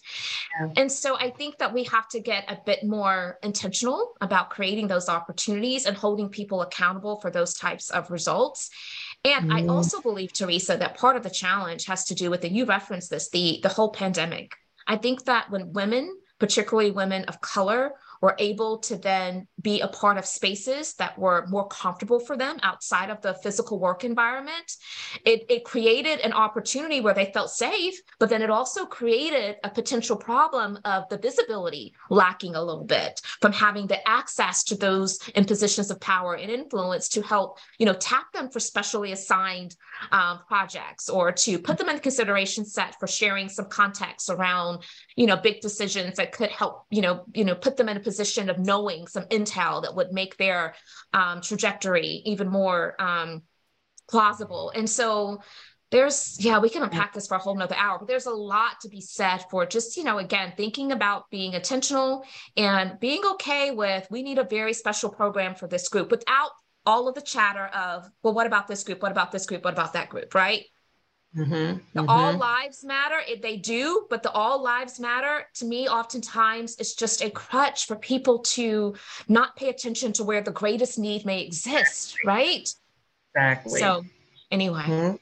yeah. 0.60 0.68
and 0.76 0.90
so 0.90 1.16
i 1.16 1.30
think 1.30 1.56
that 1.58 1.72
we 1.72 1.84
have 1.84 2.08
to 2.08 2.20
get 2.20 2.44
a 2.50 2.58
bit 2.66 2.84
more 2.84 3.38
intentional 3.42 4.14
about 4.20 4.50
creating 4.50 4.88
those 4.88 5.08
opportunities 5.08 5.86
and 5.86 5.96
holding 5.96 6.28
people 6.28 6.62
accountable 6.62 7.20
for 7.20 7.30
those 7.30 7.54
types 7.54 7.90
of 7.90 8.10
results 8.10 8.70
and 9.24 9.50
mm. 9.50 9.52
I 9.52 9.66
also 9.66 10.00
believe, 10.00 10.32
Theresa, 10.32 10.76
that 10.76 10.96
part 10.96 11.16
of 11.16 11.24
the 11.24 11.30
challenge 11.30 11.86
has 11.86 12.04
to 12.04 12.14
do 12.14 12.30
with, 12.30 12.44
and 12.44 12.54
you 12.54 12.64
referenced 12.64 13.10
this, 13.10 13.28
the, 13.30 13.58
the 13.64 13.68
whole 13.68 13.90
pandemic, 13.90 14.52
I 14.88 14.96
think 14.96 15.26
that 15.26 15.50
when 15.50 15.72
women, 15.74 16.16
particularly 16.38 16.90
women 16.90 17.24
of 17.26 17.40
color, 17.40 17.92
were 18.20 18.34
able 18.38 18.78
to 18.78 18.96
then 18.96 19.46
be 19.60 19.80
a 19.80 19.88
part 19.88 20.18
of 20.18 20.26
spaces 20.26 20.94
that 20.94 21.18
were 21.18 21.46
more 21.48 21.66
comfortable 21.68 22.20
for 22.20 22.36
them 22.36 22.58
outside 22.62 23.10
of 23.10 23.20
the 23.22 23.34
physical 23.34 23.78
work 23.78 24.04
environment. 24.04 24.72
It, 25.24 25.44
it 25.48 25.64
created 25.64 26.20
an 26.20 26.32
opportunity 26.32 27.00
where 27.00 27.14
they 27.14 27.32
felt 27.32 27.50
safe, 27.50 28.00
but 28.18 28.28
then 28.28 28.42
it 28.42 28.50
also 28.50 28.86
created 28.86 29.56
a 29.64 29.70
potential 29.70 30.16
problem 30.16 30.78
of 30.84 31.08
the 31.08 31.18
visibility 31.18 31.94
lacking 32.10 32.54
a 32.54 32.62
little 32.62 32.84
bit 32.84 33.20
from 33.40 33.52
having 33.52 33.86
the 33.86 34.06
access 34.08 34.64
to 34.64 34.74
those 34.74 35.18
in 35.34 35.44
positions 35.44 35.90
of 35.90 36.00
power 36.00 36.34
and 36.34 36.50
influence 36.50 37.08
to 37.08 37.22
help, 37.22 37.58
you 37.78 37.86
know, 37.86 37.94
tap 37.94 38.32
them 38.32 38.50
for 38.50 38.60
specially 38.60 39.12
assigned 39.12 39.76
um, 40.12 40.40
projects 40.46 41.08
or 41.08 41.32
to 41.32 41.58
put 41.58 41.78
them 41.78 41.88
in 41.88 41.96
the 41.96 42.00
consideration 42.00 42.64
set 42.64 42.98
for 42.98 43.06
sharing 43.06 43.48
some 43.48 43.66
context 43.66 44.30
around, 44.30 44.82
you 45.16 45.26
know, 45.26 45.36
big 45.36 45.60
decisions 45.60 46.16
that 46.16 46.32
could 46.32 46.50
help, 46.50 46.84
you 46.90 47.02
know, 47.02 47.24
you 47.34 47.44
know, 47.44 47.54
put 47.54 47.76
them 47.76 47.88
in 47.88 47.96
a 47.96 48.00
position 48.08 48.48
of 48.48 48.58
knowing 48.58 49.06
some 49.06 49.24
intel 49.24 49.82
that 49.82 49.94
would 49.94 50.12
make 50.12 50.36
their 50.36 50.74
um, 51.12 51.40
trajectory 51.40 52.22
even 52.24 52.48
more 52.48 52.94
um, 52.98 53.42
plausible. 54.08 54.72
And 54.74 54.88
so 54.88 55.42
there's 55.90 56.36
yeah 56.38 56.58
we 56.58 56.68
can 56.68 56.82
unpack 56.82 57.14
this 57.14 57.26
for 57.26 57.36
a 57.36 57.38
whole 57.38 57.56
nother 57.56 57.74
hour 57.74 57.98
but 57.98 58.06
there's 58.06 58.26
a 58.26 58.30
lot 58.30 58.78
to 58.78 58.90
be 58.90 59.00
said 59.00 59.38
for 59.50 59.64
just 59.64 59.96
you 59.96 60.04
know 60.04 60.18
again 60.18 60.52
thinking 60.54 60.92
about 60.92 61.30
being 61.30 61.54
intentional 61.54 62.22
and 62.58 63.00
being 63.00 63.22
okay 63.24 63.70
with 63.70 64.06
we 64.10 64.22
need 64.22 64.36
a 64.36 64.44
very 64.44 64.74
special 64.74 65.08
program 65.08 65.54
for 65.54 65.66
this 65.66 65.88
group 65.88 66.10
without 66.10 66.50
all 66.88 67.08
of 67.08 67.14
the 67.14 67.22
chatter 67.22 67.66
of 67.66 68.08
well 68.22 68.34
what 68.34 68.46
about 68.46 68.66
this 68.66 68.82
group? 68.82 69.02
What 69.02 69.12
about 69.12 69.30
this 69.30 69.46
group? 69.46 69.62
What 69.64 69.74
about 69.74 69.92
that 69.92 70.08
group? 70.08 70.34
Right 70.34 70.64
Mm-hmm, 71.36 71.52
the 71.52 72.00
mm-hmm. 72.00 72.08
all 72.08 72.36
lives 72.36 72.84
matter. 72.84 73.16
It, 73.28 73.42
they 73.42 73.58
do, 73.58 74.06
but 74.08 74.22
the 74.22 74.30
all 74.30 74.62
lives 74.62 74.98
matter 74.98 75.46
to 75.54 75.66
me, 75.66 75.86
oftentimes, 75.86 76.76
is 76.76 76.94
just 76.94 77.22
a 77.22 77.30
crutch 77.30 77.86
for 77.86 77.96
people 77.96 78.38
to 78.40 78.94
not 79.28 79.54
pay 79.54 79.68
attention 79.68 80.12
to 80.14 80.24
where 80.24 80.40
the 80.40 80.50
greatest 80.50 80.98
need 80.98 81.26
may 81.26 81.42
exist, 81.42 82.16
right? 82.24 82.68
Exactly. 83.34 83.78
So, 83.78 84.04
anyway. 84.50 84.82
Mm-hmm. 84.82 85.16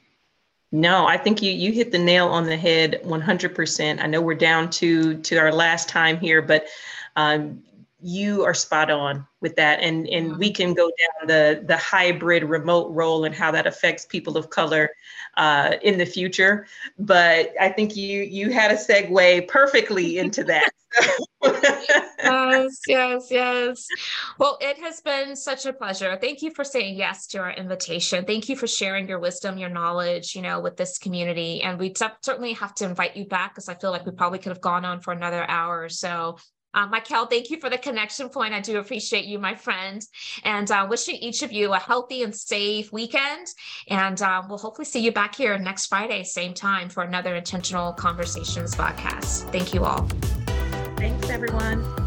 No, 0.71 1.05
I 1.05 1.17
think 1.17 1.41
you 1.41 1.51
you 1.51 1.71
hit 1.71 1.91
the 1.91 1.99
nail 1.99 2.27
on 2.27 2.45
the 2.45 2.57
head 2.57 3.01
100%. 3.03 4.01
I 4.01 4.07
know 4.07 4.21
we're 4.21 4.33
down 4.33 4.69
to 4.71 5.17
to 5.21 5.37
our 5.37 5.51
last 5.51 5.87
time 5.87 6.17
here, 6.19 6.41
but 6.41 6.67
um, 7.15 7.63
you 8.01 8.43
are 8.43 8.53
spot 8.53 8.91
on 8.91 9.25
with 9.41 9.55
that 9.55 9.79
and 9.79 10.07
and 10.07 10.37
we 10.37 10.51
can 10.51 10.73
go 10.73 10.85
down 10.85 11.27
the 11.27 11.63
the 11.65 11.77
hybrid 11.77 12.43
remote 12.43 12.91
role 12.91 13.25
and 13.25 13.33
how 13.33 13.49
that 13.49 13.65
affects 13.65 14.05
people 14.05 14.37
of 14.37 14.51
color 14.51 14.89
uh, 15.37 15.75
in 15.81 15.97
the 15.97 16.05
future 16.05 16.65
but 16.99 17.53
i 17.59 17.69
think 17.69 17.95
you 17.95 18.21
you 18.21 18.49
had 18.49 18.71
a 18.71 18.75
segue 18.75 19.47
perfectly 19.47 20.17
into 20.17 20.43
that. 20.43 20.69
Yes 22.27 22.79
yes 22.87 23.27
yes. 23.29 23.87
Well 24.39 24.57
it 24.59 24.77
has 24.79 25.01
been 25.01 25.35
such 25.35 25.65
a 25.65 25.71
pleasure. 25.71 26.17
Thank 26.19 26.41
you 26.41 26.51
for 26.51 26.63
saying 26.63 26.97
yes 26.97 27.27
to 27.27 27.37
our 27.37 27.51
invitation. 27.51 28.25
Thank 28.25 28.49
you 28.49 28.55
for 28.55 28.67
sharing 28.67 29.07
your 29.07 29.19
wisdom 29.19 29.57
your 29.57 29.69
knowledge 29.69 30.35
you 30.35 30.41
know 30.41 30.59
with 30.59 30.75
this 30.77 30.97
community. 30.97 31.61
And 31.61 31.79
we 31.79 31.93
certainly 31.95 32.53
have 32.53 32.73
to 32.75 32.85
invite 32.85 33.15
you 33.15 33.25
back 33.25 33.53
because 33.53 33.69
i 33.69 33.75
feel 33.75 33.91
like 33.91 34.05
we 34.05 34.11
probably 34.11 34.39
could 34.39 34.51
have 34.51 34.61
gone 34.61 34.83
on 34.83 35.01
for 35.01 35.13
another 35.13 35.47
hour 35.49 35.81
or 35.83 35.89
so 35.89 36.37
uh, 36.77 36.85
Michael, 36.85 37.25
thank 37.25 37.49
you 37.49 37.59
for 37.59 37.71
the 37.71 37.77
connection 37.77 38.29
point. 38.29 38.53
I 38.53 38.59
do 38.59 38.77
appreciate 38.77 39.25
you, 39.25 39.39
my 39.39 39.55
friend, 39.55 40.05
and 40.43 40.69
uh, 40.69 40.85
wishing 40.87 41.15
each 41.15 41.41
of 41.41 41.51
you 41.51 41.73
a 41.73 41.79
healthy 41.79 42.21
and 42.21 42.35
safe 42.35 42.93
weekend. 42.93 43.47
And 43.87 44.21
uh, 44.21 44.43
we'll 44.47 44.59
hopefully 44.59 44.85
see 44.85 44.99
you 44.99 45.11
back 45.11 45.35
here 45.35 45.57
next 45.57 45.87
Friday, 45.87 46.23
same 46.23 46.53
time, 46.53 46.89
for 46.89 47.01
another 47.01 47.35
Intentional 47.35 47.93
Conversations 47.93 48.75
podcast. 48.75 49.51
Thank 49.51 49.73
you 49.73 49.85
all. 49.85 50.07
Thanks, 50.97 51.29
everyone. 51.29 52.06